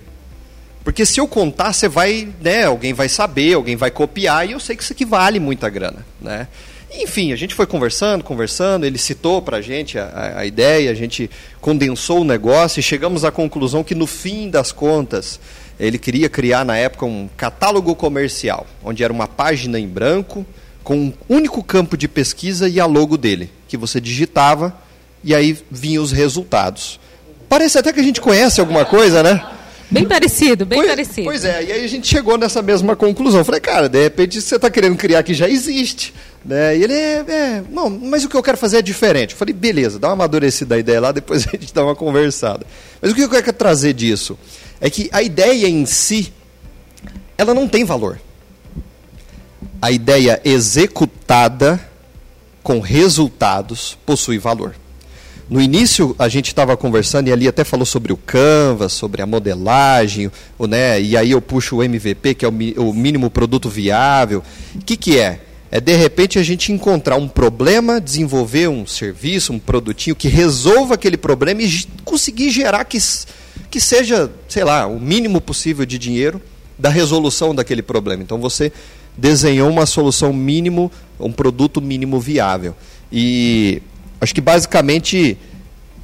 Porque 0.85 1.07
se 1.07 1.19
eu 1.19 1.27
contar, 1.27 1.73
você 1.73 1.89
vai, 1.89 2.29
né, 2.39 2.65
alguém 2.65 2.93
vai 2.93 3.09
saber, 3.09 3.55
alguém 3.55 3.77
vai 3.77 3.91
copiar, 3.91 4.47
e 4.47 4.53
eu 4.53 4.61
sei 4.61 4.77
que 4.77 4.83
isso 4.83 4.93
aqui 4.93 5.07
vale 5.07 5.41
muita 5.41 5.71
grana, 5.71 6.05
né? 6.21 6.49
Enfim, 6.95 7.33
a 7.33 7.37
gente 7.37 7.55
foi 7.55 7.67
conversando, 7.67 8.23
conversando, 8.23 8.85
ele 8.85 8.99
citou 8.99 9.41
para 9.41 9.57
a 9.57 9.63
gente 9.63 9.99
a, 9.99 10.45
ideia, 10.45 10.91
a 10.91 10.95
gente 10.95 11.31
condensou 11.63 12.21
o 12.21 12.25
negócio 12.25 12.81
e 12.81 12.83
chegamos 12.83 13.25
à 13.25 13.31
conclusão 13.31 13.83
que 13.83 13.95
no 13.95 14.07
fim 14.07 14.51
das 14.51 14.71
contas, 14.71 15.41
ele 15.81 15.99
queria 15.99 16.29
criar 16.29 16.65
na 16.65 16.77
época 16.77 17.07
um 17.07 17.29
catálogo 17.37 17.95
comercial, 17.95 18.67
onde 18.85 19.03
era 19.03 19.13
uma 19.13 19.27
página 19.27 19.79
em 19.79 19.89
branco, 19.89 20.45
com 20.85 20.97
um 20.97 21.13
único 21.29 21.63
campo 21.63 21.97
de 21.97 22.07
pesquisa 22.07 22.69
e 22.69 22.81
a 22.81 22.87
logo 22.87 23.17
dele, 23.17 23.51
que 23.69 23.77
você 23.77 24.01
digitava 24.01 24.75
e 25.23 25.35
aí 25.35 25.57
vinham 25.71 26.03
os 26.03 26.11
resultados. 26.11 26.99
Parece 27.49 27.79
até 27.79 27.93
que 27.93 28.01
a 28.01 28.03
gente 28.03 28.21
conhece 28.21 28.61
alguma 28.61 28.85
coisa, 28.85 29.23
né? 29.23 29.43
Bem 29.91 30.05
parecido, 30.05 30.67
bem 30.67 30.81
pois, 30.81 30.91
parecido. 30.91 31.25
Pois 31.25 31.45
é, 31.45 31.65
e 31.65 31.73
aí 31.73 31.85
a 31.85 31.89
gente 31.89 32.07
chegou 32.07 32.37
nessa 32.37 32.61
mesma 32.61 32.95
conclusão. 32.95 33.43
Falei, 33.43 33.61
cara, 33.61 33.89
de 33.89 34.03
repente 34.03 34.41
você 34.41 34.57
está 34.57 34.69
querendo 34.69 34.97
criar 34.97 35.23
que 35.23 35.33
já 35.33 35.49
existe. 35.49 36.13
Né? 36.45 36.77
E 36.77 36.85
ele 36.85 36.93
é, 36.93 37.25
é, 37.27 37.63
não, 37.71 37.89
mas 37.89 38.23
o 38.25 38.29
que 38.29 38.37
eu 38.37 38.43
quero 38.43 38.59
fazer 38.59 38.79
é 38.79 38.83
diferente. 38.83 39.33
Eu 39.33 39.39
falei, 39.39 39.55
beleza, 39.55 39.99
dá 39.99 40.09
uma 40.09 40.15
amadurecida 40.15 40.75
a 40.75 40.79
ideia 40.79 41.01
lá, 41.01 41.11
depois 41.13 41.47
a 41.49 41.51
gente 41.53 41.73
dá 41.73 41.83
uma 41.83 41.97
conversada. 41.97 42.67
Mas 43.01 43.13
o 43.13 43.15
que 43.15 43.23
eu 43.23 43.31
quero 43.31 43.53
trazer 43.55 43.95
disso 43.95 44.39
é 44.79 44.91
que 44.91 45.09
a 45.11 45.23
ideia 45.23 45.67
em 45.67 45.87
si, 45.87 46.33
ela 47.39 47.55
não 47.55 47.67
tem 47.67 47.83
valor. 47.85 48.21
A 49.81 49.91
ideia 49.91 50.39
executada 50.45 51.88
com 52.69 52.81
resultados 52.81 53.97
possui 54.05 54.37
valor. 54.37 54.75
No 55.49 55.59
início 55.59 56.15
a 56.19 56.29
gente 56.29 56.49
estava 56.49 56.77
conversando 56.77 57.29
e 57.29 57.33
ali 57.33 57.49
até 57.49 57.65
falou 57.65 57.87
sobre 57.87 58.13
o 58.13 58.17
Canvas, 58.19 58.93
sobre 58.93 59.23
a 59.23 59.27
modelagem, 59.27 60.31
o, 60.59 60.67
né, 60.67 61.01
e 61.01 61.17
aí 61.17 61.31
eu 61.31 61.41
puxo 61.41 61.77
o 61.77 61.83
MVP, 61.83 62.35
que 62.35 62.45
é 62.45 62.49
o, 62.49 62.53
o 62.53 62.93
mínimo 62.93 63.31
produto 63.31 63.71
viável. 63.71 64.43
O 64.75 64.81
que, 64.81 64.99
que 64.99 65.19
é? 65.19 65.41
É 65.71 65.81
de 65.81 65.97
repente 65.97 66.39
a 66.39 66.43
gente 66.43 66.71
encontrar 66.71 67.17
um 67.17 67.27
problema, 67.27 68.03
desenvolver 68.03 68.69
um 68.69 68.87
serviço, 68.87 69.55
um 69.55 69.59
produtinho 69.59 70.15
que 70.15 70.29
resolva 70.29 70.93
aquele 70.93 71.17
problema 71.17 71.63
e 71.63 71.87
conseguir 72.05 72.51
gerar 72.51 72.85
que, 72.85 72.99
que 73.71 73.81
seja, 73.81 74.31
sei 74.47 74.65
lá, 74.65 74.87
o 74.87 75.01
mínimo 75.01 75.41
possível 75.41 75.87
de 75.87 75.97
dinheiro 75.97 76.39
da 76.79 76.91
resolução 76.91 77.55
daquele 77.55 77.81
problema. 77.81 78.23
Então 78.23 78.39
você 78.39 78.71
desenhou 79.19 79.69
uma 79.69 79.85
solução 79.85 80.33
mínimo, 80.33 80.93
um 81.19 81.33
produto 81.33 81.81
mínimo 81.81 82.21
viável. 82.21 82.75
E 83.11 83.83
Acho 84.21 84.35
que 84.35 84.41
basicamente 84.41 85.39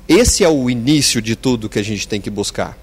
esse 0.08 0.44
é 0.44 0.48
o 0.48 0.70
início 0.70 1.20
de 1.20 1.34
tudo 1.34 1.68
que 1.68 1.78
a 1.78 1.84
gente 1.84 2.06
tem 2.06 2.20
que 2.20 2.30
buscar. 2.30 2.78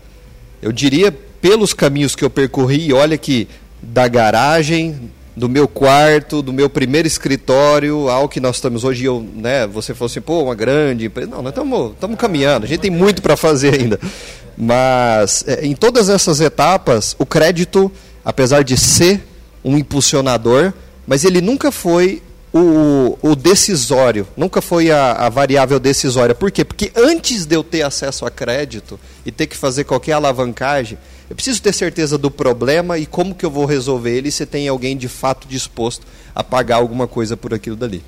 Eu 0.61 0.71
diria, 0.71 1.11
pelos 1.11 1.73
caminhos 1.73 2.15
que 2.15 2.23
eu 2.23 2.29
percorri, 2.29 2.91
olha 2.91 3.17
que 3.17 3.47
da 3.81 4.07
garagem, 4.07 5.09
do 5.35 5.47
meu 5.47 5.67
quarto, 5.67 6.41
do 6.41 6.51
meu 6.51 6.69
primeiro 6.69 7.07
escritório, 7.07 8.09
ao 8.09 8.27
que 8.27 8.39
nós 8.39 8.57
estamos 8.57 8.83
hoje, 8.83 9.05
eu, 9.05 9.25
né, 9.35 9.65
você 9.65 9.93
falou 9.93 10.07
assim, 10.07 10.21
pô, 10.21 10.43
uma 10.43 10.55
grande 10.55 11.05
empresa. 11.05 11.31
Não, 11.31 11.41
nós 11.41 11.53
estamos 11.53 12.17
caminhando, 12.17 12.65
a 12.65 12.67
gente 12.67 12.81
tem 12.81 12.91
muito 12.91 13.21
para 13.21 13.37
fazer 13.37 13.79
ainda. 13.79 13.99
Mas 14.57 15.45
é, 15.47 15.65
em 15.65 15.73
todas 15.73 16.09
essas 16.09 16.41
etapas, 16.41 17.15
o 17.17 17.25
crédito, 17.25 17.91
apesar 18.23 18.63
de 18.63 18.75
ser 18.77 19.23
um 19.63 19.77
impulsionador, 19.77 20.73
mas 21.07 21.23
ele 21.25 21.41
nunca 21.41 21.71
foi 21.71 22.21
o, 22.53 23.17
o 23.21 23.35
decisório, 23.35 24.27
nunca 24.35 24.61
foi 24.61 24.91
a, 24.91 25.13
a, 25.13 25.29
variável 25.29 25.79
decisória. 25.79 26.35
Por 26.35 26.51
quê? 26.51 26.65
Porque 26.65 26.91
antes 26.95 27.45
de 27.45 27.55
eu 27.55 27.63
ter 27.63 27.81
acesso 27.81 28.25
a 28.25 28.31
crédito 28.31 28.99
e 29.25 29.31
ter 29.31 29.47
que 29.47 29.55
fazer 29.55 29.85
qualquer 29.85 30.13
alavancagem, 30.13 30.97
eu 31.29 31.35
preciso 31.35 31.61
ter 31.61 31.73
certeza 31.73 32.17
do 32.17 32.29
problema 32.29 32.97
e 32.97 33.05
como 33.05 33.33
que 33.33 33.45
eu 33.45 33.51
vou 33.51 33.65
resolver 33.65 34.11
ele 34.11 34.29
se 34.29 34.45
tem 34.45 34.67
alguém 34.67 34.97
de 34.97 35.07
fato 35.07 35.47
disposto 35.47 36.05
a 36.35 36.43
pagar 36.43 36.77
alguma 36.77 37.07
coisa 37.07 37.37
por 37.37 37.53
aquilo 37.53 37.75
dali. 37.75 38.03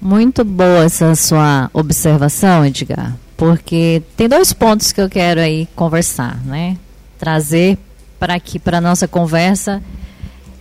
Muito 0.00 0.44
boa 0.44 0.84
essa 0.84 1.14
sua 1.14 1.70
observação, 1.72 2.66
Edgar, 2.66 3.16
porque 3.36 4.02
tem 4.16 4.28
dois 4.28 4.52
pontos 4.52 4.90
que 4.90 5.00
eu 5.00 5.08
quero 5.08 5.40
aí 5.40 5.68
conversar, 5.76 6.44
né? 6.44 6.76
Trazer 7.16 7.78
para 8.18 8.34
aqui 8.34 8.58
para 8.58 8.80
nossa 8.80 9.06
conversa 9.06 9.80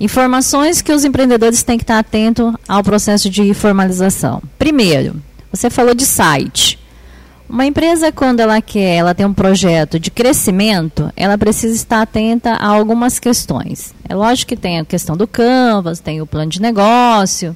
Informações 0.01 0.81
que 0.81 0.91
os 0.91 1.05
empreendedores 1.05 1.61
têm 1.61 1.77
que 1.77 1.83
estar 1.83 1.99
atentos 1.99 2.55
ao 2.67 2.83
processo 2.83 3.29
de 3.29 3.53
formalização. 3.53 4.41
Primeiro, 4.57 5.21
você 5.53 5.69
falou 5.69 5.93
de 5.93 6.07
site. 6.07 6.79
Uma 7.47 7.67
empresa, 7.67 8.11
quando 8.11 8.39
ela 8.39 8.59
quer, 8.63 8.95
ela 8.95 9.13
tem 9.13 9.27
um 9.27 9.33
projeto 9.33 9.99
de 9.99 10.09
crescimento, 10.09 11.13
ela 11.15 11.37
precisa 11.37 11.75
estar 11.75 12.01
atenta 12.01 12.53
a 12.53 12.65
algumas 12.65 13.19
questões. 13.19 13.93
É 14.09 14.15
lógico 14.15 14.49
que 14.49 14.57
tem 14.57 14.79
a 14.79 14.85
questão 14.85 15.15
do 15.15 15.27
Canvas, 15.27 15.99
tem 15.99 16.19
o 16.19 16.25
plano 16.25 16.49
de 16.49 16.59
negócio. 16.59 17.55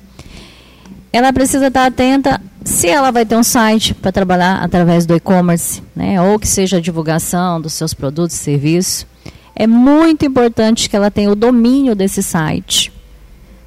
Ela 1.12 1.34
precisa 1.34 1.66
estar 1.66 1.88
atenta 1.88 2.39
se 2.64 2.88
ela 2.88 3.10
vai 3.10 3.26
ter 3.26 3.36
um 3.36 3.43
site 3.43 3.96
para 3.96 4.12
trabalhar 4.12 4.62
através 4.62 5.08
do 5.08 5.16
e-commerce, 5.16 5.82
né, 5.96 6.22
ou 6.22 6.38
que 6.38 6.48
seja 6.48 6.78
a 6.78 6.82
divulgação 6.82 7.60
dos 7.60 7.74
seus 7.74 7.96
produtos 7.96 8.36
e 8.36 8.39
serviços 8.39 9.08
é 9.56 9.66
muito 9.66 10.26
importante 10.26 10.89
que 10.89 10.95
ela 10.95 11.10
tenha 11.10 11.32
o 11.32 11.36
domínio 11.36 11.95
desse 11.95 12.22
site. 12.22 12.91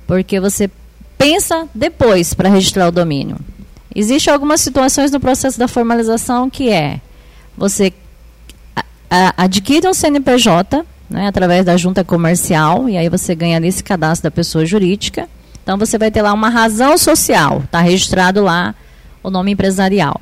Porque 0.06 0.38
você 0.38 0.70
pensa 1.16 1.66
depois 1.74 2.34
para 2.34 2.48
registrar 2.48 2.88
o 2.88 2.92
domínio. 2.92 3.38
Existem 3.94 4.32
algumas 4.32 4.60
situações 4.60 5.10
no 5.10 5.18
processo 5.18 5.58
da 5.58 5.66
formalização 5.66 6.50
que 6.50 6.68
é 6.68 7.00
você 7.56 7.92
adquire 9.36 9.88
um 9.88 9.94
CNPJ 9.94 10.84
né, 11.08 11.26
através 11.26 11.64
da 11.64 11.76
junta 11.76 12.04
comercial 12.04 12.88
e 12.88 12.96
aí 12.96 13.08
você 13.08 13.34
ganha 13.34 13.58
nesse 13.58 13.82
cadastro 13.82 14.24
da 14.24 14.30
pessoa 14.30 14.66
jurídica. 14.66 15.28
Então 15.62 15.78
você 15.78 15.98
vai 15.98 16.10
ter 16.10 16.22
lá 16.22 16.32
uma 16.32 16.48
razão 16.48 16.96
social, 16.96 17.62
está 17.64 17.80
registrado 17.80 18.42
lá 18.42 18.74
o 19.22 19.30
nome 19.30 19.52
empresarial. 19.52 20.20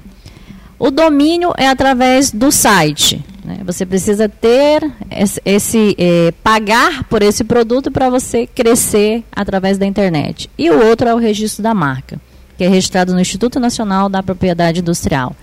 O 0.78 0.90
domínio 0.90 1.52
é 1.56 1.68
através 1.68 2.30
do 2.30 2.52
site. 2.52 3.24
Né? 3.44 3.58
Você 3.64 3.86
precisa 3.86 4.28
ter 4.28 4.90
esse, 5.10 5.40
esse 5.44 5.96
é, 5.98 6.32
pagar 6.42 7.04
por 7.04 7.22
esse 7.22 7.44
produto 7.44 7.90
para 7.90 8.10
você 8.10 8.46
crescer 8.46 9.24
através 9.32 9.78
da 9.78 9.86
internet. 9.86 10.50
E 10.58 10.70
o 10.70 10.84
outro 10.86 11.08
é 11.08 11.14
o 11.14 11.18
registro 11.18 11.62
da 11.62 11.72
marca, 11.72 12.20
que 12.58 12.64
é 12.64 12.68
registrado 12.68 13.14
no 13.14 13.20
Instituto 13.20 13.58
Nacional 13.58 14.08
da 14.08 14.22
Propriedade 14.22 14.80
Industrial. 14.80 15.34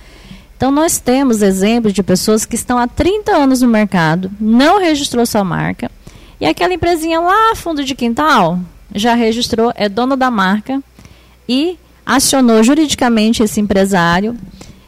Então 0.55 0.71
nós 0.71 0.99
temos 0.99 1.41
exemplos 1.41 1.93
de 1.93 2.03
pessoas 2.03 2.45
que 2.45 2.55
estão 2.55 2.77
há 2.77 2.87
30 2.87 3.31
anos 3.35 3.61
no 3.61 3.67
mercado, 3.67 4.31
não 4.39 4.79
registrou 4.79 5.25
sua 5.25 5.43
marca, 5.43 5.89
e 6.39 6.45
aquela 6.45 6.73
empresinha 6.73 7.19
lá 7.19 7.55
fundo 7.55 7.83
de 7.83 7.95
quintal 7.95 8.59
já 8.93 9.15
registrou, 9.15 9.73
é 9.75 9.89
dono 9.89 10.15
da 10.15 10.29
marca 10.29 10.81
e 11.49 11.77
acionou 12.05 12.61
juridicamente 12.63 13.41
esse 13.41 13.59
empresário 13.59 14.37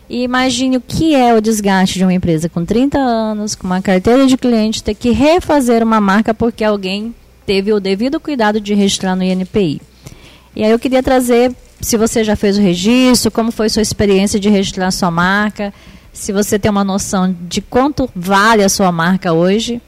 e 0.10 0.24
imagine 0.24 0.78
o 0.78 0.82
que 0.82 1.16
é 1.16 1.34
o 1.34 1.42
desgaste 1.42 1.98
de 1.98 2.04
uma 2.06 2.14
empresa 2.14 2.48
com 2.48 2.64
30 2.64 2.98
anos, 2.98 3.56
com 3.56 3.66
uma 3.66 3.82
carteira 3.82 4.28
de 4.28 4.38
cliente, 4.38 4.84
ter 4.84 4.94
que 4.94 5.10
refazer 5.12 5.82
uma 5.84 6.00
marca 6.00 6.34
porque 6.34 6.64
alguém 6.64 7.14
teve 7.46 7.74
o 7.74 7.80
devido 7.80 8.20
cuidado 8.20 8.62
de 8.62 8.74
registrar 8.74 9.16
no 9.16 9.24
INPI. 9.24 9.82
E 10.56 10.64
aí 10.64 10.72
eu 10.72 10.80
queria 10.80 11.02
trazer, 11.02 11.54
se 11.82 11.98
você 11.98 12.24
já 12.24 12.36
fez 12.36 12.58
o 12.58 12.62
registro, 12.62 13.32
como 13.32 13.52
foi 13.52 13.68
sua 13.68 13.82
experiência 13.82 14.40
de 14.40 14.50
registrar 14.50 14.92
sua 14.92 15.10
marca, 15.10 15.74
se 16.14 16.32
você 16.32 16.58
tem 16.58 16.72
uma 16.72 16.84
noção 16.84 17.36
de 17.42 17.60
quanto 17.60 18.10
vale 18.16 18.64
a 18.64 18.70
sua 18.70 18.92
marca 18.92 19.34
hoje. 19.34 19.82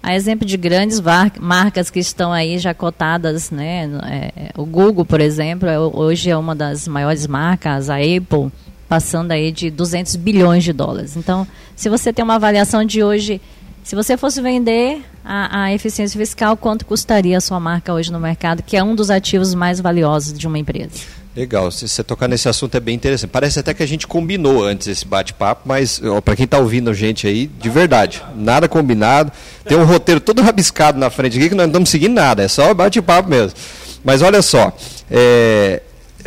A 0.00 0.14
exemplo 0.14 0.46
de 0.46 0.56
grandes 0.56 1.02
marcas 1.40 1.90
que 1.90 1.98
estão 1.98 2.32
aí 2.32 2.58
já 2.58 2.72
cotadas, 2.72 3.50
né? 3.50 3.90
É, 4.06 4.50
o 4.56 4.64
Google, 4.64 5.04
por 5.04 5.20
exemplo, 5.20 5.68
é, 5.68 5.78
hoje 5.78 6.30
é 6.30 6.36
uma 6.36 6.54
das 6.54 6.86
maiores 6.86 7.26
marcas, 7.26 7.90
a 7.90 7.96
Apple 7.96 8.50
passando 8.88 9.32
aí 9.32 9.52
de 9.52 9.70
200 9.70 10.16
bilhões 10.16 10.64
de 10.64 10.72
dólares. 10.72 11.16
Então, 11.16 11.46
se 11.76 11.88
você 11.88 12.12
tem 12.12 12.24
uma 12.24 12.36
avaliação 12.36 12.84
de 12.84 13.02
hoje, 13.02 13.40
se 13.84 13.94
você 13.94 14.16
fosse 14.16 14.40
vender 14.40 15.02
a, 15.24 15.62
a, 15.62 15.72
eficiência 15.72 16.18
fiscal, 16.18 16.56
quanto 16.56 16.84
custaria 16.84 17.38
a 17.38 17.40
sua 17.40 17.60
marca 17.60 17.92
hoje 17.92 18.10
no 18.10 18.18
mercado, 18.18 18.62
que 18.62 18.76
é 18.76 18.82
um 18.82 18.94
dos 18.94 19.10
ativos 19.10 19.54
mais 19.54 19.80
valiosos 19.80 20.38
de 20.38 20.46
uma 20.46 20.58
empresa? 20.58 20.90
Legal, 21.36 21.70
se 21.70 21.86
você 21.86 22.02
tocar 22.02 22.26
nesse 22.26 22.48
assunto 22.48 22.76
é 22.76 22.80
bem 22.80 22.96
interessante. 22.96 23.30
Parece 23.30 23.60
até 23.60 23.72
que 23.72 23.82
a 23.82 23.86
gente 23.86 24.06
combinou 24.06 24.64
antes 24.64 24.88
esse 24.88 25.06
bate-papo, 25.06 25.62
mas 25.66 26.00
para 26.24 26.34
quem 26.34 26.44
está 26.44 26.58
ouvindo 26.58 26.90
a 26.90 26.92
gente 26.92 27.26
aí, 27.26 27.46
de 27.46 27.70
verdade, 27.70 28.22
nada 28.34 28.68
combinado. 28.68 29.30
Tem 29.64 29.78
um 29.78 29.84
roteiro 29.84 30.20
todo 30.20 30.42
rabiscado 30.42 30.98
na 30.98 31.10
frente 31.10 31.38
aqui 31.38 31.48
que 31.48 31.54
nós 31.54 31.64
não 31.66 31.70
estamos 31.70 31.90
seguindo 31.90 32.14
nada, 32.14 32.42
é 32.42 32.48
só 32.48 32.74
bate-papo 32.74 33.28
mesmo. 33.30 33.56
Mas 34.04 34.20
olha 34.20 34.42
só, 34.42 34.76
é, 35.10 35.80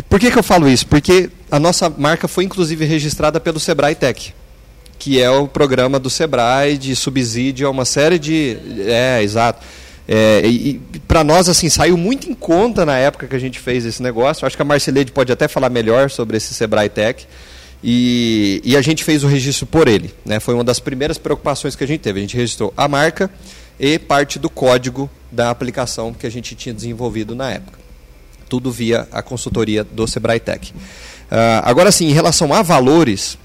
por 0.10 0.20
que, 0.20 0.32
que 0.32 0.40
eu 0.40 0.44
falo 0.44 0.70
isso? 0.70 0.88
Porque 0.88 1.30
a 1.52 1.60
nossa 1.60 1.90
marca 1.90 2.28
foi 2.28 2.46
inclusive 2.46 2.86
registrada 2.86 3.40
pelo 3.40 3.60
Sebrae 3.60 3.94
Tech, 3.94 4.34
que 4.98 5.22
é 5.22 5.30
o 5.30 5.48
programa 5.48 6.00
do 6.00 6.10
Sebrae 6.10 6.78
de 6.78 6.96
subsídio 6.96 7.68
a 7.68 7.70
uma 7.70 7.84
série 7.84 8.18
de. 8.18 8.58
É, 8.88 9.22
exato. 9.22 9.66
É, 10.08 10.42
e, 10.46 10.80
para 11.08 11.24
nós, 11.24 11.50
assim, 11.50 11.70
saiu 11.70 11.98
muito 11.98 12.30
em 12.30 12.34
conta 12.34 12.86
na 12.86 12.98
época 12.98 13.28
que 13.28 13.36
a 13.36 13.40
gente 13.40 13.60
fez 13.60 13.86
esse 13.86 14.02
negócio. 14.02 14.48
Acho 14.48 14.56
que 14.56 14.62
a 14.62 14.66
Marcelede 14.66 15.12
pode 15.12 15.32
até 15.32 15.48
falar 15.48 15.70
melhor 15.70 16.10
sobre 16.10 16.38
esse 16.38 16.54
Sebrae 16.54 16.90
Tech. 16.90 17.28
E, 17.84 18.62
e, 18.64 18.78
a 18.78 18.82
gente 18.82 19.04
fez 19.04 19.24
o 19.24 19.28
registro 19.28 19.66
por 19.66 19.88
ele. 19.88 20.14
Né? 20.26 20.40
Foi 20.40 20.54
uma 20.54 20.64
das 20.64 20.80
primeiras 20.80 21.18
preocupações 21.18 21.76
que 21.76 21.84
a 21.84 21.88
gente 21.88 22.02
teve. 22.02 22.20
A 22.20 22.22
gente 22.22 22.38
registrou 22.38 22.74
a 22.78 22.88
marca 22.88 23.30
e 23.80 23.98
parte 23.98 24.38
do 24.38 24.50
código 24.50 25.10
da 25.32 25.50
aplicação 25.50 26.14
que 26.14 26.28
a 26.28 26.30
gente 26.30 26.56
tinha 26.56 26.74
desenvolvido 26.74 27.34
na 27.36 27.52
época. 27.52 27.80
Tudo 28.48 28.72
via 28.72 29.08
a 29.12 29.22
consultoria 29.22 29.84
do 29.84 30.06
Sebrae 30.08 30.40
Tech. 30.40 30.74
Uh, 31.32 31.64
agora 31.64 31.92
sim, 31.94 32.08
em 32.08 32.12
relação 32.12 32.54
a 32.54 32.62
valores, 32.62 33.38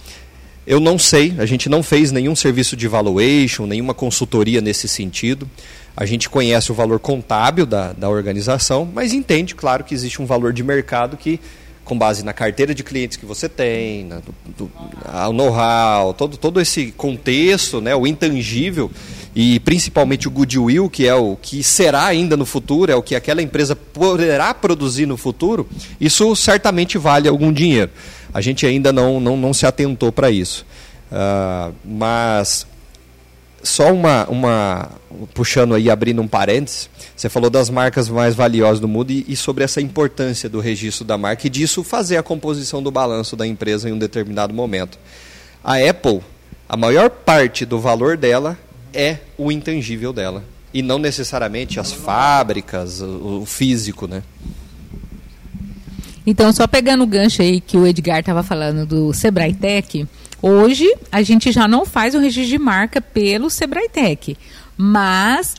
eu 0.66 0.80
não 0.80 0.98
sei, 0.98 1.36
a 1.38 1.46
gente 1.46 1.68
não 1.68 1.80
fez 1.80 2.10
nenhum 2.10 2.34
serviço 2.34 2.76
de 2.76 2.88
valuation, 2.88 3.64
nenhuma 3.66 3.94
consultoria 3.94 4.60
nesse 4.60 4.88
sentido. 4.88 5.48
A 5.96 6.04
gente 6.04 6.28
conhece 6.28 6.72
o 6.72 6.74
valor 6.74 6.98
contábil 6.98 7.64
da, 7.64 7.92
da 7.92 8.08
organização, 8.08 8.86
mas 8.92 9.12
entende, 9.12 9.54
claro, 9.54 9.84
que 9.84 9.94
existe 9.94 10.20
um 10.20 10.26
valor 10.26 10.52
de 10.52 10.64
mercado 10.64 11.16
que, 11.16 11.40
com 11.86 11.96
base 11.96 12.22
na 12.22 12.34
carteira 12.34 12.74
de 12.74 12.84
clientes 12.84 13.16
que 13.16 13.24
você 13.24 13.48
tem, 13.48 14.04
na, 14.04 14.16
do, 14.16 14.34
do, 14.58 15.32
know-how, 15.32 16.12
todo, 16.12 16.36
todo 16.36 16.60
esse 16.60 16.92
contexto, 16.92 17.80
né, 17.80 17.96
o 17.96 18.06
intangível, 18.06 18.90
e 19.34 19.58
principalmente 19.60 20.28
o 20.28 20.30
goodwill, 20.30 20.90
que 20.90 21.06
é 21.06 21.14
o 21.14 21.36
que 21.40 21.62
será 21.62 22.04
ainda 22.04 22.36
no 22.36 22.44
futuro, 22.44 22.92
é 22.92 22.94
o 22.94 23.02
que 23.02 23.14
aquela 23.14 23.40
empresa 23.40 23.74
poderá 23.74 24.52
produzir 24.52 25.06
no 25.06 25.16
futuro, 25.16 25.66
isso 25.98 26.36
certamente 26.36 26.98
vale 26.98 27.28
algum 27.28 27.50
dinheiro 27.50 27.90
a 28.36 28.42
gente 28.42 28.66
ainda 28.66 28.92
não, 28.92 29.18
não, 29.18 29.34
não 29.34 29.54
se 29.54 29.64
atentou 29.64 30.12
para 30.12 30.30
isso. 30.30 30.66
Uh, 31.10 31.72
mas 31.82 32.66
só 33.66 33.92
uma, 33.92 34.26
uma 34.28 34.90
puxando 35.34 35.74
aí, 35.74 35.90
abrindo 35.90 36.22
um 36.22 36.28
parênteses, 36.28 36.88
você 37.14 37.28
falou 37.28 37.50
das 37.50 37.68
marcas 37.68 38.08
mais 38.08 38.34
valiosas 38.34 38.80
do 38.80 38.88
mundo 38.88 39.10
e, 39.10 39.24
e, 39.28 39.36
sobre 39.36 39.64
essa 39.64 39.80
importância 39.80 40.48
do 40.48 40.60
registro 40.60 41.04
da 41.04 41.18
marca 41.18 41.46
e 41.46 41.50
disso 41.50 41.82
fazer 41.82 42.16
a 42.16 42.22
composição 42.22 42.82
do 42.82 42.90
balanço 42.90 43.36
da 43.36 43.46
empresa 43.46 43.88
em 43.88 43.92
um 43.92 43.98
determinado 43.98 44.54
momento. 44.54 44.98
A 45.62 45.76
Apple, 45.76 46.20
a 46.68 46.76
maior 46.76 47.10
parte 47.10 47.64
do 47.64 47.80
valor 47.80 48.16
dela 48.16 48.58
é 48.94 49.18
o 49.36 49.50
intangível 49.50 50.12
dela 50.12 50.44
e 50.72 50.82
não 50.82 50.98
necessariamente 50.98 51.80
as 51.80 51.92
fábricas, 51.92 53.00
o, 53.00 53.40
o 53.42 53.46
físico, 53.46 54.06
né? 54.06 54.22
Então, 56.26 56.52
só 56.52 56.66
pegando 56.66 57.04
o 57.04 57.06
gancho 57.06 57.40
aí 57.40 57.60
que 57.60 57.76
o 57.76 57.86
Edgar 57.86 58.18
estava 58.18 58.42
falando 58.42 58.84
do 58.84 59.12
Sebrae 59.12 59.54
Tech, 59.54 60.06
hoje 60.40 60.92
a 61.10 61.22
gente 61.22 61.52
já 61.52 61.66
não 61.66 61.84
faz 61.84 62.14
o 62.14 62.18
registro 62.18 62.50
de 62.50 62.58
marca 62.58 63.00
pelo 63.00 63.50
Sebrae 63.50 63.88
Tech, 63.88 64.36
mas 64.76 65.54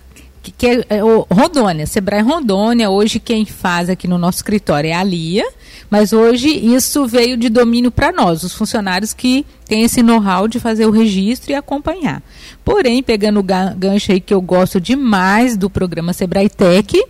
que, 0.47 0.51
que 0.51 0.67
é, 0.67 0.86
é, 0.97 1.03
o 1.03 1.25
Rondônia, 1.30 1.86
Sebrae 1.86 2.21
Rondônia, 2.21 2.89
hoje 2.89 3.19
quem 3.19 3.45
faz 3.45 3.89
aqui 3.89 4.07
no 4.07 4.17
nosso 4.17 4.38
escritório 4.38 4.89
é 4.89 4.93
a 4.93 5.03
Lia, 5.03 5.45
mas 5.89 6.13
hoje 6.13 6.49
isso 6.49 7.05
veio 7.07 7.38
de 7.38 7.49
domínio 7.49 7.91
para 7.91 8.11
nós, 8.11 8.43
os 8.43 8.53
funcionários 8.53 9.13
que 9.13 9.45
têm 9.65 9.84
esse 9.84 10.01
know-how 10.01 10.47
de 10.47 10.59
fazer 10.59 10.86
o 10.86 10.91
registro 10.91 11.51
e 11.51 11.55
acompanhar. 11.55 12.21
Porém, 12.63 13.01
pegando 13.03 13.39
o 13.39 13.43
gancho 13.43 14.11
aí 14.11 14.19
que 14.19 14.34
eu 14.34 14.41
gosto 14.41 14.80
demais 14.80 15.57
do 15.57 15.69
programa 15.69 16.13
Sebrae 16.13 16.49
Tech, 16.49 17.01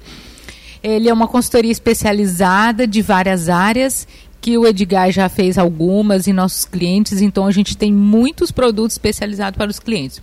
ele 0.84 1.10
é 1.10 1.14
uma 1.14 1.28
consultoria 1.28 1.72
especializada 1.72 2.88
de 2.88 3.02
várias 3.02 3.50
áreas 3.50 4.08
que 4.40 4.58
o 4.58 4.66
Edgar 4.66 5.12
já 5.12 5.28
fez 5.30 5.58
algumas 5.58 6.28
em 6.28 6.34
nossos 6.34 6.66
clientes, 6.66 7.22
então 7.22 7.46
a 7.46 7.52
gente 7.52 7.76
tem 7.76 7.92
muitos 7.92 8.52
produtos 8.52 8.96
especializados 8.96 9.58
para 9.58 9.70
os 9.70 9.80
clientes. 9.80 10.22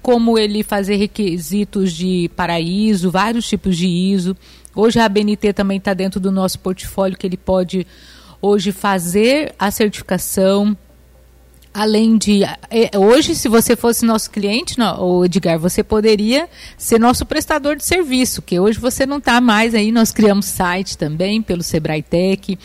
Como 0.00 0.38
ele 0.38 0.62
fazer 0.62 0.96
requisitos 0.96 1.92
de 1.92 2.30
paraíso, 2.36 3.10
vários 3.10 3.48
tipos 3.48 3.76
de 3.76 3.88
ISO. 3.88 4.36
Hoje 4.74 5.00
a 5.00 5.08
BNT 5.08 5.52
também 5.52 5.78
está 5.78 5.94
dentro 5.94 6.20
do 6.20 6.30
nosso 6.30 6.58
portfólio 6.60 7.18
que 7.18 7.26
ele 7.26 7.36
pode 7.36 7.86
hoje 8.40 8.70
fazer 8.70 9.54
a 9.58 9.70
certificação 9.70 10.76
além 11.76 12.16
de 12.16 12.42
é, 12.42 12.96
hoje 12.96 13.34
se 13.34 13.50
você 13.50 13.76
fosse 13.76 14.02
nosso 14.02 14.30
cliente, 14.30 14.76
o 14.98 15.26
Edgar, 15.26 15.58
você 15.58 15.82
poderia 15.82 16.48
ser 16.78 16.98
nosso 16.98 17.26
prestador 17.26 17.76
de 17.76 17.84
serviço, 17.84 18.40
que 18.40 18.58
hoje 18.58 18.78
você 18.78 19.04
não 19.04 19.18
está 19.18 19.42
mais 19.42 19.74
aí. 19.74 19.92
Nós 19.92 20.10
criamos 20.10 20.46
site 20.46 20.96
também 20.96 21.42
pelo 21.42 21.62
Sebrae 21.62 22.02
Tech, 22.02 22.58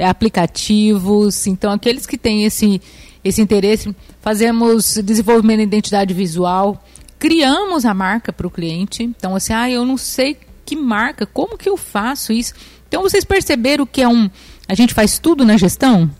é, 0.00 0.08
aplicativos. 0.08 1.46
Então 1.46 1.70
aqueles 1.70 2.06
que 2.06 2.16
têm 2.16 2.44
esse 2.44 2.80
esse 3.22 3.42
interesse, 3.42 3.94
fazemos 4.22 4.98
desenvolvimento 5.04 5.58
de 5.58 5.64
identidade 5.64 6.14
visual, 6.14 6.82
criamos 7.18 7.84
a 7.84 7.92
marca 7.92 8.32
para 8.32 8.46
o 8.46 8.50
cliente. 8.50 9.02
Então 9.02 9.36
assim, 9.36 9.52
ah, 9.52 9.70
eu 9.70 9.84
não 9.84 9.98
sei 9.98 10.38
que 10.64 10.74
marca, 10.74 11.26
como 11.26 11.58
que 11.58 11.68
eu 11.68 11.76
faço 11.76 12.32
isso? 12.32 12.54
Então 12.88 13.02
vocês 13.02 13.24
perceberam 13.24 13.84
que 13.84 14.00
é 14.00 14.08
um 14.08 14.30
a 14.66 14.74
gente 14.74 14.94
faz 14.94 15.18
tudo 15.18 15.44
na 15.44 15.58
gestão? 15.58 16.10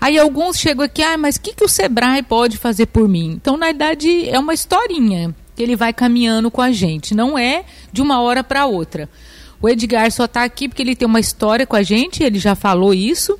Aí 0.00 0.18
alguns 0.18 0.58
chegam 0.58 0.84
aqui, 0.84 1.02
ah, 1.02 1.16
mas 1.16 1.36
o 1.36 1.40
que, 1.42 1.54
que 1.54 1.64
o 1.64 1.68
Sebrae 1.68 2.22
pode 2.22 2.56
fazer 2.56 2.86
por 2.86 3.06
mim? 3.06 3.32
Então, 3.32 3.58
na 3.58 3.66
verdade, 3.66 4.28
é 4.30 4.38
uma 4.38 4.54
historinha 4.54 5.34
que 5.54 5.62
ele 5.62 5.76
vai 5.76 5.92
caminhando 5.92 6.50
com 6.50 6.62
a 6.62 6.72
gente. 6.72 7.14
Não 7.14 7.38
é 7.38 7.64
de 7.92 8.00
uma 8.00 8.22
hora 8.22 8.42
para 8.42 8.64
outra. 8.64 9.10
O 9.62 9.68
Edgar 9.68 10.10
só 10.10 10.24
está 10.24 10.44
aqui 10.44 10.68
porque 10.68 10.82
ele 10.82 10.96
tem 10.96 11.06
uma 11.06 11.20
história 11.20 11.66
com 11.66 11.76
a 11.76 11.82
gente, 11.82 12.22
ele 12.22 12.38
já 12.38 12.54
falou 12.54 12.94
isso. 12.94 13.38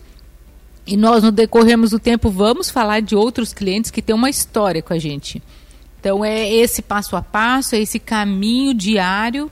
E 0.87 0.97
nós, 0.97 1.23
no 1.23 1.31
decorrermos 1.31 1.91
do 1.91 1.99
tempo, 1.99 2.31
vamos 2.31 2.69
falar 2.69 3.01
de 3.01 3.15
outros 3.15 3.53
clientes 3.53 3.91
que 3.91 4.03
têm 4.03 4.15
uma 4.15 4.29
história 4.29 4.83
com 4.83 4.93
a 4.93 4.99
gente. 4.99 5.43
Então, 5.99 6.25
é 6.25 6.53
esse 6.53 6.83
passo 6.83 7.17
a 7.17 7.23
passo, 7.23 7.75
é 7.75 7.79
esse 7.79 7.99
caminho 7.99 8.75
diário 8.75 9.51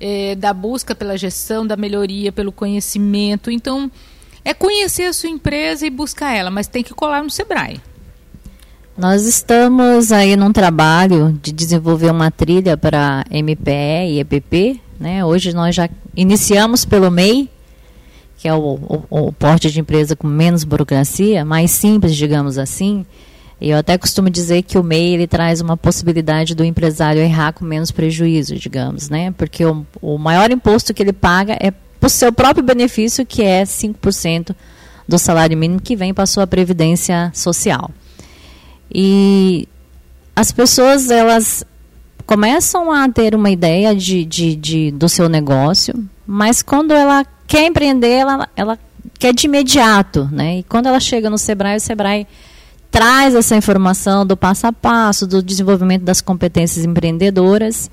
é, 0.00 0.34
da 0.34 0.52
busca 0.52 0.94
pela 0.94 1.16
gestão, 1.16 1.66
da 1.66 1.76
melhoria, 1.76 2.32
pelo 2.32 2.52
conhecimento. 2.52 3.50
Então, 3.50 3.90
é 4.44 4.54
conhecer 4.54 5.04
a 5.04 5.12
sua 5.12 5.28
empresa 5.28 5.86
e 5.86 5.90
buscar 5.90 6.34
ela, 6.34 6.50
mas 6.50 6.66
tem 6.66 6.82
que 6.82 6.94
colar 6.94 7.22
no 7.22 7.30
Sebrae. 7.30 7.80
Nós 8.96 9.26
estamos 9.26 10.10
aí 10.10 10.36
num 10.36 10.52
trabalho 10.52 11.38
de 11.40 11.52
desenvolver 11.52 12.10
uma 12.10 12.30
trilha 12.30 12.76
para 12.76 13.24
MPE 13.30 14.12
e 14.12 14.20
EPP. 14.20 14.80
Né? 14.98 15.24
Hoje 15.24 15.52
nós 15.52 15.74
já 15.74 15.88
iniciamos 16.18 16.84
pelo 16.84 17.10
MEI, 17.10 17.48
que 18.36 18.48
é 18.48 18.54
o, 18.54 18.58
o, 18.58 19.28
o 19.28 19.32
porte 19.32 19.70
de 19.70 19.78
empresa 19.78 20.16
com 20.16 20.26
menos 20.26 20.64
burocracia, 20.64 21.44
mais 21.44 21.70
simples, 21.70 22.16
digamos 22.16 22.58
assim. 22.58 23.06
Eu 23.60 23.76
até 23.78 23.96
costumo 23.96 24.28
dizer 24.28 24.62
que 24.62 24.76
o 24.76 24.82
MEI 24.82 25.14
ele 25.14 25.26
traz 25.28 25.60
uma 25.60 25.76
possibilidade 25.76 26.56
do 26.56 26.64
empresário 26.64 27.22
errar 27.22 27.52
com 27.52 27.64
menos 27.64 27.92
prejuízo, 27.92 28.56
digamos, 28.56 29.08
né? 29.08 29.32
Porque 29.32 29.64
o, 29.64 29.86
o 30.02 30.18
maior 30.18 30.50
imposto 30.50 30.92
que 30.92 31.02
ele 31.02 31.12
paga 31.12 31.56
é 31.60 31.72
por 32.00 32.10
seu 32.10 32.32
próprio 32.32 32.64
benefício, 32.64 33.24
que 33.24 33.42
é 33.42 33.62
5% 33.62 34.54
do 35.06 35.18
salário 35.18 35.56
mínimo 35.56 35.80
que 35.80 35.96
vem 35.96 36.12
para 36.12 36.24
a 36.24 36.26
sua 36.26 36.46
previdência 36.46 37.30
social. 37.34 37.90
E 38.92 39.68
as 40.34 40.50
pessoas, 40.50 41.10
elas 41.10 41.64
começam 42.28 42.92
a 42.92 43.08
ter 43.08 43.34
uma 43.34 43.48
ideia 43.48 43.96
de, 43.96 44.22
de, 44.22 44.54
de, 44.54 44.90
do 44.90 45.08
seu 45.08 45.30
negócio, 45.30 45.94
mas 46.26 46.60
quando 46.60 46.92
ela 46.92 47.24
quer 47.46 47.66
empreender, 47.66 48.10
ela, 48.10 48.46
ela 48.54 48.78
quer 49.18 49.32
de 49.32 49.46
imediato, 49.46 50.28
né? 50.30 50.58
E 50.58 50.62
quando 50.62 50.88
ela 50.88 51.00
chega 51.00 51.30
no 51.30 51.38
Sebrae, 51.38 51.78
o 51.78 51.80
Sebrae 51.80 52.26
traz 52.90 53.34
essa 53.34 53.56
informação 53.56 54.26
do 54.26 54.36
passo 54.36 54.66
a 54.66 54.72
passo, 54.74 55.26
do 55.26 55.42
desenvolvimento 55.42 56.02
das 56.02 56.20
competências 56.20 56.84
empreendedoras 56.84 57.90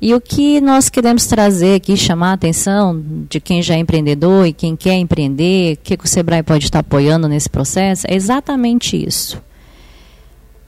e 0.00 0.14
o 0.14 0.20
que 0.20 0.60
nós 0.60 0.88
queremos 0.88 1.26
trazer 1.26 1.74
aqui, 1.74 1.96
chamar 1.96 2.30
a 2.30 2.34
atenção 2.34 3.02
de 3.28 3.40
quem 3.40 3.60
já 3.60 3.74
é 3.74 3.78
empreendedor 3.78 4.46
e 4.46 4.52
quem 4.52 4.76
quer 4.76 4.94
empreender, 4.94 5.74
o 5.74 5.78
que, 5.78 5.96
que 5.96 6.04
o 6.04 6.08
Sebrae 6.08 6.44
pode 6.44 6.66
estar 6.66 6.78
apoiando 6.78 7.26
nesse 7.26 7.50
processo, 7.50 8.06
é 8.08 8.14
exatamente 8.14 8.96
isso. 8.96 9.42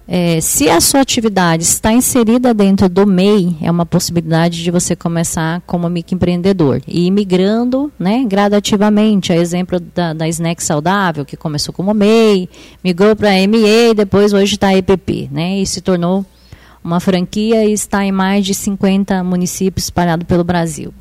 É, 0.09 0.41
se 0.41 0.69
a 0.69 0.81
sua 0.81 1.01
atividade 1.01 1.65
está 1.65 1.93
inserida 1.93 2.55
dentro 2.55 2.89
do 2.89 3.05
MEI, 3.05 3.57
é 3.61 3.69
uma 3.69 3.85
possibilidade 3.85 4.63
de 4.63 4.71
você 4.71 4.95
começar 4.95 5.61
como 5.67 5.89
microempreendedor 5.91 6.81
e 6.87 7.09
ir 7.09 7.11
migrando 7.11 7.93
né, 7.99 8.25
gradativamente. 8.25 9.33
A 9.33 9.37
exemplo 9.37 9.81
da, 9.81 10.13
da 10.13 10.29
Snack 10.29 10.63
Saudável, 10.63 11.25
que 11.25 11.37
começou 11.37 11.75
como 11.75 11.93
MEI, 11.93 12.49
migrou 12.85 13.17
para 13.17 13.31
ME 13.49 13.91
e 13.91 13.95
depois 13.95 14.33
hoje 14.33 14.55
está 14.55 14.73
EPP, 14.73 15.29
né, 15.33 15.59
e 15.59 15.67
se 15.67 15.81
tornou 15.81 16.25
uma 16.85 17.01
franquia 17.01 17.65
e 17.65 17.73
está 17.73 18.05
em 18.05 18.13
mais 18.13 18.47
de 18.47 18.55
50 18.55 19.25
municípios 19.25 19.87
espalhados 19.87 20.25
pelo 20.25 20.45
Brasil. 20.45 20.95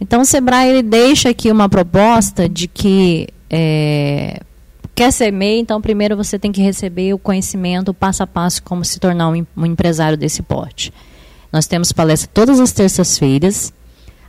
Então, 0.00 0.22
o 0.22 0.24
Sebrae 0.24 0.70
ele 0.70 0.82
deixa 0.82 1.28
aqui 1.28 1.52
uma 1.52 1.68
proposta 1.68 2.48
de 2.48 2.66
que 2.66 3.28
é, 3.50 4.40
quer 5.00 5.12
ser 5.12 5.30
MEI, 5.30 5.60
então 5.60 5.80
primeiro 5.80 6.14
você 6.14 6.38
tem 6.38 6.52
que 6.52 6.60
receber 6.60 7.14
o 7.14 7.18
conhecimento 7.18 7.94
passo 7.94 8.22
a 8.22 8.26
passo 8.26 8.62
como 8.62 8.84
se 8.84 9.00
tornar 9.00 9.30
um, 9.30 9.46
um 9.56 9.64
empresário 9.64 10.14
desse 10.14 10.42
porte. 10.42 10.92
Nós 11.50 11.66
temos 11.66 11.90
palestra 11.90 12.28
todas 12.34 12.60
as 12.60 12.70
terças-feiras, 12.70 13.72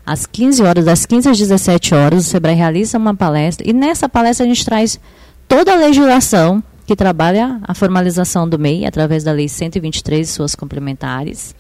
às 0.05 0.25
15 0.25 0.63
horas, 0.63 0.85
das 0.85 1.05
15 1.05 1.27
às 1.27 1.37
17 1.37 1.93
horas, 1.93 2.25
o 2.25 2.29
Sebrae 2.29 2.55
realiza 2.55 2.97
uma 2.97 3.13
palestra 3.13 3.69
e 3.69 3.73
nessa 3.73 4.07
palestra 4.07 4.45
a 4.45 4.47
gente 4.47 4.63
traz 4.63 4.97
toda 5.45 5.73
a 5.73 5.75
legislação 5.75 6.63
que 6.87 6.95
trabalha 6.95 7.59
a 7.63 7.73
formalização 7.73 8.47
do 8.47 8.57
MEI 8.57 8.85
através 8.85 9.25
da 9.25 9.33
Lei 9.33 9.49
123 9.49 10.25
e 10.25 10.31
suas 10.31 10.55
complementares. 10.55 11.53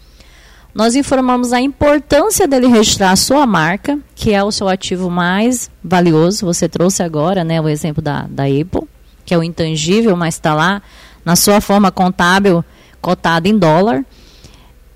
Nós 0.73 0.95
informamos 0.95 1.51
a 1.51 1.59
importância 1.59 2.47
dele 2.47 2.67
registrar 2.67 3.11
a 3.11 3.17
sua 3.17 3.45
marca, 3.45 3.99
que 4.15 4.33
é 4.33 4.41
o 4.41 4.53
seu 4.53 4.69
ativo 4.69 5.09
mais 5.09 5.69
valioso. 5.83 6.45
Você 6.45 6.69
trouxe 6.69 7.03
agora 7.03 7.43
né, 7.43 7.59
o 7.59 7.67
exemplo 7.67 8.01
da, 8.01 8.25
da 8.29 8.45
Apple, 8.45 8.87
que 9.31 9.35
é 9.35 9.37
o 9.37 9.43
intangível, 9.43 10.17
mas 10.17 10.35
está 10.35 10.53
lá 10.53 10.81
na 11.23 11.37
sua 11.37 11.61
forma 11.61 11.89
contábil, 11.89 12.65
cotada 12.99 13.47
em 13.47 13.57
dólar. 13.57 14.03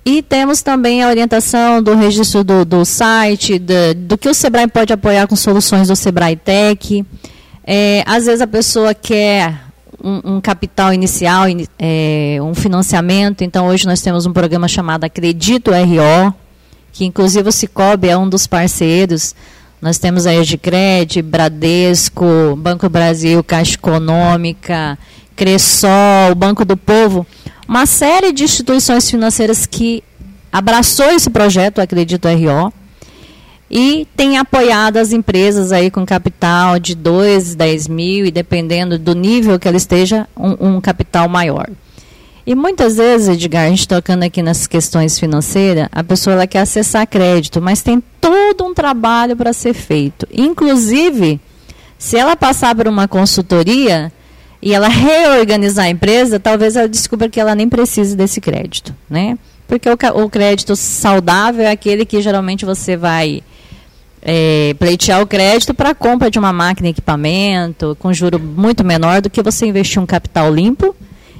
E 0.06 0.22
temos 0.22 0.62
também 0.62 1.02
a 1.02 1.08
orientação 1.08 1.82
do 1.82 1.96
registro 1.96 2.44
do, 2.44 2.66
do 2.66 2.84
site, 2.84 3.58
do, 3.58 3.96
do, 3.96 4.18
que 4.18 4.28
o 4.28 4.34
Sebrae 4.34 4.68
pode 4.68 4.92
apoiar 4.92 5.26
com 5.26 5.38
soluções 5.38 5.88
do 5.88 5.96
Sebrae 5.96 6.36
Tech. 6.36 7.06
É, 7.66 8.04
às 8.06 8.26
vezes 8.26 8.42
a 8.42 8.48
pessoa 8.48 8.94
quer 8.94 9.58
um, 10.04 10.36
um 10.36 10.42
capital 10.42 10.94
inicial, 10.94 11.46
é, 11.80 12.38
um 12.42 12.54
financiamento. 12.54 13.42
Então, 13.42 13.68
hoje 13.68 13.88
nós 13.88 14.02
temos 14.02 14.26
um 14.26 14.34
programa 14.34 14.68
chamado 14.68 15.06
Acredito 15.06 15.72
RO, 15.72 16.34
que 16.92 17.06
inclusive 17.06 17.48
o 17.48 17.54
Cicobi 17.54 18.10
é 18.10 18.18
um 18.18 18.28
dos 18.28 18.46
parceiros. 18.48 19.34
Nós 19.86 20.00
temos 20.00 20.26
a 20.26 20.34
Edcred, 20.34 21.22
Bradesco, 21.22 22.56
Banco 22.58 22.90
Brasil, 22.90 23.44
Caixa 23.44 23.76
Econômica, 23.76 24.98
Cressol, 25.36 26.34
Banco 26.36 26.66
do 26.66 26.76
Povo 26.76 27.24
uma 27.68 27.86
série 27.86 28.32
de 28.32 28.44
instituições 28.44 29.08
financeiras 29.08 29.68
que 29.68 30.04
abraçou 30.52 31.12
esse 31.12 31.30
projeto, 31.30 31.78
acredito 31.78 32.28
RO, 32.28 32.74
e 33.70 34.08
tem 34.18 34.40
apoiado 34.40 34.98
as 34.98 35.14
empresas 35.14 35.72
aí 35.72 35.92
com 35.92 36.04
capital 36.04 36.80
de 36.80 36.96
2, 36.96 37.54
10 37.54 37.88
mil, 37.88 38.26
e 38.26 38.32
dependendo 38.32 38.98
do 38.98 39.14
nível 39.14 39.60
que 39.60 39.68
ela 39.68 39.78
esteja, 39.78 40.28
um, 40.36 40.78
um 40.78 40.82
capital 40.82 41.30
maior. 41.30 41.70
E 42.48 42.54
muitas 42.54 42.98
vezes, 42.98 43.30
Edgar, 43.30 43.66
a 43.66 43.70
gente 43.70 43.88
tocando 43.88 44.24
aqui 44.24 44.41
nas 44.41 44.68
questões 44.68 45.18
financeiras, 45.20 45.88
a 45.91 46.04
pessoa 46.04 46.36
ela 46.36 46.48
quer 46.48 46.60
acessar 46.60 47.08
crédito, 47.08 47.60
mas 47.62 47.82
tem 47.82 48.04
todo 48.22 48.64
um 48.64 48.74
trabalho 48.74 49.36
para 49.36 49.52
ser 49.52 49.74
feito. 49.74 50.28
Inclusive, 50.32 51.39
se 51.98 52.18
ela 52.18 52.36
passar 52.36 52.76
por 52.76 52.88
uma 52.88 53.08
consultoria, 53.08 54.12
e 54.66 54.74
ela 54.74 54.88
reorganizar 54.88 55.86
a 55.86 55.89
empresa, 55.89 56.39
talvez 56.39 56.76
ela 56.76 56.88
descubra 56.88 57.30
que 57.30 57.39
ela 57.39 57.54
nem 57.54 57.70
precise 57.70 58.16
desse 58.16 58.41
crédito, 58.41 58.96
né? 59.08 59.38
Porque 59.68 59.88
o, 59.88 59.93
o 60.24 60.30
crédito 60.30 60.76
saudável 60.76 61.64
é 61.64 61.70
aquele 61.70 62.04
que 62.04 62.20
geralmente 62.20 62.66
você 62.66 62.98
vai 62.98 63.43
é, 64.24 64.76
pleitear 64.80 65.22
o 65.22 65.28
crédito 65.28 65.72
para 65.72 65.93
compra 65.93 66.32
de 66.32 66.39
uma 66.39 66.52
máquina 66.52 66.88
e 66.88 66.91
equipamento 66.91 67.96
com 68.00 68.12
juro 68.12 68.39
muito 68.39 68.84
menor 68.84 69.22
do 69.22 69.30
que 69.30 69.43
você 69.43 69.68
investir 69.68 70.02
um 70.02 70.06
capital 70.06 70.52
limpo 70.52 70.96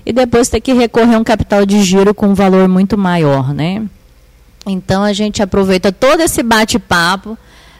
e 0.06 0.14
depois 0.14 0.47
ter 0.47 0.62
que 0.62 0.74
recorrer 0.74 1.16
a 1.16 1.18
um 1.18 1.24
capital 1.24 1.66
de 1.66 1.82
giro 1.82 2.14
com 2.14 2.28
um 2.28 2.34
valor 2.34 2.68
muito 2.68 2.97
maior, 2.97 3.53
né? 3.53 3.84
Então 4.66 5.03
a 5.03 5.14
gente 5.14 5.41
aproveita 5.41 5.91
todo 5.91 6.22
esse 6.22 6.43
bate-papo 6.43 7.38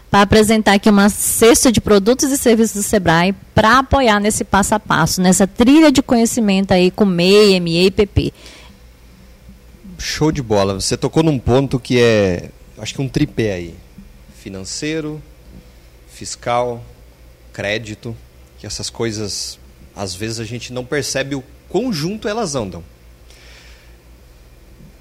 para 0.10 0.22
apresentar 0.22 0.74
aqui 0.74 0.90
uma 0.90 1.10
cesta 1.10 1.72
de 1.72 1.82
produtos 1.82 2.32
e 2.32 2.38
serviços 2.38 2.78
do 2.78 2.84
Sebrae 2.84 3.34
para 3.54 3.80
apoiar 3.80 4.20
nesse 4.20 4.44
passo 4.44 4.74
a 4.74 4.80
passo, 4.80 5.22
nessa 5.22 5.46
trilha 5.46 5.92
de 5.92 6.02
conhecimento 6.02 6.74
aí 6.74 6.90
com 6.90 7.06
MEI, 7.06 7.60
ME 7.60 7.86
e 7.88 7.92
PP. 7.92 8.34
Show 9.98 10.32
de 10.32 10.42
bola. 10.42 10.76
Você 10.76 10.96
tocou 10.96 11.22
num 11.24 11.40
ponto 11.40 11.80
que 11.80 12.00
é, 12.00 12.50
acho 12.78 12.94
que 12.94 13.02
um 13.02 13.10
tripé 13.10 13.54
aí. 13.54 13.76
Financeiro, 14.38 15.22
fiscal, 16.08 16.84
crédito, 17.52 18.16
que 18.60 18.68
essas 18.68 18.90
coisas, 18.90 19.60
às 19.96 20.14
vezes 20.14 20.40
a 20.40 20.46
gente 20.46 20.72
não 20.72 20.86
percebe 20.86 21.36
o 21.36 21.44
conjunto 21.76 22.26
elas 22.30 22.56
andam. 22.56 22.82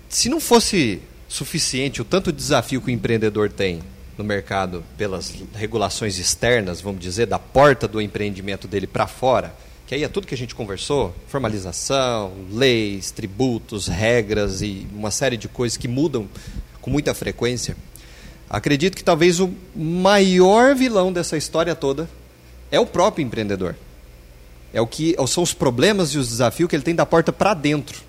Se 0.09 0.29
não 0.29 0.41
fosse 0.41 1.01
suficiente 1.29 2.03
o 2.03 2.05
tanto 2.05 2.33
desafio 2.33 2.83
que 2.83 2.89
o 2.89 2.91
empreendedor 2.91 3.49
tem 3.49 3.81
no 4.19 4.25
mercado 4.25 4.83
pelas 4.99 5.33
regulações 5.55 6.19
externas, 6.19 6.81
vamos 6.81 7.01
dizer, 7.01 7.27
da 7.27 7.39
porta 7.39 7.87
do 7.87 8.01
empreendimento 8.01 8.67
dele 8.67 8.89
para 8.89 9.07
fora, 9.07 9.55
que 9.87 9.95
aí 9.95 10.03
é 10.03 10.09
tudo 10.09 10.27
que 10.27 10.35
a 10.35 10.37
gente 10.37 10.53
conversou, 10.53 11.15
formalização, 11.29 12.33
leis, 12.51 13.13
tributos, 13.13 13.87
regras 13.87 14.61
e 14.61 14.85
uma 14.93 15.13
série 15.13 15.37
de 15.37 15.47
coisas 15.47 15.77
que 15.77 15.87
mudam 15.87 16.29
com 16.81 16.91
muita 16.91 17.15
frequência. 17.15 17.77
Acredito 18.51 18.97
que 18.97 19.05
talvez 19.05 19.39
o 19.39 19.55
maior 19.77 20.75
vilão 20.75 21.13
dessa 21.13 21.37
história 21.37 21.77
toda 21.77 22.11
é 22.69 22.81
o 22.81 22.87
próprio 22.87 23.25
empreendedor. 23.25 23.77
É 24.75 24.81
o 24.81 24.87
que 24.87 25.15
são 25.29 25.43
os 25.43 25.55
problemas 25.55 26.11
e 26.11 26.19
os 26.19 26.29
desafios 26.29 26.69
que 26.69 26.75
ele 26.75 26.83
tem 26.83 26.95
da 26.95 27.07
porta 27.07 27.33
para 27.33 27.55
dentro, 27.55 28.03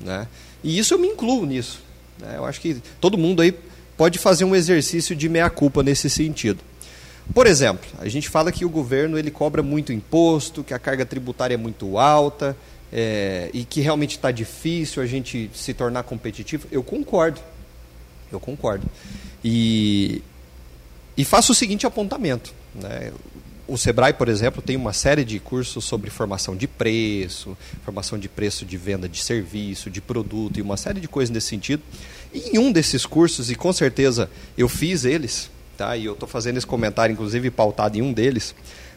né? 0.00 0.26
E 0.64 0.78
isso 0.78 0.94
eu 0.94 0.98
me 0.98 1.08
incluo 1.08 1.44
nisso. 1.44 1.82
Né? 2.18 2.34
Eu 2.36 2.46
acho 2.46 2.60
que 2.60 2.82
todo 3.00 3.18
mundo 3.18 3.42
aí 3.42 3.54
pode 3.96 4.18
fazer 4.18 4.44
um 4.44 4.56
exercício 4.56 5.14
de 5.14 5.28
meia-culpa 5.28 5.82
nesse 5.82 6.08
sentido. 6.08 6.60
Por 7.34 7.46
exemplo, 7.46 7.86
a 7.98 8.08
gente 8.08 8.28
fala 8.28 8.50
que 8.50 8.64
o 8.64 8.68
governo 8.70 9.18
ele 9.18 9.30
cobra 9.30 9.62
muito 9.62 9.92
imposto, 9.92 10.64
que 10.64 10.72
a 10.72 10.78
carga 10.78 11.04
tributária 11.04 11.54
é 11.54 11.58
muito 11.58 11.98
alta 11.98 12.56
é, 12.92 13.50
e 13.52 13.64
que 13.64 13.80
realmente 13.80 14.12
está 14.16 14.30
difícil 14.30 15.02
a 15.02 15.06
gente 15.06 15.50
se 15.52 15.74
tornar 15.74 16.02
competitivo. 16.04 16.66
Eu 16.70 16.82
concordo. 16.82 17.40
Eu 18.30 18.40
concordo. 18.40 18.86
E, 19.44 20.22
e 21.16 21.24
faço 21.24 21.52
o 21.52 21.54
seguinte 21.54 21.86
apontamento. 21.86 22.54
Né? 22.74 23.12
O 23.68 23.76
Sebrae, 23.76 24.12
por 24.12 24.28
exemplo, 24.28 24.62
tem 24.62 24.76
uma 24.76 24.92
série 24.92 25.24
de 25.24 25.40
cursos 25.40 25.84
sobre 25.84 26.08
formação 26.08 26.54
de 26.54 26.68
preço, 26.68 27.56
formação 27.84 28.16
de 28.16 28.28
preço 28.28 28.64
de 28.64 28.76
venda 28.76 29.08
de 29.08 29.20
serviço, 29.20 29.90
de 29.90 30.00
produto 30.00 30.58
e 30.58 30.62
uma 30.62 30.76
série 30.76 31.00
de 31.00 31.08
coisas 31.08 31.34
nesse 31.34 31.48
sentido. 31.48 31.82
E 32.32 32.56
em 32.56 32.58
um 32.58 32.70
desses 32.70 33.04
cursos, 33.04 33.50
e 33.50 33.56
com 33.56 33.72
certeza 33.72 34.30
eu 34.56 34.68
fiz 34.68 35.04
eles, 35.04 35.50
tá? 35.76 35.96
e 35.96 36.04
eu 36.04 36.12
estou 36.12 36.28
fazendo 36.28 36.58
esse 36.58 36.66
comentário, 36.66 37.12
inclusive 37.12 37.50
pautado 37.50 37.98
em 37.98 38.02
um 38.02 38.12
deles, 38.12 38.54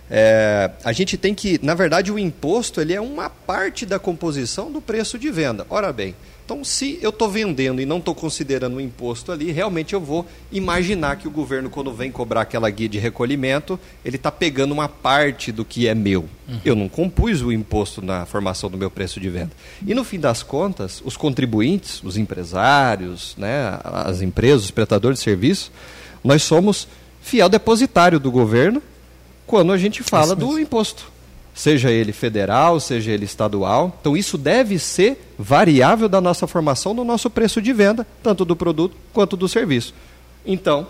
é, 0.09 0.70
a 0.84 0.91
gente 0.91 1.17
tem 1.17 1.34
que, 1.34 1.59
na 1.63 1.74
verdade, 1.74 2.11
o 2.11 2.20
imposto 2.20 2.80
ele 2.80 2.93
é 2.93 3.01
uma 3.01 3.30
parte 3.30 3.86
da 3.86 3.97
composição 3.97 4.72
do 4.72 4.82
preço 4.82 5.17
de 5.17 5.32
venda. 5.32 5.65
Ora 5.70 5.91
bem, 5.91 6.15
então, 6.49 6.63
se 6.63 6.97
eu 6.99 7.11
estou 7.11 7.29
vendendo 7.29 7.79
e 7.79 7.85
não 7.85 7.99
estou 7.99 8.15
considerando 8.15 8.77
o 8.77 8.81
imposto 8.81 9.31
ali, 9.31 9.51
realmente 9.51 9.93
eu 9.93 10.01
vou 10.01 10.25
imaginar 10.51 11.15
que 11.17 11.27
o 11.27 11.31
governo, 11.31 11.69
quando 11.69 11.93
vem 11.93 12.11
cobrar 12.11 12.41
aquela 12.41 12.67
guia 12.71 12.89
de 12.89 12.97
recolhimento, 12.97 13.79
ele 14.03 14.15
está 14.15 14.31
pegando 14.31 14.71
uma 14.71 14.89
parte 14.89 15.51
do 15.51 15.63
que 15.63 15.87
é 15.87 15.93
meu. 15.93 16.27
Uhum. 16.47 16.59
Eu 16.65 16.75
não 16.75 16.89
compus 16.89 17.43
o 17.43 17.51
imposto 17.51 18.01
na 18.01 18.25
formação 18.25 18.67
do 18.67 18.79
meu 18.79 18.89
preço 18.89 19.19
de 19.19 19.29
venda. 19.29 19.51
E 19.85 19.93
no 19.93 20.03
fim 20.03 20.19
das 20.19 20.41
contas, 20.41 21.03
os 21.05 21.15
contribuintes, 21.15 22.01
os 22.03 22.17
empresários, 22.17 23.35
né, 23.37 23.79
as 23.83 24.23
empresas, 24.23 24.63
os 24.63 24.71
prestadores 24.71 25.19
de 25.19 25.23
serviço, 25.23 25.71
nós 26.23 26.41
somos 26.41 26.87
fiel 27.21 27.47
depositário 27.47 28.19
do 28.19 28.31
governo 28.31 28.81
quando 29.45 29.71
a 29.71 29.77
gente 29.77 30.01
fala 30.01 30.35
do 30.35 30.59
imposto 30.59 31.18
seja 31.60 31.91
ele 31.91 32.14
federal, 32.14 32.80
seja 32.80 33.12
ele 33.12 33.26
estadual. 33.26 33.93
Então, 33.99 34.16
isso 34.16 34.38
deve 34.38 34.80
ser 34.80 35.34
variável 35.38 36.07
da 36.07 36.22
nossa 36.22 36.47
formação 36.47 36.93
no 36.93 37.03
nosso 37.03 37.30
preço 37.30 37.62
de 37.62 37.74
venda, 37.74 38.07
tanto 38.24 38.45
do 38.45 38.55
produto 38.55 38.95
quanto 39.12 39.36
do 39.36 39.45
serviço. 39.45 39.93
Então, 40.45 40.88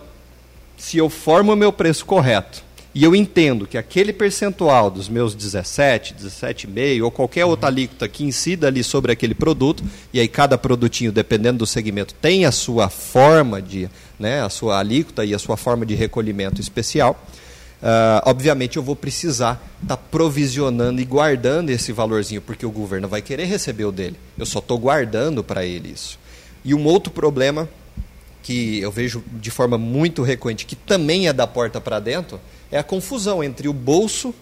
se 0.77 0.95
eu 0.95 1.09
formo 1.09 1.53
o 1.53 1.55
meu 1.55 1.73
preço 1.73 2.05
correto 2.05 2.61
e 2.93 3.03
eu 3.03 3.15
entendo 3.15 3.65
que 3.65 3.79
aquele 3.79 4.13
percentual 4.13 4.91
dos 4.91 5.09
meus 5.09 5.33
17, 5.33 6.13
17,5 6.13 7.03
ou 7.03 7.09
qualquer 7.09 7.45
outra 7.45 7.67
alíquota 7.67 8.07
que 8.07 8.23
incida 8.23 8.67
ali 8.67 8.83
sobre 8.83 9.11
aquele 9.11 9.33
produto, 9.33 9.83
e 10.13 10.19
aí 10.19 10.27
cada 10.27 10.55
produtinho, 10.55 11.11
dependendo 11.11 11.57
do 11.57 11.65
segmento, 11.65 12.13
tem 12.13 12.45
a 12.45 12.51
sua 12.51 12.89
forma 12.89 13.59
de, 13.59 13.89
né, 14.19 14.43
a 14.43 14.49
sua 14.49 14.77
alíquota 14.77 15.25
e 15.25 15.33
a 15.33 15.39
sua 15.39 15.57
forma 15.57 15.83
de 15.83 15.95
recolhimento 15.95 16.61
especial, 16.61 17.19
Uh, 17.81 18.19
obviamente 18.25 18.75
eu 18.75 18.83
vou 18.83 18.95
precisar 18.95 19.53
estar 19.81 19.95
tá 19.95 20.03
provisionando 20.11 20.99
e 20.99 21.05
guardando 21.05 21.69
esse 21.69 21.93
valorzinho, 21.93 22.41
porque 22.41 22.65
o 22.65 22.71
governo 22.71 23.07
vai 23.07 23.21
querer 23.21 23.45
receber 23.45 23.85
o 23.85 23.91
dele. 23.91 24.17
Eu 24.37 24.45
só 24.45 24.59
estou 24.59 24.77
guardando 24.77 25.43
para 25.43 25.65
ele 25.65 25.91
isso. 25.93 26.19
E 26.63 26.73
um 26.73 26.85
outro 26.85 27.11
problema 27.11 27.69
que 28.43 28.79
eu 28.79 28.91
vejo 28.91 29.23
de 29.33 29.51
forma 29.51 29.77
muito 29.77 30.23
recorrente, 30.23 30.65
que 30.65 30.75
também 30.75 31.27
é 31.27 31.33
da 31.33 31.47
porta 31.47 31.79
para 31.79 31.99
dentro, 31.99 32.39
é 32.71 32.77
a 32.77 32.83
confusão 32.83 33.43
entre 33.43 33.67
o 33.67 33.73
bolso 33.73 34.33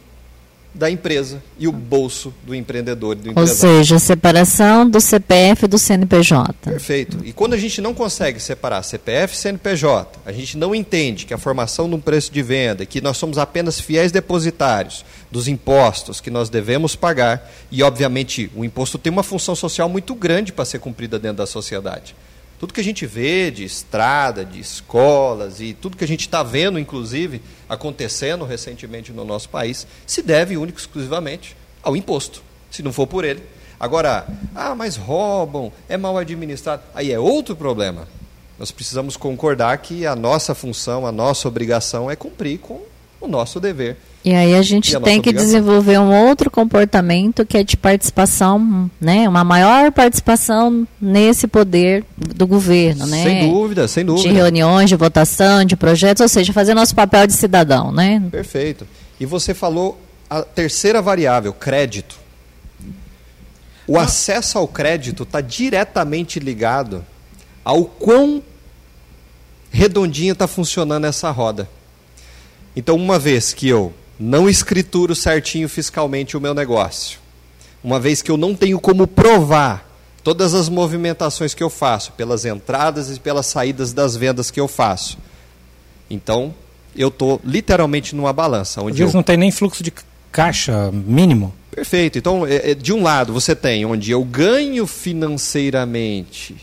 da 0.77 0.89
empresa 0.89 1.41
e 1.57 1.67
o 1.67 1.71
bolso 1.71 2.33
do 2.43 2.53
empreendedor. 2.53 3.15
Do 3.15 3.37
Ou 3.37 3.47
seja, 3.47 3.99
separação 3.99 4.89
do 4.89 5.01
CPF 5.01 5.65
e 5.65 5.67
do 5.67 5.77
CNPJ. 5.77 6.53
Perfeito. 6.69 7.17
E 7.23 7.33
quando 7.33 7.53
a 7.53 7.57
gente 7.57 7.81
não 7.81 7.93
consegue 7.93 8.39
separar 8.39 8.83
CPF 8.83 9.33
e 9.33 9.37
CNPJ, 9.37 10.19
a 10.25 10.31
gente 10.31 10.57
não 10.57 10.73
entende 10.73 11.25
que 11.25 11.33
a 11.33 11.37
formação 11.37 11.89
de 11.89 11.95
um 11.95 11.99
preço 11.99 12.31
de 12.31 12.41
venda, 12.41 12.85
que 12.85 13.01
nós 13.01 13.17
somos 13.17 13.37
apenas 13.37 13.79
fiéis 13.79 14.11
depositários 14.11 15.03
dos 15.31 15.47
impostos 15.47 16.21
que 16.21 16.29
nós 16.29 16.49
devemos 16.49 16.95
pagar, 16.95 17.51
e 17.71 17.83
obviamente 17.83 18.49
o 18.55 18.63
imposto 18.63 18.97
tem 18.97 19.11
uma 19.11 19.23
função 19.23 19.55
social 19.55 19.89
muito 19.89 20.15
grande 20.15 20.53
para 20.53 20.65
ser 20.65 20.79
cumprida 20.79 21.19
dentro 21.19 21.37
da 21.37 21.45
sociedade. 21.45 22.15
Tudo 22.59 22.73
que 22.73 22.81
a 22.81 22.83
gente 22.83 23.05
vê 23.05 23.51
de 23.51 23.63
estrada, 23.63 24.43
de 24.43 24.59
escolas 24.59 25.61
e 25.61 25.73
tudo 25.73 25.95
que 25.95 26.03
a 26.03 26.07
gente 26.07 26.21
está 26.21 26.41
vendo, 26.41 26.79
inclusive, 26.79 27.41
acontecendo 27.69 28.45
recentemente 28.45 29.13
no 29.13 29.23
nosso 29.23 29.49
país, 29.49 29.85
se 30.07 30.23
deve 30.23 30.57
único 30.57 30.79
exclusivamente 30.79 31.55
ao 31.83 31.95
imposto. 31.95 32.41
Se 32.71 32.81
não 32.81 32.91
for 32.91 33.05
por 33.05 33.23
ele. 33.23 33.43
Agora, 33.79 34.27
ah, 34.55 34.73
mas 34.73 34.95
roubam, 34.95 35.71
é 35.87 35.97
mal 35.97 36.17
administrado. 36.17 36.81
Aí 36.95 37.11
é 37.11 37.19
outro 37.19 37.55
problema. 37.55 38.07
Nós 38.57 38.71
precisamos 38.71 39.15
concordar 39.15 39.77
que 39.77 40.07
a 40.07 40.15
nossa 40.15 40.55
função, 40.55 41.05
a 41.05 41.11
nossa 41.11 41.47
obrigação 41.47 42.09
é 42.09 42.15
cumprir 42.15 42.57
com 42.57 42.81
o 43.19 43.27
nosso 43.27 43.59
dever. 43.59 43.97
E 44.23 44.33
aí 44.33 44.55
a 44.55 44.61
gente 44.61 44.95
a 44.95 44.99
tem 44.99 45.21
que 45.21 45.29
obrigação. 45.29 45.45
desenvolver 45.45 45.97
um 45.99 46.13
outro 46.27 46.51
comportamento 46.51 47.45
que 47.45 47.57
é 47.57 47.63
de 47.63 47.77
participação, 47.77 48.91
né? 48.99 49.27
Uma 49.29 49.43
maior 49.43 49.91
participação 49.91 50.85
nesse 50.99 51.47
poder 51.47 52.03
do 52.17 52.45
governo, 52.45 53.05
né? 53.07 53.23
Sem 53.23 53.49
dúvida, 53.49 53.87
sem 53.87 54.03
De 54.03 54.07
dúvida. 54.07 54.33
reuniões, 54.33 54.89
de 54.89 54.95
votação, 54.95 55.63
de 55.63 55.77
projetos, 55.77 56.21
ou 56.21 56.27
seja, 56.27 56.51
fazer 56.51 56.73
nosso 56.73 56.93
papel 56.93 57.25
de 57.25 57.33
cidadão, 57.33 57.91
né? 57.91 58.21
Perfeito. 58.29 58.85
E 59.19 59.25
você 59.25 59.53
falou 59.53 59.97
a 60.29 60.41
terceira 60.41 61.01
variável, 61.01 61.53
crédito. 61.53 62.17
O 63.87 63.97
acesso 63.97 64.57
ao 64.57 64.67
crédito 64.67 65.23
está 65.23 65.39
diretamente 65.39 66.37
ligado 66.39 67.05
ao 67.63 67.85
quão 67.85 68.43
redondinha 69.71 70.33
está 70.33 70.47
funcionando 70.47 71.05
essa 71.05 71.31
roda. 71.31 71.69
Então, 72.77 72.95
uma 72.95 73.17
vez 73.17 73.55
que 73.55 73.67
eu 73.67 73.91
não 74.19 74.47
escrituro 74.47 75.15
certinho 75.15 75.67
fiscalmente 75.67 76.37
o 76.37 76.39
meu 76.39 76.53
negócio, 76.53 77.17
uma 77.83 77.99
vez 77.99 78.21
que 78.21 78.29
eu 78.29 78.37
não 78.37 78.53
tenho 78.53 78.79
como 78.79 79.07
provar 79.07 79.89
todas 80.23 80.53
as 80.53 80.69
movimentações 80.69 81.55
que 81.55 81.63
eu 81.63 81.71
faço, 81.71 82.11
pelas 82.11 82.45
entradas 82.45 83.09
e 83.09 83.19
pelas 83.19 83.47
saídas 83.47 83.93
das 83.93 84.15
vendas 84.15 84.51
que 84.51 84.59
eu 84.59 84.67
faço, 84.67 85.17
então 86.07 86.53
eu 86.95 87.07
estou 87.07 87.41
literalmente 87.43 88.15
numa 88.15 88.31
balança. 88.31 88.79
Às 88.79 88.85
Onde 88.85 88.99
vezes 88.99 89.11
eu... 89.11 89.17
não 89.17 89.23
tem 89.23 89.37
nem 89.37 89.49
fluxo 89.49 89.81
de 89.81 89.91
caixa 90.31 90.91
mínimo. 90.91 91.51
Perfeito. 91.71 92.19
Então, 92.19 92.45
é- 92.45 92.71
é, 92.71 92.75
de 92.75 92.93
um 92.93 93.01
lado, 93.01 93.33
você 93.33 93.55
tem 93.55 93.87
onde 93.87 94.11
eu 94.11 94.23
ganho 94.23 94.85
financeiramente, 94.85 96.55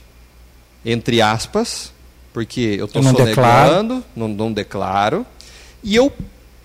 entre 0.85 1.21
aspas, 1.21 1.93
porque 2.33 2.77
eu 2.79 2.85
estou 2.87 3.03
sonegando, 3.03 4.05
não, 4.15 4.29
não 4.29 4.53
declaro, 4.53 5.27
e 5.85 5.95
eu 5.95 6.11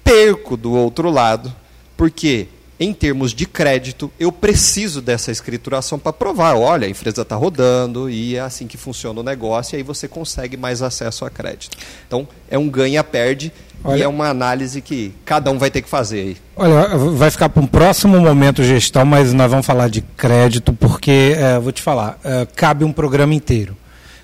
perco 0.03 0.57
do 0.57 0.71
outro 0.73 1.11
lado, 1.11 1.53
porque, 1.95 2.47
em 2.79 2.93
termos 2.93 3.33
de 3.33 3.45
crédito, 3.45 4.09
eu 4.17 4.31
preciso 4.31 5.01
dessa 5.01 5.31
escrituração 5.31 5.99
para 5.99 6.13
provar, 6.13 6.55
olha, 6.55 6.87
a 6.87 6.89
empresa 6.89 7.21
está 7.21 7.35
rodando 7.35 8.09
e 8.09 8.37
é 8.37 8.39
assim 8.39 8.65
que 8.65 8.77
funciona 8.77 9.19
o 9.19 9.23
negócio, 9.23 9.75
e 9.75 9.77
aí 9.77 9.83
você 9.83 10.07
consegue 10.07 10.55
mais 10.55 10.81
acesso 10.81 11.25
a 11.25 11.29
crédito. 11.29 11.77
Então, 12.07 12.27
é 12.49 12.57
um 12.57 12.69
ganha-perde 12.69 13.51
e 13.95 14.01
é 14.01 14.07
uma 14.07 14.29
análise 14.29 14.81
que 14.81 15.13
cada 15.25 15.51
um 15.51 15.57
vai 15.57 15.69
ter 15.69 15.81
que 15.81 15.89
fazer 15.89 16.19
aí. 16.19 16.37
Olha, 16.55 16.87
vai 16.97 17.29
ficar 17.29 17.49
para 17.49 17.61
um 17.61 17.67
próximo 17.67 18.19
momento 18.19 18.63
gestão, 18.63 19.05
mas 19.05 19.33
nós 19.33 19.51
vamos 19.51 19.65
falar 19.65 19.89
de 19.89 20.01
crédito, 20.01 20.73
porque, 20.73 21.35
é, 21.37 21.59
vou 21.59 21.71
te 21.71 21.81
falar, 21.81 22.17
é, 22.23 22.47
cabe 22.55 22.83
um 22.83 22.91
programa 22.91 23.33
inteiro. 23.33 23.75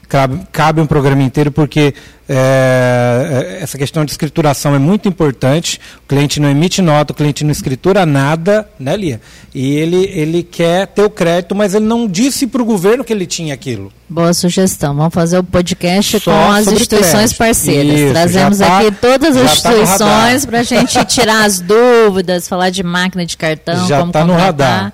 Cabe, 0.08 0.42
cabe 0.52 0.82
um 0.82 0.86
programa 0.86 1.24
inteiro, 1.24 1.52
porque 1.52 1.94
é, 2.30 3.56
é, 3.60 3.64
essa 3.64 3.78
questão 3.78 4.06
de 4.06 4.12
escrituração 4.12 4.76
é 4.76 4.80
muito 4.80 5.08
importante. 5.08 5.80
O 6.04 6.08
cliente 6.08 6.40
não 6.40 6.50
emite 6.50 6.82
nota, 6.82 7.12
o 7.14 7.16
cliente 7.16 7.44
não 7.44 7.52
escritura 7.52 8.06
nada, 8.06 8.68
né, 8.80 8.96
Lia? 8.96 9.22
E 9.54 9.76
ele, 9.76 10.06
ele 10.14 10.44
quer 10.44 10.88
ter 10.88 11.04
o 11.04 11.10
crédito, 11.10 11.56
mas 11.56 11.74
ele 11.74 11.86
não 11.86 12.08
disse 12.08 12.46
para 12.48 12.62
o 12.62 12.66
governo 12.66 13.04
que 13.04 13.12
ele 13.14 13.26
tinha 13.26 13.54
aquilo. 13.54 13.92
Boa 14.08 14.34
sugestão. 14.34 14.96
Vamos 14.96 15.14
fazer 15.14 15.40
o 15.40 15.44
podcast 15.44 16.20
Só 16.20 16.32
com 16.32 16.52
as 16.52 16.68
instituições 16.68 17.12
crédito. 17.14 17.38
parceiras. 17.38 18.00
Isso, 18.00 18.12
Trazemos 18.14 18.58
tá- 18.60 18.80
aqui 18.80 18.92
todas 18.92 19.36
as 19.36 19.62
tá 19.62 19.70
no 19.72 19.76
instituições 19.78 20.00
radar. 20.44 20.48
para 20.48 20.60
a 20.60 20.64
gente 20.64 21.06
tirar 21.06 21.46
as 21.46 21.60
dúvidas, 21.60 22.48
falar 22.48 22.70
de 22.70 22.84
máquina 22.84 23.26
de 23.26 23.36
cartão, 23.36 23.88
Já 23.88 24.00
como 24.00 24.12
tá 24.12 24.22
no 24.24 24.34
contratar 24.34 24.70
radar. 24.82 24.94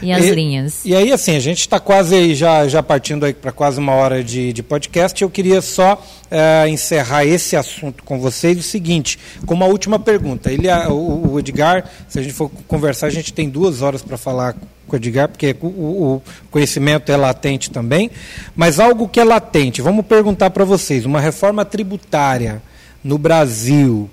E 0.00 0.12
as 0.12 0.26
linhas. 0.26 0.84
E 0.84 0.94
aí, 0.94 1.12
assim, 1.12 1.36
a 1.36 1.40
gente 1.40 1.60
está 1.60 1.78
quase 1.78 2.14
aí, 2.14 2.34
já, 2.34 2.66
já 2.68 2.82
partindo 2.82 3.24
aí 3.24 3.32
para 3.32 3.52
quase 3.52 3.78
uma 3.78 3.92
hora 3.92 4.22
de, 4.22 4.52
de 4.52 4.62
podcast. 4.62 5.20
Eu 5.22 5.30
queria 5.30 5.60
só 5.60 6.02
eh, 6.30 6.68
encerrar 6.68 7.24
esse 7.24 7.56
assunto 7.56 8.02
com 8.02 8.18
vocês 8.18 8.58
o 8.58 8.62
seguinte, 8.62 9.18
com 9.46 9.54
uma 9.54 9.66
última 9.66 9.98
pergunta. 9.98 10.50
Ele, 10.50 10.68
o, 10.88 11.32
o 11.32 11.38
Edgar, 11.38 11.84
se 12.08 12.18
a 12.18 12.22
gente 12.22 12.34
for 12.34 12.50
conversar, 12.66 13.06
a 13.06 13.10
gente 13.10 13.32
tem 13.32 13.48
duas 13.48 13.82
horas 13.82 14.02
para 14.02 14.16
falar 14.16 14.54
com 14.86 14.94
o 14.94 14.96
Edgar, 14.96 15.28
porque 15.28 15.56
o, 15.60 15.66
o 15.66 16.22
conhecimento 16.50 17.10
é 17.10 17.16
latente 17.16 17.70
também. 17.70 18.10
Mas 18.56 18.80
algo 18.80 19.08
que 19.08 19.20
é 19.20 19.24
latente, 19.24 19.82
vamos 19.82 20.06
perguntar 20.06 20.50
para 20.50 20.64
vocês: 20.64 21.04
uma 21.04 21.20
reforma 21.20 21.64
tributária 21.64 22.62
no 23.02 23.18
Brasil 23.18 24.10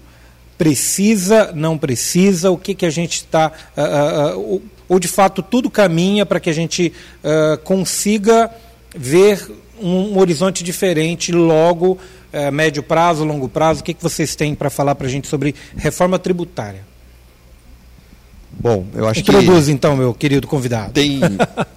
precisa, 0.58 1.54
não 1.54 1.78
precisa, 1.78 2.52
o 2.52 2.58
que, 2.58 2.76
que 2.76 2.86
a 2.86 2.90
gente 2.90 3.16
está. 3.16 3.52
ah, 3.78 3.82
ah, 3.82 4.34
ah, 4.36 4.60
ou, 4.90 5.00
de 5.00 5.08
fato 5.08 5.42
tudo 5.42 5.70
caminha 5.70 6.26
para 6.26 6.40
que 6.40 6.50
a 6.50 6.54
gente 6.54 6.92
ah, 7.24 7.58
consiga 7.64 8.52
ver 8.96 9.48
um, 9.82 10.18
horizonte 10.18 10.64
diferente 10.64 11.32
logo, 11.32 11.98
eh, 12.32 12.52
médio 12.52 12.84
prazo, 12.84 13.24
longo 13.24 13.48
prazo. 13.48 13.82
O 13.82 13.84
que, 13.84 13.94
que 13.94 14.04
vocês 14.04 14.36
têm 14.36 14.54
para 14.54 14.70
falar 14.70 14.96
para 14.96 15.08
a 15.08 15.10
gente 15.10 15.28
sobre 15.28 15.56
reforma 15.76 16.20
tributária? 16.20 16.88
Bom, 18.52 18.86
eu 18.94 19.08
acho 19.08 19.24
que 19.24 19.32
Introduz 19.32 19.70
então, 19.70 19.96
meu 19.96 20.14
querido 20.14 20.48
convidado. 20.48 20.92
tem, 20.92 21.22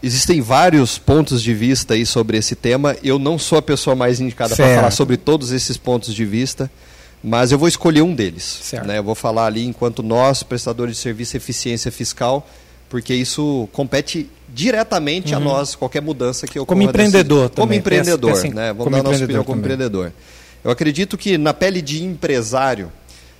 existem 0.03 0.41
vários 0.41 0.99
pontos 0.99 1.43
de 1.43 1.55
vista 1.55 1.95
aí 1.95 2.05
sobre 2.05 2.37
esse 2.37 2.57
tema. 2.57 2.97
Eu 3.05 3.19
não 3.19 3.39
sou 3.39 3.59
a 3.59 3.63
pessoa 3.63 3.95
mais 3.95 4.21
indicada 4.21 4.57
para 4.57 4.75
falar 4.75 4.91
sobre 4.91 5.17
todos 5.17 5.53
esses 5.53 5.77
pontos 5.77 6.13
de 6.13 6.25
vista, 6.25 6.71
mas 7.23 7.53
eu 7.53 7.59
vou 7.59 7.69
escolher 7.69 8.03
um 8.03 8.15
deles. 8.15 8.43
Certo. 8.63 8.87
né? 8.87 8.99
Eu 8.99 9.05
vou 9.05 9.15
falar 9.15 9.47
ali 9.47 9.65
enquanto 9.65 10.03
nós, 10.03 10.43
prestadores 10.43 10.97
de 10.97 11.03
serviço 11.03 11.37
e 11.37 11.39
eficiência 11.39 11.93
fiscal, 11.93 12.49
porque 12.93 13.15
isso 13.15 13.67
compete 13.73 14.29
diretamente 14.51 15.35
a 15.35 15.41
nós, 15.41 15.75
qualquer 15.75 16.03
mudança 16.03 16.47
que 16.47 16.59
ocorra. 16.59 16.77
Como 16.79 16.83
empreendedor 16.83 17.45
desse- 17.49 17.55
Como 17.57 17.67
também, 17.69 17.79
empreendedor, 17.79 18.31
pensa- 18.33 18.43
pensa 18.43 18.53
em- 18.53 18.55
né? 18.55 18.67
Vamos 18.69 18.85
como 18.85 18.97
dar 18.97 19.01
a 19.01 19.03
nossa 19.03 19.15
empreendedor 19.17 19.41
opinião 19.41 19.45
como 19.45 19.63
também. 19.63 19.75
empreendedor. 19.75 20.13
Eu 20.63 20.71
acredito 20.71 21.17
que 21.17 21.39
na 21.39 21.55
pele 21.55 21.81
de 21.81 22.05
empresário, 22.05 22.93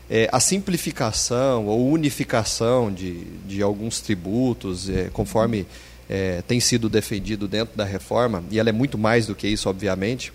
é, 0.09 0.27
a 0.33 0.41
simplificação 0.41 1.67
ou 1.67 1.87
unificação 1.91 2.91
de, 2.91 3.25
de 3.47 3.61
alguns 3.63 4.01
tributos, 4.01 4.89
é, 4.89 5.11
conforme 5.13 5.67
é, 6.09 6.43
tem 6.49 6.59
sido 6.59 6.89
defendido 6.89 7.47
dentro 7.47 7.77
da 7.77 7.85
reforma, 7.85 8.43
e 8.51 8.59
ela 8.59 8.71
é 8.71 8.73
muito 8.73 8.97
mais 8.97 9.27
do 9.27 9.35
que 9.35 9.47
isso, 9.47 9.69
obviamente, 9.69 10.33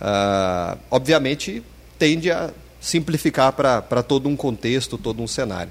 ah, 0.00 0.76
obviamente 0.90 1.62
tende 1.98 2.30
a 2.30 2.50
simplificar 2.80 3.52
para 3.52 4.02
todo 4.02 4.26
um 4.28 4.36
contexto, 4.36 4.96
todo 4.98 5.22
um 5.22 5.26
cenário. 5.26 5.70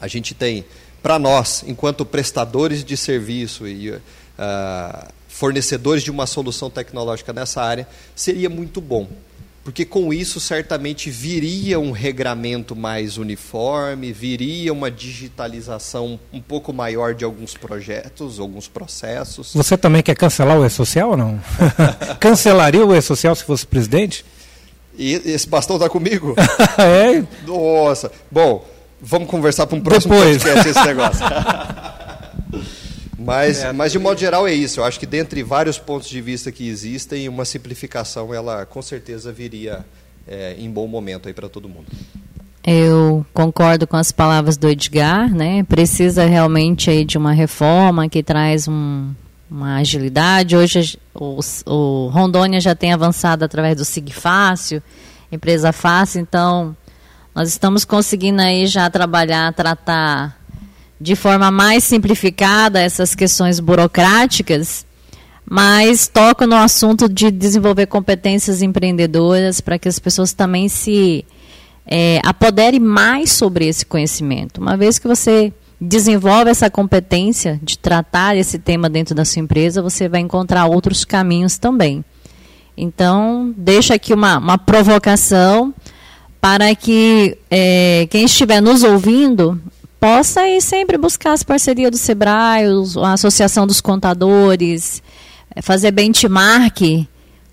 A 0.00 0.06
gente 0.08 0.34
tem, 0.34 0.64
para 1.04 1.18
nós, 1.18 1.62
enquanto 1.66 2.02
prestadores 2.06 2.82
de 2.82 2.96
serviço 2.96 3.68
e 3.68 3.94
ah, 4.38 5.08
fornecedores 5.28 6.02
de 6.02 6.10
uma 6.10 6.26
solução 6.26 6.70
tecnológica 6.70 7.30
nessa 7.30 7.60
área, 7.60 7.86
seria 8.16 8.48
muito 8.48 8.80
bom. 8.80 9.06
Porque 9.62 9.84
com 9.84 10.14
isso 10.14 10.40
certamente 10.40 11.10
viria 11.10 11.78
um 11.78 11.90
regramento 11.90 12.74
mais 12.74 13.18
uniforme, 13.18 14.14
viria 14.14 14.72
uma 14.72 14.90
digitalização 14.90 16.18
um 16.32 16.40
pouco 16.40 16.72
maior 16.72 17.14
de 17.14 17.22
alguns 17.22 17.54
projetos, 17.54 18.40
alguns 18.40 18.66
processos. 18.66 19.52
Você 19.52 19.76
também 19.76 20.02
quer 20.02 20.16
cancelar 20.16 20.58
o 20.58 20.64
E-Social 20.64 21.10
ou 21.10 21.16
não? 21.18 21.38
Cancelaria 22.18 22.84
o 22.84 22.94
E-Social 22.94 23.34
se 23.34 23.44
fosse 23.44 23.66
presidente? 23.66 24.24
E 24.96 25.12
esse 25.26 25.46
bastão 25.46 25.76
está 25.76 25.86
comigo? 25.90 26.34
é, 26.78 27.22
Nossa. 27.46 28.10
Bom, 28.30 28.64
vamos 29.04 29.28
conversar 29.28 29.66
para 29.66 29.76
um 29.76 29.80
próximo 29.80 30.14
Depois. 30.14 30.42
podcast 30.42 30.68
esse 30.68 30.84
negócio. 30.84 31.24
mas, 33.18 33.72
mas 33.74 33.92
de 33.92 33.98
modo 33.98 34.18
geral 34.18 34.48
é 34.48 34.54
isso. 34.54 34.80
Eu 34.80 34.84
acho 34.84 34.98
que 34.98 35.06
dentre 35.06 35.42
vários 35.42 35.78
pontos 35.78 36.08
de 36.08 36.20
vista 36.20 36.50
que 36.50 36.66
existem, 36.66 37.28
uma 37.28 37.44
simplificação 37.44 38.32
ela 38.32 38.64
com 38.64 38.80
certeza 38.80 39.30
viria 39.30 39.84
é, 40.26 40.56
em 40.58 40.70
bom 40.70 40.86
momento 40.86 41.28
aí 41.28 41.34
para 41.34 41.48
todo 41.48 41.68
mundo. 41.68 41.86
Eu 42.66 43.26
concordo 43.34 43.86
com 43.86 43.96
as 43.96 44.10
palavras 44.10 44.56
do 44.56 44.70
Edgar, 44.70 45.32
né? 45.34 45.62
Precisa 45.64 46.24
realmente 46.24 46.88
aí 46.88 47.04
de 47.04 47.18
uma 47.18 47.32
reforma 47.32 48.08
que 48.08 48.22
traz 48.22 48.66
um, 48.66 49.12
uma 49.50 49.76
agilidade. 49.76 50.56
Hoje 50.56 50.98
o, 51.14 51.40
o 51.66 52.08
Rondônia 52.08 52.58
já 52.62 52.74
tem 52.74 52.94
avançado 52.94 53.44
através 53.44 53.76
do 53.76 53.84
Sig 53.84 54.10
Fácil, 54.14 54.82
empresa 55.30 55.72
fácil, 55.72 56.22
então 56.22 56.74
nós 57.34 57.48
estamos 57.48 57.84
conseguindo 57.84 58.40
aí 58.40 58.66
já 58.66 58.88
trabalhar, 58.88 59.52
tratar 59.52 60.38
de 61.00 61.16
forma 61.16 61.50
mais 61.50 61.82
simplificada 61.82 62.80
essas 62.80 63.14
questões 63.14 63.58
burocráticas, 63.58 64.86
mas 65.44 66.06
toca 66.06 66.46
no 66.46 66.54
assunto 66.54 67.08
de 67.08 67.30
desenvolver 67.30 67.86
competências 67.86 68.62
empreendedoras 68.62 69.60
para 69.60 69.78
que 69.78 69.88
as 69.88 69.98
pessoas 69.98 70.32
também 70.32 70.68
se 70.68 71.24
é, 71.84 72.20
apodere 72.24 72.78
mais 72.78 73.32
sobre 73.32 73.66
esse 73.66 73.84
conhecimento. 73.84 74.60
Uma 74.60 74.76
vez 74.76 74.98
que 74.98 75.08
você 75.08 75.52
desenvolve 75.80 76.50
essa 76.50 76.70
competência 76.70 77.58
de 77.62 77.76
tratar 77.76 78.36
esse 78.36 78.60
tema 78.60 78.88
dentro 78.88 79.14
da 79.14 79.24
sua 79.24 79.40
empresa, 79.40 79.82
você 79.82 80.08
vai 80.08 80.20
encontrar 80.20 80.66
outros 80.66 81.04
caminhos 81.04 81.58
também. 81.58 82.04
Então, 82.76 83.52
deixa 83.56 83.94
aqui 83.94 84.14
uma, 84.14 84.38
uma 84.38 84.56
provocação 84.56 85.74
para 86.44 86.74
que 86.74 87.38
é, 87.50 88.06
quem 88.10 88.26
estiver 88.26 88.60
nos 88.60 88.82
ouvindo 88.82 89.58
possa 89.98 90.42
aí 90.42 90.60
sempre 90.60 90.98
buscar 90.98 91.32
as 91.32 91.42
parcerias 91.42 91.90
do 91.90 91.96
SEBRAE, 91.96 92.66
a 93.02 93.14
Associação 93.14 93.66
dos 93.66 93.80
Contadores, 93.80 95.02
é, 95.56 95.62
fazer 95.62 95.90
benchmark 95.90 97.08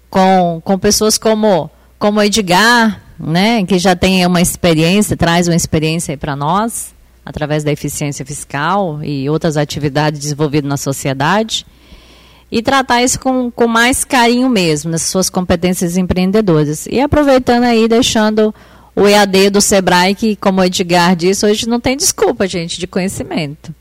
com, 0.10 0.62
com 0.62 0.78
pessoas 0.78 1.18
como, 1.18 1.70
como 1.98 2.22
Edgar, 2.22 3.02
né, 3.18 3.64
que 3.66 3.80
já 3.80 3.96
tem 3.96 4.26
uma 4.26 4.42
experiência, 4.42 5.16
traz 5.16 5.48
uma 5.48 5.56
experiência 5.56 6.18
para 6.18 6.36
nós, 6.36 6.94
através 7.26 7.64
da 7.64 7.72
eficiência 7.72 8.26
fiscal 8.26 9.00
e 9.02 9.30
outras 9.30 9.56
atividades 9.56 10.20
desenvolvidas 10.20 10.68
na 10.68 10.76
sociedade, 10.76 11.66
e 12.52 12.62
tratar 12.62 13.02
isso 13.02 13.18
com, 13.22 13.50
com 13.50 13.68
mais 13.68 14.04
carinho 14.04 14.50
mesmo, 14.50 14.92
nas 14.92 15.04
suas 15.04 15.30
competências 15.30 15.96
empreendedoras. 15.96 16.88
E 16.88 17.00
aproveitando 17.00 17.64
aí, 17.64 17.88
deixando 17.88 18.54
o 18.96 19.08
EAD 19.08 19.50
do 19.50 19.62
Sebrae, 19.62 20.16
que, 20.16 20.36
como 20.36 20.62
o 20.62 20.64
Edgar 20.64 21.16
disse, 21.16 21.46
hoje 21.46 21.68
não 21.68 21.80
tem 21.80 21.96
desculpa, 21.96 22.48
gente, 22.48 22.80
de 22.80 22.88
conhecimento. 22.88 23.74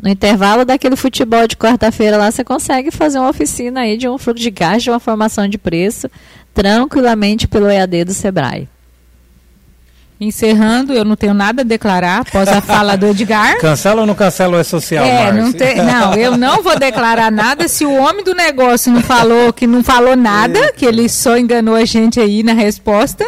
No 0.00 0.08
intervalo 0.08 0.64
daquele 0.64 0.96
futebol 0.96 1.46
de 1.46 1.56
quarta-feira 1.56 2.16
lá, 2.16 2.30
você 2.30 2.42
consegue 2.42 2.90
fazer 2.90 3.18
uma 3.18 3.30
oficina 3.30 3.80
aí 3.80 3.96
de 3.96 4.08
um 4.08 4.18
fluxo 4.18 4.42
de 4.42 4.50
gás, 4.50 4.82
de 4.82 4.90
uma 4.90 4.98
formação 4.98 5.46
de 5.46 5.58
preço, 5.58 6.10
tranquilamente 6.52 7.46
pelo 7.46 7.68
EAD 7.68 8.04
do 8.04 8.12
Sebrae. 8.12 8.68
Encerrando, 10.20 10.92
eu 10.92 11.04
não 11.04 11.16
tenho 11.16 11.34
nada 11.34 11.62
a 11.62 11.64
declarar 11.64 12.20
após 12.20 12.48
a 12.48 12.60
fala 12.60 12.96
do 12.96 13.08
Edgar. 13.08 13.58
Cancela 13.62 14.02
ou 14.02 14.06
não 14.06 14.14
cancela 14.14 14.56
o 14.56 14.60
E-Social, 14.60 15.04
É, 15.04 15.32
não, 15.32 15.52
te, 15.52 15.74
não, 15.74 16.14
eu 16.14 16.36
não 16.36 16.62
vou 16.62 16.78
declarar 16.78 17.30
nada 17.30 17.66
se 17.66 17.84
o 17.84 17.92
homem 17.92 18.22
do 18.22 18.32
negócio 18.32 18.92
não 18.92 19.02
falou 19.02 19.52
que 19.52 19.66
não 19.66 19.82
falou 19.82 20.14
nada, 20.14 20.72
que 20.76 20.84
ele 20.84 21.08
só 21.08 21.36
enganou 21.36 21.74
a 21.74 21.84
gente 21.84 22.20
aí 22.20 22.44
na 22.44 22.52
resposta. 22.52 23.24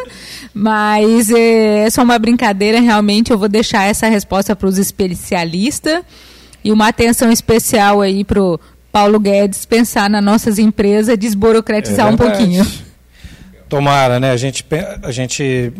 Mas 0.54 1.30
é, 1.30 1.84
é 1.86 1.90
só 1.90 2.02
uma 2.02 2.18
brincadeira, 2.18 2.80
realmente 2.80 3.32
eu 3.32 3.38
vou 3.38 3.48
deixar 3.48 3.84
essa 3.84 4.06
resposta 4.08 4.54
para 4.54 4.68
os 4.68 4.78
especialistas 4.78 6.02
e 6.62 6.70
uma 6.70 6.88
atenção 6.88 7.30
especial 7.32 8.00
aí 8.00 8.22
para 8.24 8.40
o 8.40 8.60
Paulo 8.92 9.18
Guedes 9.18 9.66
pensar 9.66 10.08
nas 10.08 10.22
nossas 10.22 10.58
empresas, 10.58 11.18
desburocratizar 11.18 12.06
É 12.06 12.10
um 12.10 12.16
pouquinho. 12.16 12.64
Tomara, 13.68 14.20
né? 14.20 14.30
A 14.30 14.36
gente, 14.36 14.64
a 15.02 15.10
gente 15.10 15.72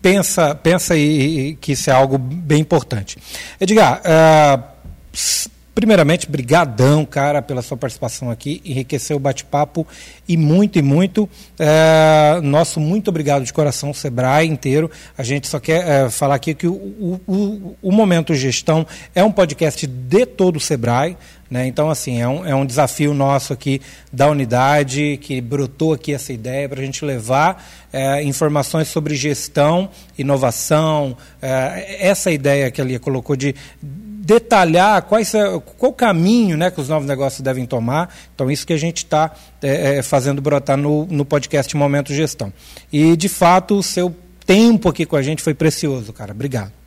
pensa, 0.00 0.54
pensa 0.54 0.96
e, 0.96 1.48
e 1.50 1.54
que 1.56 1.72
isso 1.72 1.90
é 1.90 1.92
algo 1.92 2.16
bem 2.16 2.60
importante. 2.60 3.18
Edgar, 3.60 4.00
s- 5.12 5.50
primeiramente, 5.74 6.30
brigadão, 6.30 7.04
cara, 7.04 7.40
pela 7.40 7.62
sua 7.62 7.76
participação 7.76 8.30
aqui, 8.30 8.60
enriqueceu 8.64 9.16
o 9.16 9.20
bate-papo 9.20 9.86
e 10.28 10.36
muito 10.36 10.78
e 10.78 10.82
muito. 10.82 11.28
Eh, 11.58 12.40
nosso 12.42 12.78
muito 12.78 13.08
obrigado 13.08 13.44
de 13.44 13.52
coração, 13.52 13.94
Sebrae 13.94 14.46
inteiro. 14.46 14.90
A 15.16 15.22
gente 15.22 15.48
só 15.48 15.58
quer 15.58 15.86
eh, 15.88 16.10
falar 16.10 16.34
aqui 16.34 16.54
que 16.54 16.66
o, 16.66 17.20
o, 17.26 17.76
o- 17.80 17.92
Momento 17.92 18.34
Gestão 18.34 18.86
é 19.14 19.22
um 19.24 19.32
podcast 19.32 19.86
de 19.86 20.26
todo 20.26 20.56
o 20.56 20.60
Sebrae. 20.60 21.16
Né? 21.50 21.66
Então, 21.66 21.90
assim, 21.90 22.20
é 22.20 22.26
um, 22.26 22.46
é 22.46 22.54
um 22.54 22.64
desafio 22.64 23.12
nosso 23.12 23.52
aqui 23.52 23.80
da 24.10 24.28
unidade, 24.30 25.18
que 25.20 25.38
brotou 25.40 25.92
aqui 25.92 26.14
essa 26.14 26.32
ideia 26.32 26.66
para 26.68 26.80
a 26.80 26.84
gente 26.84 27.04
levar 27.04 27.62
eh, 27.92 28.22
informações 28.24 28.88
sobre 28.88 29.14
gestão, 29.14 29.90
inovação, 30.18 31.16
eh, 31.42 31.98
essa 32.00 32.30
ideia 32.30 32.70
que 32.70 32.80
a 32.80 32.84
Lia 32.84 32.98
colocou 32.98 33.36
de 33.36 33.54
detalhar 34.22 35.02
quais, 35.02 35.34
é- 35.34 35.60
qual 35.76 35.90
o 35.90 35.94
caminho 35.94 36.56
né, 36.56 36.70
que 36.70 36.80
os 36.80 36.88
novos 36.88 37.08
negócios 37.08 37.40
devem 37.40 37.66
tomar. 37.66 38.14
Então, 38.34 38.50
isso 38.50 38.66
que 38.66 38.72
a 38.72 38.78
gente 38.78 38.98
está 38.98 39.32
fazendo 40.04 40.40
brotar 40.40 40.76
no, 40.76 41.06
no 41.06 41.24
podcast 41.24 41.76
Momento 41.76 42.14
Gestão. 42.14 42.52
E, 42.92 43.16
de 43.16 43.28
fato, 43.28 43.76
o 43.76 43.82
seu 43.82 44.14
tempo 44.46 44.88
aqui 44.88 45.04
com 45.04 45.16
a 45.16 45.22
gente 45.22 45.42
foi 45.42 45.54
precioso, 45.54 46.12
cara. 46.12 46.32
Obrigado. 46.32 46.81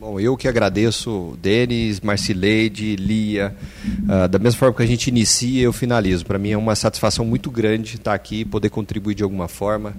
Bom, 0.00 0.20
eu 0.20 0.36
que 0.36 0.46
agradeço, 0.46 1.36
Denis, 1.42 2.00
Marcileide, 2.00 2.94
Lia. 2.94 3.52
Ah, 4.08 4.28
da 4.28 4.38
mesma 4.38 4.56
forma 4.56 4.76
que 4.76 4.82
a 4.84 4.86
gente 4.86 5.08
inicia, 5.08 5.60
eu 5.60 5.72
finalizo. 5.72 6.24
Para 6.24 6.38
mim 6.38 6.50
é 6.50 6.56
uma 6.56 6.76
satisfação 6.76 7.24
muito 7.24 7.50
grande 7.50 7.96
estar 7.96 8.14
aqui, 8.14 8.44
poder 8.44 8.70
contribuir 8.70 9.16
de 9.16 9.24
alguma 9.24 9.48
forma 9.48 9.96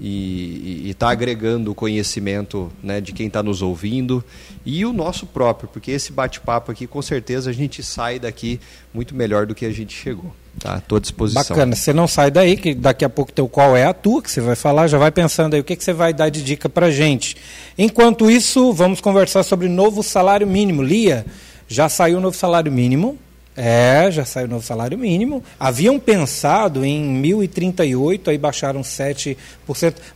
e 0.00 0.90
estar 0.90 1.10
agregando 1.10 1.70
o 1.70 1.76
conhecimento 1.76 2.72
né, 2.82 3.00
de 3.00 3.12
quem 3.12 3.28
está 3.28 3.40
nos 3.40 3.62
ouvindo 3.62 4.22
e 4.64 4.84
o 4.84 4.92
nosso 4.92 5.26
próprio, 5.26 5.68
porque 5.72 5.92
esse 5.92 6.12
bate-papo 6.12 6.72
aqui, 6.72 6.88
com 6.88 7.00
certeza, 7.00 7.48
a 7.48 7.52
gente 7.52 7.84
sai 7.84 8.18
daqui 8.18 8.58
muito 8.92 9.14
melhor 9.14 9.46
do 9.46 9.54
que 9.54 9.64
a 9.64 9.72
gente 9.72 9.94
chegou. 9.94 10.34
Tá? 10.58 10.78
Estou 10.78 10.96
à 10.96 11.00
disposição. 11.00 11.42
Bacana, 11.42 11.76
você 11.76 11.92
não 11.92 12.08
sai 12.08 12.30
daí, 12.30 12.56
que 12.56 12.74
daqui 12.74 13.04
a 13.04 13.08
pouco 13.08 13.30
teu 13.32 13.48
qual 13.48 13.76
é 13.76 13.84
a 13.84 13.92
tua, 13.92 14.22
que 14.22 14.30
você 14.30 14.40
vai 14.40 14.56
falar, 14.56 14.86
já 14.88 14.98
vai 14.98 15.10
pensando 15.10 15.54
aí 15.54 15.60
o 15.60 15.64
que, 15.64 15.76
que 15.76 15.84
você 15.84 15.92
vai 15.92 16.14
dar 16.14 16.30
de 16.30 16.42
dica 16.42 16.68
pra 16.68 16.90
gente. 16.90 17.36
Enquanto 17.76 18.30
isso, 18.30 18.72
vamos 18.72 19.00
conversar 19.00 19.42
sobre 19.42 19.68
novo 19.68 20.02
salário 20.02 20.46
mínimo. 20.46 20.82
Lia, 20.82 21.26
já 21.68 21.88
saiu 21.88 22.18
o 22.18 22.20
novo 22.20 22.36
salário 22.36 22.72
mínimo. 22.72 23.18
É, 23.58 24.10
já 24.10 24.22
saiu 24.22 24.46
o 24.46 24.50
novo 24.50 24.66
salário 24.66 24.98
mínimo. 24.98 25.42
Haviam 25.58 25.98
pensado 25.98 26.84
em 26.84 27.22
1.038, 27.22 28.28
aí 28.28 28.36
baixaram 28.36 28.82
7%. 28.82 29.36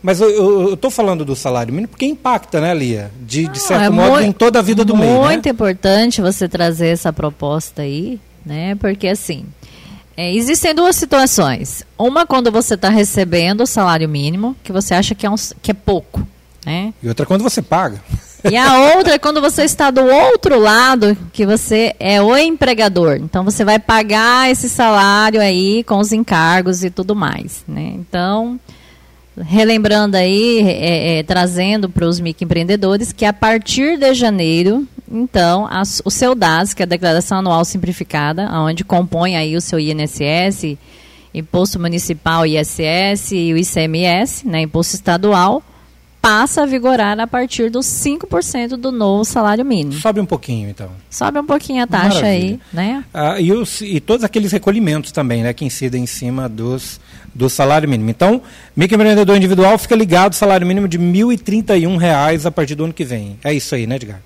Mas 0.02 0.20
eu 0.20 0.74
estou 0.74 0.90
falando 0.90 1.24
do 1.24 1.34
salário 1.34 1.72
mínimo 1.72 1.88
porque 1.88 2.04
impacta, 2.04 2.60
né, 2.60 2.74
Lia? 2.74 3.10
De, 3.18 3.48
de 3.48 3.58
certo 3.58 3.84
é 3.84 3.88
modo, 3.88 4.20
em 4.20 4.30
toda 4.30 4.58
a 4.58 4.62
vida 4.62 4.84
do 4.84 4.94
mês. 4.94 5.10
Né? 5.10 5.18
Muito 5.20 5.48
importante 5.48 6.20
você 6.20 6.46
trazer 6.46 6.88
essa 6.88 7.14
proposta 7.14 7.80
aí, 7.80 8.20
né? 8.44 8.74
Porque 8.74 9.08
assim, 9.08 9.46
é, 10.20 10.34
existem 10.34 10.74
duas 10.74 10.96
situações. 10.96 11.82
Uma 11.96 12.26
quando 12.26 12.52
você 12.52 12.74
está 12.74 12.90
recebendo 12.90 13.62
o 13.62 13.66
salário 13.66 14.06
mínimo, 14.06 14.54
que 14.62 14.70
você 14.70 14.92
acha 14.92 15.14
que 15.14 15.24
é, 15.24 15.30
um 15.30 15.34
que 15.62 15.70
é 15.70 15.74
pouco, 15.74 16.28
né? 16.66 16.92
E 17.02 17.08
outra 17.08 17.24
quando 17.24 17.42
você 17.42 17.62
paga. 17.62 18.02
E 18.44 18.54
a 18.54 18.96
outra 18.96 19.14
é 19.14 19.18
quando 19.18 19.40
você 19.40 19.62
está 19.62 19.90
do 19.90 20.02
outro 20.02 20.60
lado, 20.60 21.16
que 21.32 21.46
você 21.46 21.94
é 21.98 22.20
o 22.20 22.36
empregador. 22.36 23.16
Então 23.16 23.42
você 23.42 23.64
vai 23.64 23.78
pagar 23.78 24.50
esse 24.50 24.68
salário 24.68 25.40
aí 25.40 25.82
com 25.84 25.96
os 25.96 26.12
encargos 26.12 26.84
e 26.84 26.90
tudo 26.90 27.16
mais, 27.16 27.64
né? 27.66 27.94
Então, 27.94 28.60
relembrando 29.38 30.18
aí, 30.18 30.60
é, 30.60 31.18
é, 31.18 31.22
trazendo 31.22 31.88
para 31.88 32.06
os 32.06 32.20
microempreendedores 32.20 33.10
que 33.10 33.24
a 33.24 33.32
partir 33.32 33.96
de 33.96 34.12
janeiro, 34.12 34.86
então, 35.10 35.66
as- 35.70 36.00
o 36.04 36.10
seu 36.10 36.34
DAS, 36.34 36.72
que 36.74 36.82
é 36.82 36.84
a 36.84 36.86
Declaração 36.86 37.38
Anual 37.38 37.64
Simplificada, 37.64 38.48
onde 38.52 38.84
compõe 38.84 39.36
aí 39.36 39.56
o 39.56 39.60
seu 39.60 39.78
INSS, 39.78 40.76
Imposto 41.34 41.78
Municipal 41.78 42.44
ISS 42.46 43.32
e 43.32 43.52
o 43.52 43.56
ICMS, 43.58 44.46
né, 44.46 44.62
Imposto 44.62 44.94
Estadual, 44.96 45.62
passa 46.20 46.64
a 46.64 46.66
vigorar 46.66 47.18
a 47.18 47.26
partir 47.26 47.70
dos 47.70 47.86
5% 47.86 48.76
do 48.76 48.92
novo 48.92 49.24
salário 49.24 49.64
mínimo. 49.64 49.94
Sobe 50.00 50.20
um 50.20 50.26
pouquinho, 50.26 50.68
então. 50.68 50.90
Sobe 51.08 51.38
um 51.38 51.46
pouquinho 51.46 51.82
a 51.82 51.86
taxa 51.86 52.26
aí, 52.26 52.42
Maravilha. 52.42 52.60
né? 52.72 53.04
Ah, 53.14 53.40
e, 53.40 53.50
os- 53.52 53.80
e 53.80 54.00
todos 54.00 54.22
aqueles 54.22 54.52
recolhimentos 54.52 55.12
também, 55.12 55.42
né, 55.42 55.54
que 55.54 55.64
incidem 55.64 56.02
em 56.02 56.06
cima 56.06 56.46
dos, 56.48 57.00
do 57.34 57.48
salário 57.48 57.88
mínimo. 57.88 58.10
Então, 58.10 58.42
microempreendedor 58.76 59.34
individual 59.36 59.78
fica 59.78 59.94
ligado, 59.96 60.34
salário 60.34 60.66
mínimo 60.66 60.86
de 60.86 60.98
1.031 60.98 61.96
reais 61.96 62.44
a 62.44 62.50
partir 62.50 62.74
do 62.74 62.84
ano 62.84 62.92
que 62.92 63.04
vem. 63.04 63.38
É 63.42 63.54
isso 63.54 63.74
aí, 63.74 63.86
né, 63.86 63.96
Edgar? 63.96 64.20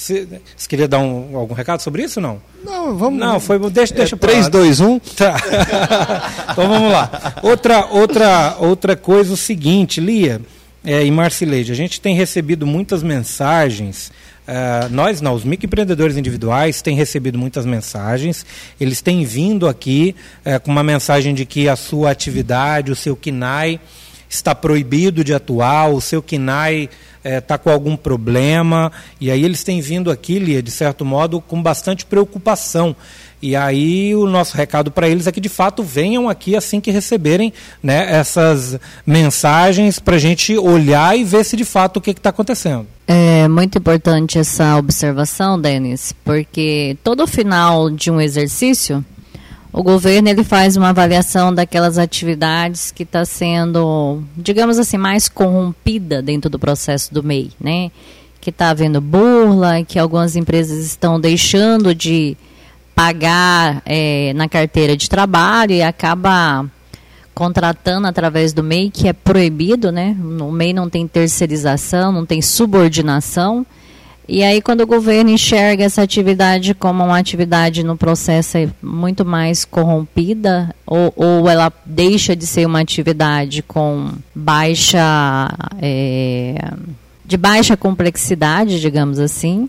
Você, 0.00 0.26
você 0.56 0.66
queria 0.66 0.88
dar 0.88 0.98
um- 0.98 1.36
algum 1.36 1.52
recado 1.52 1.80
sobre 1.82 2.02
isso 2.02 2.20
ou 2.20 2.22
não? 2.22 2.42
Não, 2.64 2.96
vamos. 2.96 3.20
Não, 3.20 3.38
foi, 3.38 3.58
deixa, 3.70 3.92
deixa 3.94 4.14
é, 4.14 4.18
pra 4.18 4.28
lá. 4.30 4.34
3, 4.34 4.48
2, 4.48 4.80
1. 4.80 4.98
Tá. 4.98 5.36
então 6.52 6.68
vamos 6.68 6.90
lá. 6.90 7.34
Outra, 7.42 7.84
outra, 7.86 8.56
outra 8.58 8.96
coisa, 8.96 9.34
o 9.34 9.36
seguinte, 9.36 10.00
Lia 10.00 10.40
é, 10.82 11.04
e 11.04 11.10
Marcileide, 11.10 11.70
a 11.70 11.74
gente 11.74 12.00
tem 12.00 12.14
recebido 12.14 12.66
muitas 12.66 13.02
mensagens. 13.02 14.10
ah, 14.48 14.88
nós 14.90 15.20
não, 15.20 15.34
os 15.34 15.44
microempreendedores 15.44 16.16
individuais 16.16 16.80
têm 16.80 16.96
recebido 16.96 17.38
muitas 17.38 17.66
mensagens. 17.66 18.46
Eles 18.80 19.02
têm 19.02 19.22
vindo 19.22 19.68
aqui 19.68 20.16
eh, 20.46 20.58
com 20.58 20.70
uma 20.70 20.82
mensagem 20.82 21.34
de 21.34 21.44
que 21.44 21.68
a 21.68 21.76
sua 21.76 22.10
atividade, 22.10 22.90
o 22.90 22.96
seu 22.96 23.14
KINAI, 23.14 23.78
está 24.30 24.54
proibido 24.54 25.22
de 25.22 25.34
atuar, 25.34 25.90
o 25.90 26.00
seu 26.00 26.22
KINAI 26.22 26.88
está 27.24 27.58
com 27.58 27.70
algum 27.70 27.96
problema. 27.96 28.90
E 29.20 29.30
aí 29.30 29.44
eles 29.44 29.62
têm 29.64 29.80
vindo 29.80 30.10
aqui, 30.10 30.38
Lia, 30.38 30.62
de 30.62 30.70
certo 30.70 31.04
modo, 31.04 31.40
com 31.40 31.62
bastante 31.62 32.04
preocupação. 32.06 32.94
E 33.42 33.56
aí 33.56 34.14
o 34.14 34.26
nosso 34.26 34.54
recado 34.56 34.90
para 34.90 35.08
eles 35.08 35.26
é 35.26 35.32
que 35.32 35.40
de 35.40 35.48
fato 35.48 35.82
venham 35.82 36.28
aqui 36.28 36.54
assim 36.54 36.78
que 36.78 36.90
receberem 36.90 37.52
né, 37.82 38.06
essas 38.10 38.78
mensagens 39.06 39.98
para 39.98 40.16
a 40.16 40.18
gente 40.18 40.56
olhar 40.58 41.18
e 41.18 41.24
ver 41.24 41.44
se 41.44 41.56
de 41.56 41.64
fato 41.64 41.96
o 41.96 42.00
que 42.00 42.10
está 42.10 42.30
acontecendo. 42.30 42.86
É 43.06 43.48
muito 43.48 43.78
importante 43.78 44.38
essa 44.38 44.76
observação, 44.76 45.60
Denis, 45.60 46.14
porque 46.24 46.96
todo 47.02 47.26
final 47.26 47.90
de 47.90 48.10
um 48.10 48.20
exercício, 48.20 49.04
o 49.72 49.82
governo 49.82 50.28
ele 50.28 50.42
faz 50.42 50.76
uma 50.76 50.88
avaliação 50.88 51.54
daquelas 51.54 51.98
atividades 51.98 52.90
que 52.90 53.04
está 53.04 53.24
sendo, 53.24 54.22
digamos 54.36 54.78
assim, 54.78 54.96
mais 54.96 55.28
corrompida 55.28 56.20
dentro 56.20 56.50
do 56.50 56.58
processo 56.58 57.12
do 57.14 57.22
MEI, 57.22 57.52
né? 57.60 57.90
Que 58.40 58.50
está 58.50 58.70
havendo 58.70 59.00
burla, 59.00 59.84
que 59.84 59.98
algumas 59.98 60.34
empresas 60.34 60.84
estão 60.84 61.20
deixando 61.20 61.94
de 61.94 62.36
pagar 62.94 63.82
eh, 63.86 64.32
na 64.34 64.48
carteira 64.48 64.96
de 64.96 65.08
trabalho 65.08 65.72
e 65.72 65.82
acaba 65.82 66.68
contratando 67.32 68.06
através 68.06 68.52
do 68.52 68.62
MEI, 68.62 68.90
que 68.90 69.08
é 69.08 69.12
proibido, 69.12 69.92
né? 69.92 70.16
O 70.40 70.50
MEI 70.50 70.72
não 70.72 70.90
tem 70.90 71.06
terceirização, 71.06 72.10
não 72.10 72.26
tem 72.26 72.42
subordinação. 72.42 73.64
E 74.32 74.44
aí, 74.44 74.62
quando 74.62 74.82
o 74.82 74.86
governo 74.86 75.30
enxerga 75.30 75.82
essa 75.82 76.02
atividade 76.02 76.72
como 76.72 77.02
uma 77.02 77.18
atividade 77.18 77.82
no 77.82 77.96
processo 77.96 78.56
muito 78.80 79.24
mais 79.24 79.64
corrompida, 79.64 80.72
ou, 80.86 81.12
ou 81.16 81.48
ela 81.48 81.72
deixa 81.84 82.36
de 82.36 82.46
ser 82.46 82.64
uma 82.64 82.80
atividade 82.80 83.60
com 83.60 84.12
baixa. 84.32 85.00
É, 85.82 86.54
de 87.24 87.36
baixa 87.36 87.76
complexidade, 87.76 88.80
digamos 88.80 89.18
assim, 89.18 89.68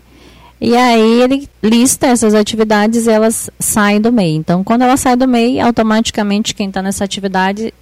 e 0.60 0.76
aí 0.76 1.22
ele 1.22 1.48
lista 1.60 2.06
essas 2.06 2.32
atividades 2.32 3.06
e 3.06 3.10
elas 3.10 3.50
saem 3.58 4.00
do 4.00 4.12
MEI. 4.12 4.36
Então, 4.36 4.62
quando 4.62 4.82
ela 4.82 4.96
sai 4.96 5.16
do 5.16 5.26
MEI, 5.26 5.58
automaticamente 5.58 6.54
quem 6.54 6.68
está 6.68 6.80
nessa 6.80 7.02
atividade 7.02 7.74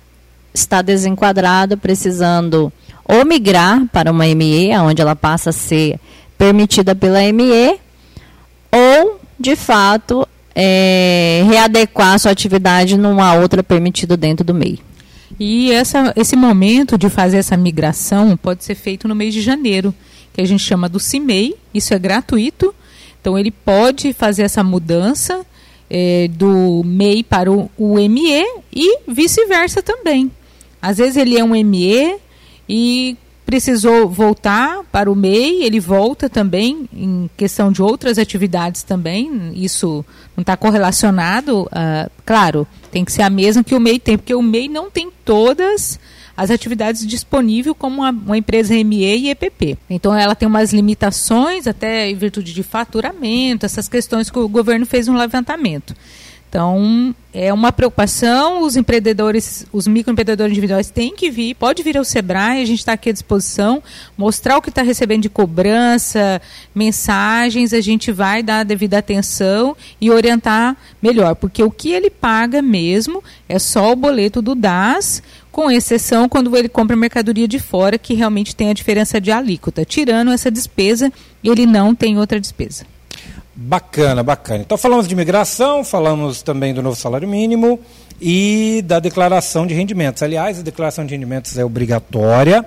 está 0.55 0.81
desenquadrado, 0.81 1.77
precisando 1.77 2.73
ou 3.05 3.25
migrar 3.27 3.87
para 3.93 4.11
uma 4.11 4.25
ME, 4.35 4.75
onde 4.79 5.03
ela 5.03 5.15
passa 5.15 5.51
a 5.51 5.53
ser 5.53 6.01
permitida 6.41 6.95
pela 6.95 7.21
ME, 7.35 7.79
ou, 8.73 9.21
de 9.39 9.55
fato, 9.55 10.27
é, 10.55 11.45
readequar 11.47 12.19
sua 12.19 12.33
atividade 12.33 12.97
numa 12.97 13.35
outra 13.35 13.63
permitida 13.63 14.17
dentro 14.17 14.43
do 14.43 14.55
MEI. 14.55 14.79
E 15.39 15.71
essa, 15.71 16.15
esse 16.17 16.37
momento 16.37 16.97
de 16.97 17.11
fazer 17.11 17.37
essa 17.37 17.59
migração 17.59 18.39
pode 18.39 18.65
ser 18.65 18.75
feito 18.75 19.07
no 19.07 19.15
mês 19.15 19.35
de 19.35 19.43
janeiro 19.43 19.95
que 20.33 20.41
a 20.41 20.47
gente 20.47 20.63
chama 20.63 20.89
do 20.89 20.99
CIMEI, 20.99 21.57
isso 21.75 21.93
é 21.93 21.99
gratuito, 21.99 22.75
então 23.21 23.39
ele 23.39 23.51
pode 23.51 24.15
fazer 24.15 24.45
essa 24.45 24.65
mudança 24.65 25.45
é, 25.91 26.27
do 26.29 26.83
MEI 26.87 27.23
para 27.23 27.53
o, 27.53 27.71
o 27.77 27.97
ME 27.97 28.45
e 28.73 29.01
vice-versa 29.07 29.83
também. 29.83 30.31
Às 30.81 30.97
vezes 30.97 31.19
ele 31.19 31.37
é 31.37 31.45
um 31.45 31.51
ME 31.51 32.17
e 32.67 33.15
precisou 33.51 34.09
voltar 34.09 34.85
para 34.93 35.11
o 35.11 35.17
MEI, 35.17 35.65
ele 35.65 35.81
volta 35.81 36.31
também 36.31 36.89
em 36.93 37.29
questão 37.37 37.73
de 37.73 37.83
outras 37.83 38.17
atividades 38.17 38.85
também. 38.85 39.51
Isso 39.57 40.05
não 40.37 40.43
está 40.43 40.57
correlacionado, 40.57 41.63
uh, 41.63 42.11
claro, 42.25 42.65
tem 42.93 43.05
que 43.05 43.11
ser 43.11 43.23
a 43.23 43.29
mesma 43.29 43.65
que 43.65 43.75
o 43.75 43.81
MEI 43.81 43.99
tem, 43.99 44.17
porque 44.17 44.33
o 44.33 44.41
MEI 44.41 44.69
não 44.69 44.89
tem 44.89 45.11
todas 45.25 45.99
as 46.37 46.49
atividades 46.49 47.05
disponíveis 47.05 47.75
como 47.77 48.03
uma, 48.03 48.11
uma, 48.11 48.39
empresa 48.39 48.73
ME 48.73 49.05
e 49.17 49.31
EPP. 49.31 49.77
Então 49.91 50.15
ela 50.15 50.37
tem 50.37 50.47
umas 50.47 50.73
limitações, 50.73 51.67
até 51.67 52.09
em 52.09 52.15
virtude 52.15 52.55
de 52.55 52.63
faturamento, 52.63 53.67
essas 53.67 53.89
questões 53.89 54.31
que 54.31 54.39
o 54.39 54.49
governo 54.49 54.87
fez 54.87 55.09
um 55.09 55.17
levantamento. 55.17 55.93
Então, 56.51 57.15
é 57.33 57.53
uma 57.53 57.71
preocupação, 57.71 58.63
os 58.65 58.75
empreendedores, 58.75 59.65
os 59.73 59.87
microempreendedores 59.87 60.51
individuais 60.51 60.91
têm 60.91 61.15
que 61.15 61.31
vir, 61.31 61.55
pode 61.55 61.81
vir 61.81 61.97
ao 61.97 62.03
Sebrae, 62.03 62.61
a 62.61 62.65
gente 62.65 62.81
está 62.81 62.95
aqui 62.95 63.09
à 63.09 63.13
disposição, 63.13 63.81
mostrar 64.19 64.59
o 64.59 64.63
que 64.63 64.69
está 64.69 64.83
recebendo 64.83 65.23
de 65.23 65.29
cobrança, 65.29 66.43
mensagens, 66.75 67.73
a 67.73 67.81
gente 67.81 68.11
vai 68.11 68.43
dar 68.43 68.59
a 68.59 68.65
devida 68.65 68.99
atenção 68.99 69.77
e 70.01 70.11
orientar 70.11 70.77
melhor, 71.01 71.37
porque 71.37 71.63
o 71.63 71.71
que 71.71 71.93
ele 71.93 72.11
paga 72.11 72.61
mesmo 72.61 73.23
é 73.49 73.57
só 73.57 73.93
o 73.93 73.97
boleto 73.97 74.43
do 74.43 74.57
DAS, 74.57 75.23
com 75.53 75.71
exceção 75.71 76.29
quando 76.29 76.57
ele 76.57 76.69
compra 76.69 76.97
mercadoria 76.97 77.47
de 77.47 77.61
fora, 77.61 77.97
que 77.97 78.13
realmente 78.13 78.57
tem 78.57 78.71
a 78.71 78.75
diferença 78.75 79.21
de 79.21 79.31
alíquota. 79.31 79.85
Tirando 79.85 80.33
essa 80.33 80.51
despesa, 80.51 81.13
ele 81.45 81.65
não 81.65 81.95
tem 81.95 82.19
outra 82.19 82.41
despesa. 82.41 82.85
Bacana, 83.55 84.23
bacana. 84.23 84.61
Então 84.61 84.79
falamos 84.79 85.09
de 85.09 85.15
imigração, 85.15 85.85
falamos 85.85 86.41
também 86.41 86.73
do 86.73 86.83
novo 86.83 86.97
salário 86.97 87.29
mínimo 87.29 87.81
e 88.21 88.83
da 88.87 89.01
declaração 89.01 89.67
de 89.67 89.75
rendimentos. 89.75 90.23
Aliás, 90.23 90.59
a 90.61 90.63
declaração 90.63 91.05
de 91.05 91.15
rendimentos 91.15 91.59
é 91.59 91.65
obrigatória. 91.65 92.65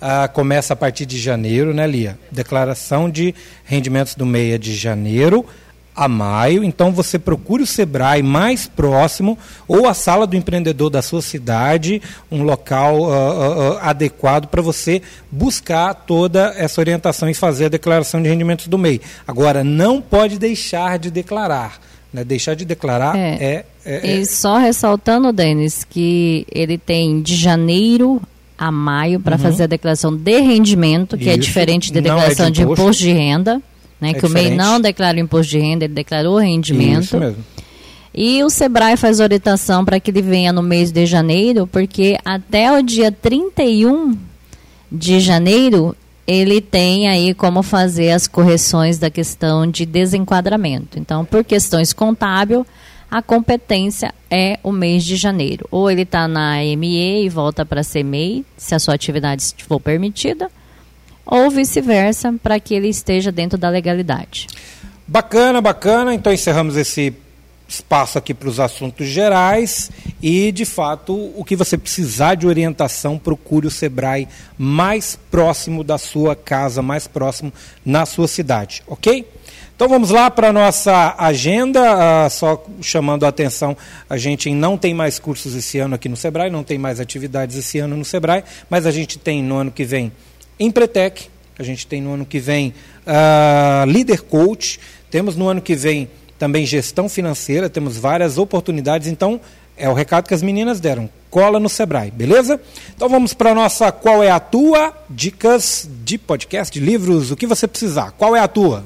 Ah, 0.00 0.26
começa 0.26 0.72
a 0.72 0.76
partir 0.76 1.06
de 1.06 1.18
janeiro, 1.18 1.72
né, 1.72 1.86
Lia? 1.86 2.18
Declaração 2.30 3.08
de 3.08 3.34
rendimentos 3.64 4.14
do 4.14 4.26
meia 4.26 4.58
de 4.58 4.74
janeiro 4.74 5.46
a 5.94 6.08
maio, 6.08 6.64
então 6.64 6.90
você 6.90 7.18
procure 7.18 7.62
o 7.62 7.66
Sebrae 7.66 8.22
mais 8.22 8.66
próximo 8.66 9.38
ou 9.68 9.86
a 9.86 9.92
sala 9.94 10.26
do 10.26 10.34
empreendedor 10.34 10.88
da 10.88 11.02
sua 11.02 11.20
cidade, 11.20 12.00
um 12.30 12.42
local 12.42 13.02
uh, 13.02 13.74
uh, 13.74 13.78
adequado 13.82 14.46
para 14.46 14.62
você 14.62 15.02
buscar 15.30 15.92
toda 15.94 16.54
essa 16.56 16.80
orientação 16.80 17.28
e 17.28 17.34
fazer 17.34 17.66
a 17.66 17.68
declaração 17.68 18.22
de 18.22 18.28
rendimentos 18.28 18.68
do 18.68 18.78
MEI. 18.78 19.00
Agora, 19.26 19.62
não 19.62 20.00
pode 20.00 20.38
deixar 20.38 20.98
de 20.98 21.10
declarar. 21.10 21.78
Né? 22.12 22.24
Deixar 22.24 22.54
de 22.54 22.64
declarar 22.64 23.16
é. 23.16 23.34
é, 23.40 23.64
é, 23.84 24.16
e 24.16 24.26
só 24.26 24.56
ressaltando, 24.58 25.32
Denis, 25.32 25.84
que 25.84 26.46
ele 26.50 26.78
tem 26.78 27.20
de 27.20 27.34
janeiro 27.34 28.20
a 28.56 28.70
maio 28.70 29.18
para 29.18 29.36
uhum. 29.36 29.42
fazer 29.42 29.64
a 29.64 29.66
declaração 29.66 30.14
de 30.14 30.40
rendimento, 30.40 31.18
que 31.18 31.28
é 31.28 31.32
Isso, 31.32 31.40
é 31.40 31.42
diferente 31.42 31.92
da 31.92 32.00
declaração 32.00 32.46
é 32.46 32.50
de, 32.50 32.62
imposto. 32.62 32.76
de 32.76 32.82
imposto 32.82 33.02
de 33.02 33.12
renda 33.12 33.62
né? 34.02 34.10
É 34.10 34.14
que 34.14 34.26
diferente. 34.26 34.46
o 34.46 34.48
MEI 34.50 34.56
não 34.56 34.80
declara 34.80 35.16
o 35.16 35.20
imposto 35.20 35.52
de 35.52 35.60
renda, 35.60 35.84
ele 35.84 35.94
declarou 35.94 36.34
o 36.34 36.38
rendimento. 36.38 37.04
Isso 37.04 37.18
mesmo. 37.18 37.44
E 38.12 38.42
o 38.42 38.50
Sebrae 38.50 38.96
faz 38.96 39.20
orientação 39.20 39.84
para 39.84 39.98
que 39.98 40.10
ele 40.10 40.20
venha 40.20 40.52
no 40.52 40.62
mês 40.62 40.90
de 40.90 41.06
janeiro, 41.06 41.66
porque 41.66 42.18
até 42.24 42.70
o 42.76 42.82
dia 42.82 43.10
31 43.10 44.18
de 44.90 45.20
janeiro 45.20 45.96
ele 46.26 46.60
tem 46.60 47.08
aí 47.08 47.32
como 47.32 47.62
fazer 47.62 48.10
as 48.10 48.26
correções 48.26 48.98
da 48.98 49.08
questão 49.08 49.66
de 49.66 49.86
desenquadramento. 49.86 50.98
Então, 50.98 51.24
por 51.24 51.42
questões 51.42 51.92
contábil, 51.92 52.66
a 53.10 53.22
competência 53.22 54.12
é 54.30 54.58
o 54.62 54.72
mês 54.72 55.04
de 55.04 55.16
janeiro. 55.16 55.66
Ou 55.70 55.90
ele 55.90 56.02
está 56.02 56.28
na 56.28 56.56
ME 56.76 57.24
e 57.24 57.28
volta 57.28 57.64
para 57.64 57.82
ser 57.82 58.02
MEI, 58.02 58.44
se 58.56 58.74
a 58.74 58.78
sua 58.78 58.94
atividade 58.94 59.54
for 59.66 59.80
permitida, 59.80 60.50
ou 61.24 61.50
vice-versa, 61.50 62.34
para 62.42 62.58
que 62.58 62.74
ele 62.74 62.88
esteja 62.88 63.30
dentro 63.32 63.58
da 63.58 63.68
legalidade. 63.68 64.48
Bacana, 65.06 65.60
bacana. 65.60 66.14
Então 66.14 66.32
encerramos 66.32 66.76
esse 66.76 67.14
espaço 67.68 68.18
aqui 68.18 68.34
para 68.34 68.48
os 68.48 68.60
assuntos 68.60 69.06
gerais 69.06 69.90
e, 70.22 70.52
de 70.52 70.64
fato, 70.64 71.32
o 71.36 71.44
que 71.44 71.56
você 71.56 71.78
precisar 71.78 72.34
de 72.34 72.46
orientação, 72.46 73.18
procure 73.18 73.66
o 73.66 73.70
Sebrae 73.70 74.28
mais 74.58 75.18
próximo 75.30 75.82
da 75.82 75.96
sua 75.96 76.36
casa, 76.36 76.82
mais 76.82 77.06
próximo 77.06 77.52
na 77.84 78.04
sua 78.04 78.28
cidade, 78.28 78.82
ok? 78.86 79.26
Então 79.74 79.88
vamos 79.88 80.10
lá 80.10 80.30
para 80.30 80.50
a 80.50 80.52
nossa 80.52 81.14
agenda, 81.18 81.80
uh, 82.26 82.30
só 82.30 82.62
chamando 82.80 83.24
a 83.24 83.28
atenção, 83.28 83.76
a 84.08 84.16
gente 84.16 84.50
não 84.50 84.76
tem 84.76 84.94
mais 84.94 85.18
cursos 85.18 85.56
esse 85.56 85.78
ano 85.78 85.94
aqui 85.94 86.08
no 86.08 86.16
Sebrae, 86.16 86.50
não 86.50 86.62
tem 86.62 86.78
mais 86.78 87.00
atividades 87.00 87.56
esse 87.56 87.78
ano 87.78 87.96
no 87.96 88.04
Sebrae, 88.04 88.44
mas 88.68 88.86
a 88.86 88.90
gente 88.90 89.18
tem 89.18 89.42
no 89.42 89.56
ano 89.56 89.72
que 89.72 89.84
vem 89.84 90.12
Empretec, 90.58 91.28
a 91.58 91.62
gente 91.62 91.86
tem 91.86 92.00
no 92.00 92.14
ano 92.14 92.26
que 92.26 92.38
vem 92.38 92.74
uh, 93.06 93.90
Leader 93.90 94.22
Coach, 94.22 94.80
temos 95.10 95.36
no 95.36 95.48
ano 95.48 95.60
que 95.60 95.74
vem 95.74 96.08
também 96.38 96.66
gestão 96.66 97.08
financeira, 97.08 97.70
temos 97.70 97.96
várias 97.96 98.38
oportunidades, 98.38 99.08
então 99.08 99.40
é 99.76 99.88
o 99.88 99.94
recado 99.94 100.26
que 100.26 100.34
as 100.34 100.42
meninas 100.42 100.80
deram. 100.80 101.08
Cola 101.30 101.58
no 101.58 101.68
Sebrae, 101.68 102.10
beleza? 102.10 102.60
Então 102.94 103.08
vamos 103.08 103.32
para 103.32 103.52
a 103.52 103.54
nossa 103.54 103.90
Qual 103.90 104.22
é 104.22 104.30
a 104.30 104.38
Tua? 104.38 104.92
Dicas 105.08 105.88
de 106.04 106.18
podcast, 106.18 106.78
de 106.78 106.84
livros, 106.84 107.30
o 107.30 107.36
que 107.36 107.46
você 107.46 107.66
precisar. 107.66 108.12
Qual 108.12 108.36
é 108.36 108.40
a 108.40 108.48
tua? 108.48 108.84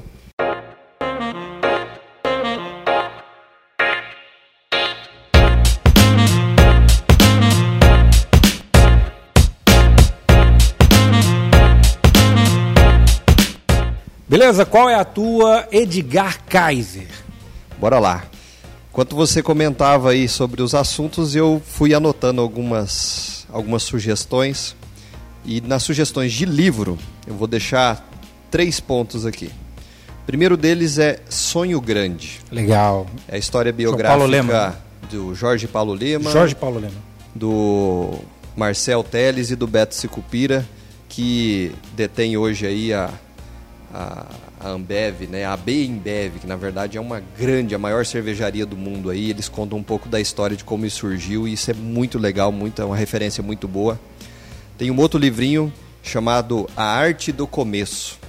Beleza? 14.29 14.65
Qual 14.65 14.89
é 14.89 14.95
a 14.95 15.05
tua, 15.05 15.67
Edgar 15.71 16.43
Kaiser? 16.43 17.07
Bora 17.79 17.97
lá. 17.97 18.25
Enquanto 18.91 19.15
você 19.15 19.41
comentava 19.41 20.09
aí 20.11 20.27
sobre 20.27 20.61
os 20.61 20.75
assuntos, 20.75 21.33
eu 21.33 21.61
fui 21.65 21.93
anotando 21.93 22.41
algumas, 22.41 23.47
algumas 23.51 23.83
sugestões. 23.83 24.75
E 25.45 25.61
nas 25.61 25.83
sugestões 25.83 26.33
de 26.33 26.45
livro, 26.45 26.97
eu 27.25 27.35
vou 27.35 27.47
deixar 27.47 28.05
três 28.51 28.81
pontos 28.81 29.25
aqui. 29.25 29.49
O 30.23 30.25
primeiro 30.25 30.57
deles 30.57 30.97
é 30.97 31.19
Sonho 31.29 31.79
Grande. 31.79 32.41
Legal. 32.51 33.07
É 33.29 33.35
a 33.35 33.37
história 33.37 33.71
biográfica 33.71 34.77
do 35.09 35.33
Jorge 35.33 35.67
Paulo 35.67 35.93
Lema. 35.93 36.31
Jorge 36.31 36.53
Paulo 36.53 36.79
Lema. 36.79 36.97
Do 37.33 38.15
Marcel 38.57 39.03
Teles 39.03 39.51
e 39.51 39.55
do 39.55 39.67
Beto 39.67 39.95
Sicupira, 39.95 40.67
que 41.07 41.71
detém 41.95 42.35
hoje 42.35 42.65
aí 42.65 42.91
a 42.91 43.09
a, 43.93 44.25
a 44.59 44.69
Ambev, 44.69 45.27
né, 45.29 45.45
a 45.45 45.55
Bembev, 45.55 46.39
que 46.39 46.47
na 46.47 46.55
verdade 46.55 46.97
é 46.97 47.01
uma 47.01 47.21
grande, 47.37 47.73
a 47.73 47.77
maior 47.77 48.05
cervejaria 48.05 48.65
do 48.65 48.75
mundo 48.75 49.09
aí. 49.09 49.29
Eles 49.29 49.47
contam 49.47 49.77
um 49.77 49.83
pouco 49.83 50.09
da 50.09 50.19
história 50.19 50.55
de 50.55 50.63
como 50.63 50.85
isso 50.85 50.99
surgiu 50.99 51.47
e 51.47 51.53
isso 51.53 51.71
é 51.71 51.73
muito 51.73 52.17
legal, 52.17 52.51
muito, 52.51 52.81
é 52.81 52.85
uma 52.85 52.97
referência 52.97 53.43
muito 53.43 53.67
boa. 53.67 53.99
Tem 54.77 54.91
um 54.91 54.99
outro 54.99 55.19
livrinho 55.19 55.71
chamado 56.03 56.69
A 56.75 56.83
Arte 56.83 57.31
do 57.31 57.47
Começo, 57.47 58.19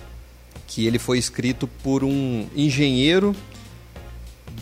que 0.66 0.86
ele 0.86 0.98
foi 0.98 1.18
escrito 1.18 1.66
por 1.66 2.02
um 2.04 2.46
engenheiro 2.54 3.34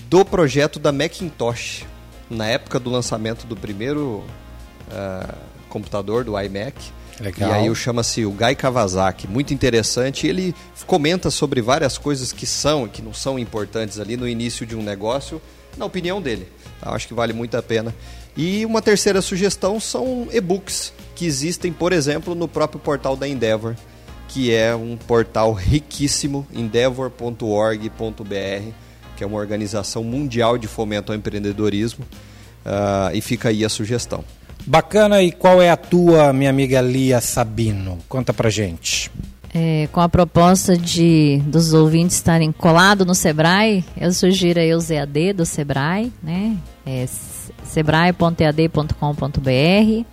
do 0.09 0.25
projeto 0.25 0.79
da 0.79 0.93
Macintosh, 0.93 1.85
na 2.29 2.47
época 2.47 2.79
do 2.79 2.91
lançamento 2.91 3.47
do 3.47 3.57
primeiro 3.57 4.25
uh, 4.89 5.35
computador, 5.69 6.25
do 6.25 6.39
iMac. 6.41 6.75
Legal. 7.21 7.51
E 7.51 7.53
aí 7.53 7.71
o 7.71 7.75
chama-se 7.75 8.25
o 8.25 8.31
Guy 8.31 8.55
Kawasaki, 8.55 9.27
muito 9.27 9.55
interessante. 9.55 10.27
Ele 10.27 10.55
comenta 10.87 11.31
sobre 11.31 11.63
várias 11.63 11.97
coisas 11.97 12.33
que 12.33 12.47
são 12.47 12.87
e 12.87 12.91
que 12.91 13.01
não 13.01 13.15
são 13.15 13.39
importantes 13.39 13.99
ali 13.99 14.17
no 14.17 14.29
início 14.29 14.67
de 14.67 14.77
um 14.77 14.83
negócio, 14.83 15.41
na 15.77 15.87
opinião 15.87 16.21
dele. 16.21 16.49
Tá? 16.81 16.91
Acho 16.91 17.09
que 17.09 17.15
vale 17.15 17.33
muito 17.33 17.57
a 17.57 17.63
pena. 17.63 17.95
E 18.37 18.67
uma 18.67 18.83
terceira 18.83 19.23
sugestão 19.23 19.81
são 19.81 20.29
e-books 20.31 20.93
que 21.15 21.25
existem, 21.25 21.73
por 21.73 21.93
exemplo, 21.93 22.35
no 22.35 22.47
próprio 22.47 22.79
portal 22.79 23.17
da 23.17 23.27
Endeavor, 23.27 23.75
que 24.29 24.53
é 24.53 24.75
um 24.75 24.97
portal 24.97 25.55
riquíssimo, 25.55 26.47
endeavor.org.br, 26.53 28.71
que 29.17 29.25
é 29.25 29.27
uma 29.27 29.39
organização 29.39 30.05
mundial 30.05 30.59
de 30.59 30.69
fomento 30.69 31.13
ao 31.13 31.17
empreendedorismo. 31.17 32.05
Uh, 32.67 33.15
e 33.15 33.21
fica 33.21 33.49
aí 33.49 33.65
a 33.65 33.69
sugestão. 33.69 34.25
Bacana, 34.67 35.23
e 35.23 35.31
qual 35.31 35.63
é 35.63 35.71
a 35.71 35.77
tua, 35.77 36.33
minha 36.33 36.51
amiga 36.51 36.81
Lia 36.81 37.21
Sabino? 37.21 37.99
Conta 38.09 38.35
pra 38.35 38.51
gente. 38.51 39.09
É, 39.55 39.89
com 39.93 40.01
a 40.01 40.09
proposta 40.09 40.77
de 40.77 41.41
dos 41.47 41.73
ouvintes 41.73 42.17
estarem 42.17 42.51
colados 42.53 43.07
no 43.07 43.15
Sebrae, 43.15 43.85
eu 43.97 44.13
sugiro 44.13 44.61
aí 44.61 44.75
o 44.75 44.81
ZAD 44.81 45.33
do 45.33 45.47
Sebrae, 45.47 46.13
né? 46.23 46.57
É 46.85 47.07
sebrae.ead.com.br 47.65 50.05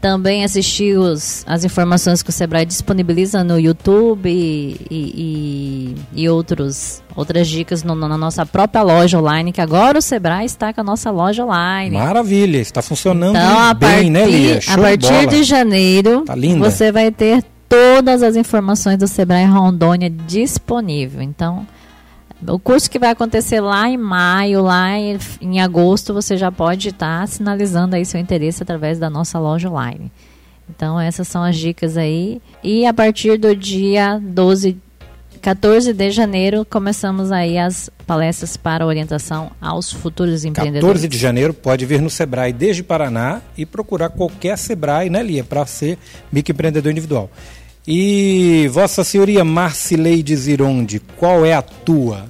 também 0.00 0.44
assistir 0.44 0.98
os, 0.98 1.44
as 1.46 1.64
informações 1.64 2.22
que 2.22 2.30
o 2.30 2.32
Sebrae 2.32 2.64
disponibiliza 2.64 3.42
no 3.42 3.58
YouTube 3.58 4.28
e, 4.28 4.76
e, 4.90 5.94
e 6.14 6.28
outros, 6.28 7.02
outras 7.14 7.48
dicas 7.48 7.82
no, 7.82 7.94
na 7.94 8.16
nossa 8.16 8.44
própria 8.44 8.82
loja 8.82 9.18
online, 9.18 9.52
que 9.52 9.60
agora 9.60 9.98
o 9.98 10.02
Sebrae 10.02 10.46
está 10.46 10.72
com 10.72 10.80
a 10.80 10.84
nossa 10.84 11.10
loja 11.10 11.44
online. 11.44 11.96
Maravilha, 11.96 12.58
está 12.58 12.82
funcionando 12.82 13.36
então, 13.36 13.74
bem, 13.74 13.90
partir, 13.90 14.10
né, 14.10 14.26
Lia? 14.26 14.60
Show 14.60 14.74
a 14.74 14.78
partir 14.78 15.26
de, 15.26 15.36
de 15.36 15.42
janeiro, 15.42 16.22
tá 16.22 16.34
você 16.58 16.92
vai 16.92 17.10
ter 17.10 17.42
todas 17.68 18.22
as 18.22 18.36
informações 18.36 18.98
do 18.98 19.08
Sebrae 19.08 19.44
Rondônia 19.44 20.10
disponível. 20.10 21.22
Então, 21.22 21.66
o 22.46 22.58
curso 22.58 22.90
que 22.90 22.98
vai 22.98 23.10
acontecer 23.10 23.60
lá 23.60 23.88
em 23.88 23.96
maio, 23.96 24.62
lá 24.62 24.98
em, 24.98 25.18
em 25.40 25.60
agosto, 25.60 26.12
você 26.12 26.36
já 26.36 26.52
pode 26.52 26.88
estar 26.88 27.20
tá 27.20 27.26
sinalizando 27.26 27.96
aí 27.96 28.04
seu 28.04 28.20
interesse 28.20 28.62
através 28.62 28.98
da 28.98 29.08
nossa 29.08 29.38
loja 29.38 29.70
online. 29.70 30.10
Então 30.68 31.00
essas 31.00 31.28
são 31.28 31.42
as 31.42 31.56
dicas 31.56 31.96
aí. 31.96 32.40
E 32.62 32.86
a 32.86 32.92
partir 32.92 33.38
do 33.38 33.54
dia 33.54 34.20
12, 34.22 34.76
14 35.40 35.92
de 35.92 36.10
janeiro, 36.10 36.66
começamos 36.68 37.30
aí 37.30 37.56
as 37.56 37.88
palestras 38.06 38.56
para 38.56 38.86
orientação 38.86 39.50
aos 39.60 39.92
futuros 39.92 40.44
empreendedores. 40.44 40.82
14 40.82 41.08
de 41.08 41.18
janeiro 41.18 41.54
pode 41.54 41.86
vir 41.86 42.00
no 42.00 42.10
Sebrae 42.10 42.52
desde 42.52 42.82
Paraná 42.82 43.40
e 43.56 43.64
procurar 43.64 44.08
qualquer 44.10 44.58
Sebrae, 44.58 45.08
né, 45.08 45.22
Lia, 45.22 45.44
para 45.44 45.64
ser 45.66 45.98
microempreendedor 46.32 46.90
individual. 46.90 47.30
E 47.86 48.68
Vossa 48.72 49.04
Senhoria 49.04 49.44
Marcileide 49.44 50.34
Zironde, 50.34 51.00
qual 51.16 51.44
é 51.44 51.54
a 51.54 51.62
tua? 51.62 52.28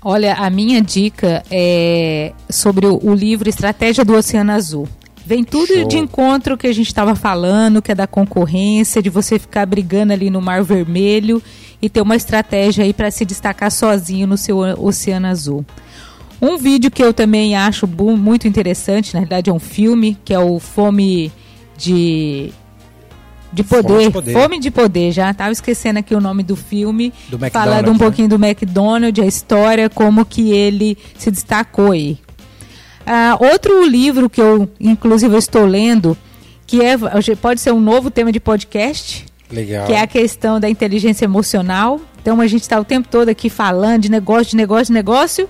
Olha, 0.00 0.34
a 0.34 0.48
minha 0.48 0.80
dica 0.80 1.42
é 1.50 2.32
sobre 2.48 2.86
o, 2.86 3.14
livro 3.14 3.48
Estratégia 3.48 4.04
do 4.04 4.14
Oceano 4.14 4.52
Azul. 4.52 4.88
Vem 5.26 5.44
tudo 5.44 5.74
Show. 5.74 5.88
de 5.88 5.98
encontro 5.98 6.56
que 6.56 6.68
a 6.68 6.72
gente 6.72 6.86
estava 6.86 7.14
falando, 7.14 7.82
que 7.82 7.92
é 7.92 7.94
da 7.94 8.06
concorrência, 8.06 9.02
de 9.02 9.10
você 9.10 9.38
ficar 9.38 9.66
brigando 9.66 10.12
ali 10.12 10.30
no 10.30 10.40
Mar 10.40 10.62
Vermelho 10.62 11.42
e 11.82 11.90
ter 11.90 12.00
uma 12.00 12.16
estratégia 12.16 12.84
aí 12.84 12.92
para 12.92 13.10
se 13.10 13.24
destacar 13.24 13.70
sozinho 13.70 14.26
no 14.26 14.38
seu 14.38 14.58
Oceano 14.58 15.26
Azul. 15.26 15.66
Um 16.40 16.56
vídeo 16.56 16.90
que 16.90 17.02
eu 17.02 17.12
também 17.12 17.54
acho 17.54 17.86
muito 17.86 18.48
interessante, 18.48 19.12
na 19.12 19.20
verdade 19.20 19.50
é 19.50 19.52
um 19.52 19.58
filme, 19.58 20.16
que 20.24 20.32
é 20.32 20.38
o 20.38 20.58
Fome 20.58 21.30
de 21.76 22.52
de 23.52 23.64
poder, 23.64 23.88
fome 23.88 24.04
de 24.04 24.10
poder, 24.10 24.32
fome 24.32 24.60
de 24.60 24.70
poder. 24.70 25.12
Já 25.12 25.30
estava 25.30 25.50
esquecendo 25.50 25.98
aqui 25.98 26.14
o 26.14 26.20
nome 26.20 26.42
do 26.42 26.54
filme. 26.54 27.12
Do 27.28 27.38
falando 27.50 27.88
um 27.88 27.94
né? 27.94 27.98
pouquinho 27.98 28.28
do 28.28 28.36
McDonald's, 28.36 29.22
a 29.22 29.26
história, 29.26 29.90
como 29.90 30.24
que 30.24 30.52
ele 30.52 30.96
se 31.18 31.30
destacou 31.30 31.92
aí. 31.92 32.18
Uh, 33.00 33.44
outro 33.52 33.84
livro 33.86 34.30
que 34.30 34.40
eu, 34.40 34.70
inclusive, 34.78 35.34
eu 35.34 35.38
estou 35.38 35.64
lendo, 35.64 36.16
que 36.66 36.80
é, 36.80 36.96
pode 37.40 37.60
ser 37.60 37.72
um 37.72 37.80
novo 37.80 38.10
tema 38.10 38.30
de 38.30 38.38
podcast, 38.38 39.26
Legal. 39.50 39.86
que 39.86 39.92
é 39.92 40.00
a 40.00 40.06
questão 40.06 40.60
da 40.60 40.68
inteligência 40.68 41.24
emocional. 41.24 42.00
Então 42.22 42.40
a 42.40 42.46
gente 42.46 42.62
está 42.62 42.78
o 42.78 42.84
tempo 42.84 43.08
todo 43.08 43.28
aqui 43.28 43.48
falando 43.48 44.02
de 44.02 44.10
negócio, 44.10 44.50
de 44.50 44.56
negócio, 44.56 44.86
de 44.86 44.92
negócio, 44.92 45.48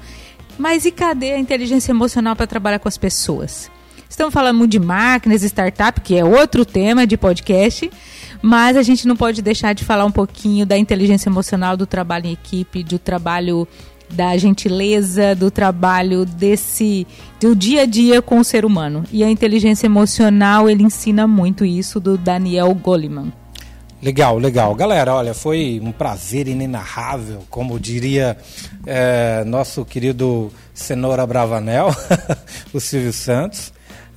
mas 0.56 0.84
e 0.84 0.90
cadê 0.90 1.32
a 1.32 1.38
inteligência 1.38 1.92
emocional 1.92 2.34
para 2.36 2.46
trabalhar 2.46 2.78
com 2.78 2.88
as 2.88 2.96
pessoas? 2.96 3.70
Estamos 4.10 4.34
falando 4.34 4.58
muito 4.58 4.72
de 4.72 4.80
máquinas, 4.80 5.44
startup, 5.44 6.00
que 6.00 6.18
é 6.18 6.24
outro 6.24 6.64
tema 6.66 7.06
de 7.06 7.16
podcast, 7.16 7.88
mas 8.42 8.76
a 8.76 8.82
gente 8.82 9.06
não 9.06 9.14
pode 9.14 9.40
deixar 9.40 9.72
de 9.72 9.84
falar 9.84 10.04
um 10.04 10.10
pouquinho 10.10 10.66
da 10.66 10.76
inteligência 10.76 11.28
emocional, 11.28 11.76
do 11.76 11.86
trabalho 11.86 12.26
em 12.26 12.32
equipe, 12.32 12.82
do 12.82 12.98
trabalho 12.98 13.68
da 14.10 14.36
gentileza, 14.36 15.36
do 15.36 15.48
trabalho 15.48 16.26
desse 16.26 17.06
do 17.40 17.54
dia 17.54 17.82
a 17.82 17.86
dia 17.86 18.20
com 18.20 18.40
o 18.40 18.44
ser 18.44 18.64
humano. 18.64 19.04
E 19.12 19.22
a 19.22 19.30
inteligência 19.30 19.86
emocional, 19.86 20.68
ele 20.68 20.82
ensina 20.82 21.24
muito 21.28 21.64
isso 21.64 22.00
do 22.00 22.18
Daniel 22.18 22.74
Goleman. 22.74 23.32
Legal, 24.02 24.38
legal. 24.38 24.74
Galera, 24.74 25.14
olha, 25.14 25.34
foi 25.34 25.80
um 25.80 25.92
prazer 25.92 26.48
inenarrável, 26.48 27.44
como 27.48 27.78
diria 27.78 28.36
é, 28.84 29.44
nosso 29.44 29.84
querido 29.84 30.50
Cenoura 30.74 31.24
Bravanel, 31.24 31.94
o 32.74 32.80
Silvio 32.80 33.12
Santos 33.12 33.72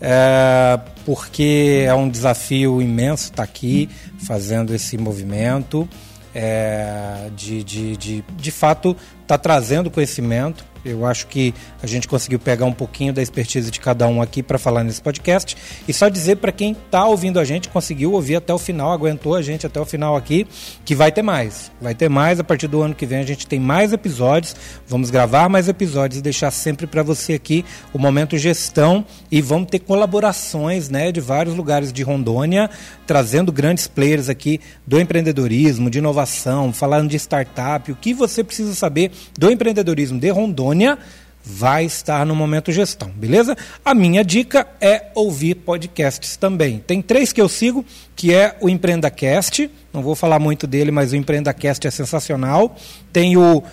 é, 0.06 0.78
porque 1.06 1.86
é 1.88 1.94
um 1.94 2.10
desafio 2.10 2.82
imenso 2.82 3.32
estar 3.32 3.44
aqui 3.44 3.90
fazendo 4.28 4.76
esse 4.76 4.98
movimento, 4.98 5.88
é, 6.36 7.30
de, 7.34 7.64
de, 7.64 7.96
de, 7.96 8.26
de 8.36 8.52
fato, 8.52 8.98
estar 9.22 9.38
tá 9.38 9.38
trazendo 9.38 9.90
conhecimento 9.90 10.66
eu 10.86 11.06
acho 11.06 11.28
que 11.28 11.54
a 11.82 11.88
gente 11.88 12.08
conseguiu 12.08 12.40
pegar 12.40 12.66
um 12.66 12.74
pouquinho 12.74 13.14
da 13.14 13.22
expertise 13.22 13.72
de 13.72 13.80
cada 13.80 14.08
um 14.08 14.22
aqui 14.22 14.44
para 14.44 14.58
falar 14.58 14.84
nesse 14.84 15.02
podcast. 15.02 15.56
E 15.88 15.94
só 15.94 16.10
dizer 16.10 16.38
para 16.38 16.52
quem 16.52 16.74
está 16.74 17.06
ouvindo 17.06 17.40
a 17.40 17.46
gente, 17.46 17.70
conseguiu 17.70 18.14
ouvir 18.14 18.36
até 18.36 18.54
o 18.54 18.58
final, 18.58 18.92
aguentou 18.92 19.36
a 19.36 19.42
gente 19.42 19.66
até 19.66 19.80
o 19.80 19.86
final 19.86 20.16
aqui, 20.16 20.46
que 20.84 20.94
vai 20.94 21.12
ter 21.12 21.22
mais. 21.22 21.72
Vai 21.82 21.96
ter 21.96 22.10
mais 22.10 22.40
a 22.40 22.44
partir 22.44 22.68
do 22.68 22.82
ano 22.82 22.94
que 22.94 23.06
vem. 23.06 23.20
A 23.20 23.26
gente 23.26 23.48
tem 23.48 23.60
mais 23.60 23.94
episódios. 23.94 24.56
Vamos 24.88 25.10
gravar 25.10 25.48
mais 25.48 25.70
episódios 25.70 26.20
e 26.20 26.22
deixar 26.22 26.52
sempre 26.52 26.86
para 26.86 27.02
você 27.02 27.34
aqui 27.34 27.64
o 27.94 28.00
momento 28.00 28.38
gestão. 28.38 29.06
E 29.32 29.42
vamos 29.42 29.70
ter 29.70 29.80
colaborações 29.80 30.90
né, 30.90 31.12
de 31.12 31.22
vários 31.22 31.56
lugares 31.56 31.94
de 31.94 32.04
Rondônia, 32.04 32.70
trazendo 33.08 33.52
grandes 33.52 33.88
players 33.88 34.28
aqui 34.30 34.60
do 34.86 35.00
empreendedorismo, 35.00 35.90
de 35.90 36.00
inovação, 36.00 36.74
falando 36.74 37.10
de 37.10 37.16
startup, 37.16 37.92
o 37.92 37.96
que 37.96 38.14
você 38.14 38.44
precisa 38.44 38.74
saber 38.74 39.12
do 39.38 39.50
empreendedorismo 39.50 40.20
de 40.20 40.30
Rondônia 40.30 40.73
Vai 41.46 41.84
estar 41.84 42.26
no 42.26 42.34
Momento 42.34 42.72
Gestão, 42.72 43.10
beleza? 43.10 43.58
A 43.84 43.94
minha 43.94 44.24
dica 44.24 44.66
é 44.80 45.08
ouvir 45.14 45.56
podcasts 45.56 46.38
também. 46.38 46.80
Tem 46.80 47.02
três 47.02 47.34
que 47.34 47.42
eu 47.42 47.50
sigo, 47.50 47.86
que 48.16 48.34
é 48.34 48.56
o 48.62 48.70
EmpreendaCast, 48.70 49.70
não 49.94 50.02
vou 50.02 50.16
falar 50.16 50.40
muito 50.40 50.66
dele, 50.66 50.90
mas 50.90 51.12
o 51.12 51.16
EmpreendaCast 51.16 51.86
é 51.86 51.92
sensacional. 51.92 52.76
Tem 53.12 53.38
o 53.38 53.58
uh, 53.60 53.64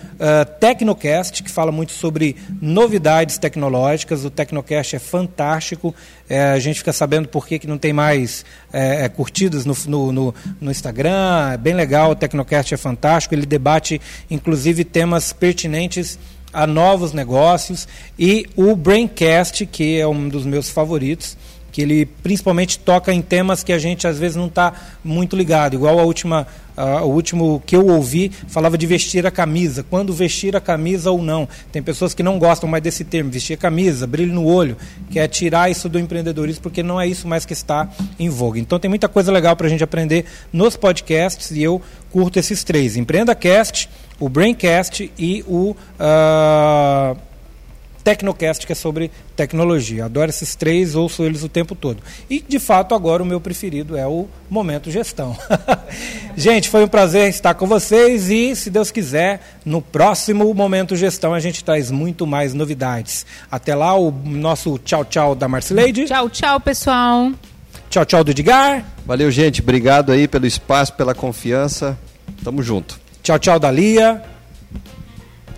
Tecnocast, 0.59 1.41
que 1.41 1.49
fala 1.49 1.71
muito 1.71 1.93
sobre 1.93 2.35
novidades 2.61 3.39
tecnológicas. 3.39 4.23
O 4.23 4.29
Tecnocast 4.29 4.95
é 4.95 4.99
fantástico. 4.99 5.95
É, 6.29 6.51
a 6.51 6.59
gente 6.59 6.77
fica 6.77 6.93
sabendo 6.93 7.27
por 7.27 7.47
que, 7.47 7.57
que 7.57 7.65
não 7.65 7.79
tem 7.79 7.91
mais 7.91 8.45
é, 8.71 9.09
curtidas 9.09 9.65
no, 9.65 9.75
no, 9.87 10.11
no, 10.11 10.35
no 10.61 10.69
Instagram. 10.69 11.53
É 11.53 11.57
bem 11.57 11.73
legal, 11.73 12.11
o 12.11 12.15
Tecnocast 12.15 12.71
é 12.71 12.77
fantástico. 12.77 13.33
Ele 13.33 13.47
debate, 13.47 13.99
inclusive, 14.29 14.83
temas 14.83 15.33
pertinentes 15.33 16.19
a 16.53 16.67
novos 16.67 17.13
negócios 17.13 17.87
e 18.17 18.45
o 18.55 18.75
Braincast, 18.75 19.65
que 19.65 19.99
é 19.99 20.07
um 20.07 20.27
dos 20.27 20.45
meus 20.45 20.69
favoritos, 20.69 21.37
que 21.71 21.81
ele 21.81 22.05
principalmente 22.05 22.77
toca 22.77 23.13
em 23.13 23.21
temas 23.21 23.63
que 23.63 23.71
a 23.71 23.79
gente 23.79 24.05
às 24.05 24.19
vezes 24.19 24.35
não 24.35 24.47
está 24.47 24.73
muito 25.03 25.35
ligado. 25.35 25.73
Igual 25.73 25.99
a 25.99 26.03
última, 26.03 26.45
o 26.75 27.07
último 27.07 27.63
que 27.65 27.75
eu 27.75 27.87
ouvi 27.87 28.29
falava 28.49 28.77
de 28.77 28.85
vestir 28.85 29.25
a 29.25 29.31
camisa. 29.31 29.81
Quando 29.89 30.11
vestir 30.11 30.53
a 30.53 30.59
camisa 30.59 31.11
ou 31.11 31.21
não. 31.21 31.47
Tem 31.71 31.81
pessoas 31.81 32.13
que 32.13 32.21
não 32.21 32.37
gostam 32.37 32.69
mais 32.69 32.83
desse 32.83 33.05
termo, 33.05 33.31
vestir 33.31 33.53
a 33.53 33.57
camisa, 33.57 34.05
brilho 34.05 34.33
no 34.33 34.45
olho, 34.45 34.75
que 35.09 35.17
é 35.17 35.27
tirar 35.29 35.71
isso 35.71 35.87
do 35.87 35.97
empreendedorismo, 35.97 36.61
porque 36.61 36.83
não 36.83 36.99
é 36.99 37.07
isso 37.07 37.25
mais 37.25 37.45
que 37.45 37.53
está 37.53 37.89
em 38.19 38.27
voga. 38.27 38.59
Então 38.59 38.77
tem 38.77 38.89
muita 38.89 39.07
coisa 39.07 39.31
legal 39.31 39.55
para 39.55 39.67
a 39.67 39.69
gente 39.69 39.83
aprender 39.83 40.25
nos 40.51 40.75
podcasts 40.75 41.51
e 41.51 41.63
eu 41.63 41.81
curto 42.11 42.37
esses 42.37 42.65
três. 42.65 42.97
Empreenda 42.97 43.33
Cast, 43.33 43.89
o 44.21 44.29
Braincast 44.29 45.11
e 45.17 45.43
o 45.47 45.75
uh, 45.99 47.17
Tecnocast, 48.03 48.67
que 48.67 48.71
é 48.71 48.75
sobre 48.75 49.09
tecnologia. 49.35 50.05
Adoro 50.05 50.29
esses 50.29 50.55
três, 50.55 50.95
ouço 50.95 51.23
eles 51.23 51.43
o 51.43 51.49
tempo 51.49 51.73
todo. 51.73 51.97
E, 52.29 52.39
de 52.47 52.59
fato, 52.59 52.93
agora 52.93 53.23
o 53.23 53.25
meu 53.25 53.41
preferido 53.41 53.97
é 53.97 54.05
o 54.05 54.27
Momento 54.47 54.91
Gestão. 54.91 55.35
gente, 56.37 56.69
foi 56.69 56.83
um 56.83 56.87
prazer 56.87 57.29
estar 57.29 57.55
com 57.55 57.65
vocês 57.65 58.29
e, 58.29 58.55
se 58.55 58.69
Deus 58.69 58.91
quiser, 58.91 59.41
no 59.65 59.81
próximo 59.81 60.53
Momento 60.53 60.95
Gestão 60.95 61.33
a 61.33 61.39
gente 61.39 61.63
traz 61.63 61.89
muito 61.89 62.27
mais 62.27 62.53
novidades. 62.53 63.25
Até 63.51 63.73
lá, 63.73 63.97
o 63.97 64.11
nosso 64.11 64.77
tchau, 64.77 65.03
tchau 65.03 65.33
da 65.33 65.47
Marcileide. 65.47 66.05
Tchau, 66.05 66.29
tchau, 66.29 66.59
pessoal. 66.59 67.31
Tchau, 67.89 68.05
tchau 68.05 68.23
do 68.23 68.29
Edgar. 68.29 68.85
Valeu, 69.03 69.31
gente. 69.31 69.61
Obrigado 69.61 70.11
aí 70.11 70.27
pelo 70.27 70.45
espaço, 70.45 70.93
pela 70.93 71.15
confiança. 71.15 71.97
Tamo 72.43 72.61
junto. 72.61 73.00
Tchau, 73.23 73.39
tchau 73.39 73.59
da 73.59 73.71
Lia. 73.71 74.21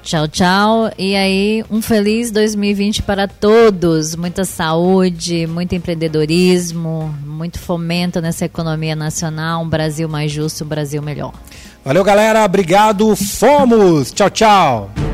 Tchau, 0.04 0.28
tchau. 0.28 0.92
E 0.98 1.16
aí, 1.16 1.64
um 1.72 1.82
feliz 1.82 2.30
2020 2.30 3.04
para 3.04 3.26
todos. 3.26 4.16
Muita 4.18 4.44
saúde, 4.44 5.48
muito 5.48 5.74
empreendedorismo, 5.74 7.16
muito 7.26 7.58
fomento 7.58 8.20
nessa 8.20 8.44
economia 8.44 8.98
nacional, 8.98 9.64
um 9.64 9.70
Brasil 9.70 10.10
mais 10.10 10.30
justo, 10.30 10.66
um 10.66 10.68
Brasil 10.68 11.02
melhor. 11.02 11.34
Valeu, 11.86 12.04
galera. 12.04 12.44
Obrigado. 12.44 13.16
Fomos. 13.16 14.12
Tchau, 14.12 14.30
tchau. 14.30 15.13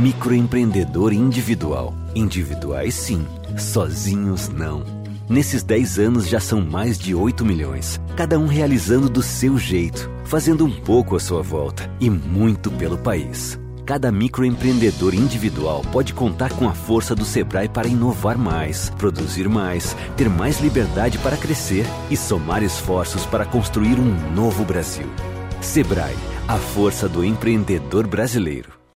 Microempreendedor 0.00 1.12
individual. 1.12 1.92
Individuais 2.14 2.94
sim 2.94 3.26
Sozinhos 3.58 4.48
não. 4.48 4.82
Nesses 5.28 5.62
10 5.62 5.98
anos 5.98 6.26
já 6.26 6.40
são 6.40 6.62
mais 6.62 6.98
de 6.98 7.14
8 7.14 7.44
milhões, 7.44 8.00
cada 8.16 8.38
um 8.38 8.46
realizando 8.46 9.10
do 9.10 9.22
seu 9.22 9.58
jeito, 9.58 10.10
fazendo 10.24 10.64
um 10.64 10.70
pouco 10.70 11.16
à 11.16 11.20
sua 11.20 11.42
volta 11.42 11.90
e 12.00 12.08
muito 12.08 12.70
pelo 12.70 12.96
país. 12.96 13.60
Cada 13.84 14.10
microempreendedor 14.10 15.14
individual 15.14 15.82
pode 15.92 16.14
contar 16.14 16.50
com 16.54 16.66
a 16.66 16.72
força 16.72 17.14
do 17.14 17.26
Sebrae 17.26 17.68
para 17.68 17.86
inovar 17.86 18.38
mais, 18.38 18.88
produzir 18.96 19.50
mais, 19.50 19.94
ter 20.16 20.30
mais 20.30 20.62
liberdade 20.62 21.18
para 21.18 21.36
crescer 21.36 21.84
e 22.10 22.16
somar 22.16 22.62
esforços 22.62 23.26
para 23.26 23.44
construir 23.44 24.00
um 24.00 24.32
novo 24.34 24.64
Brasil. 24.64 25.10
Sebrae, 25.60 26.16
a 26.48 26.56
força 26.56 27.06
do 27.06 27.22
empreendedor 27.22 28.06
brasileiro. 28.06 28.79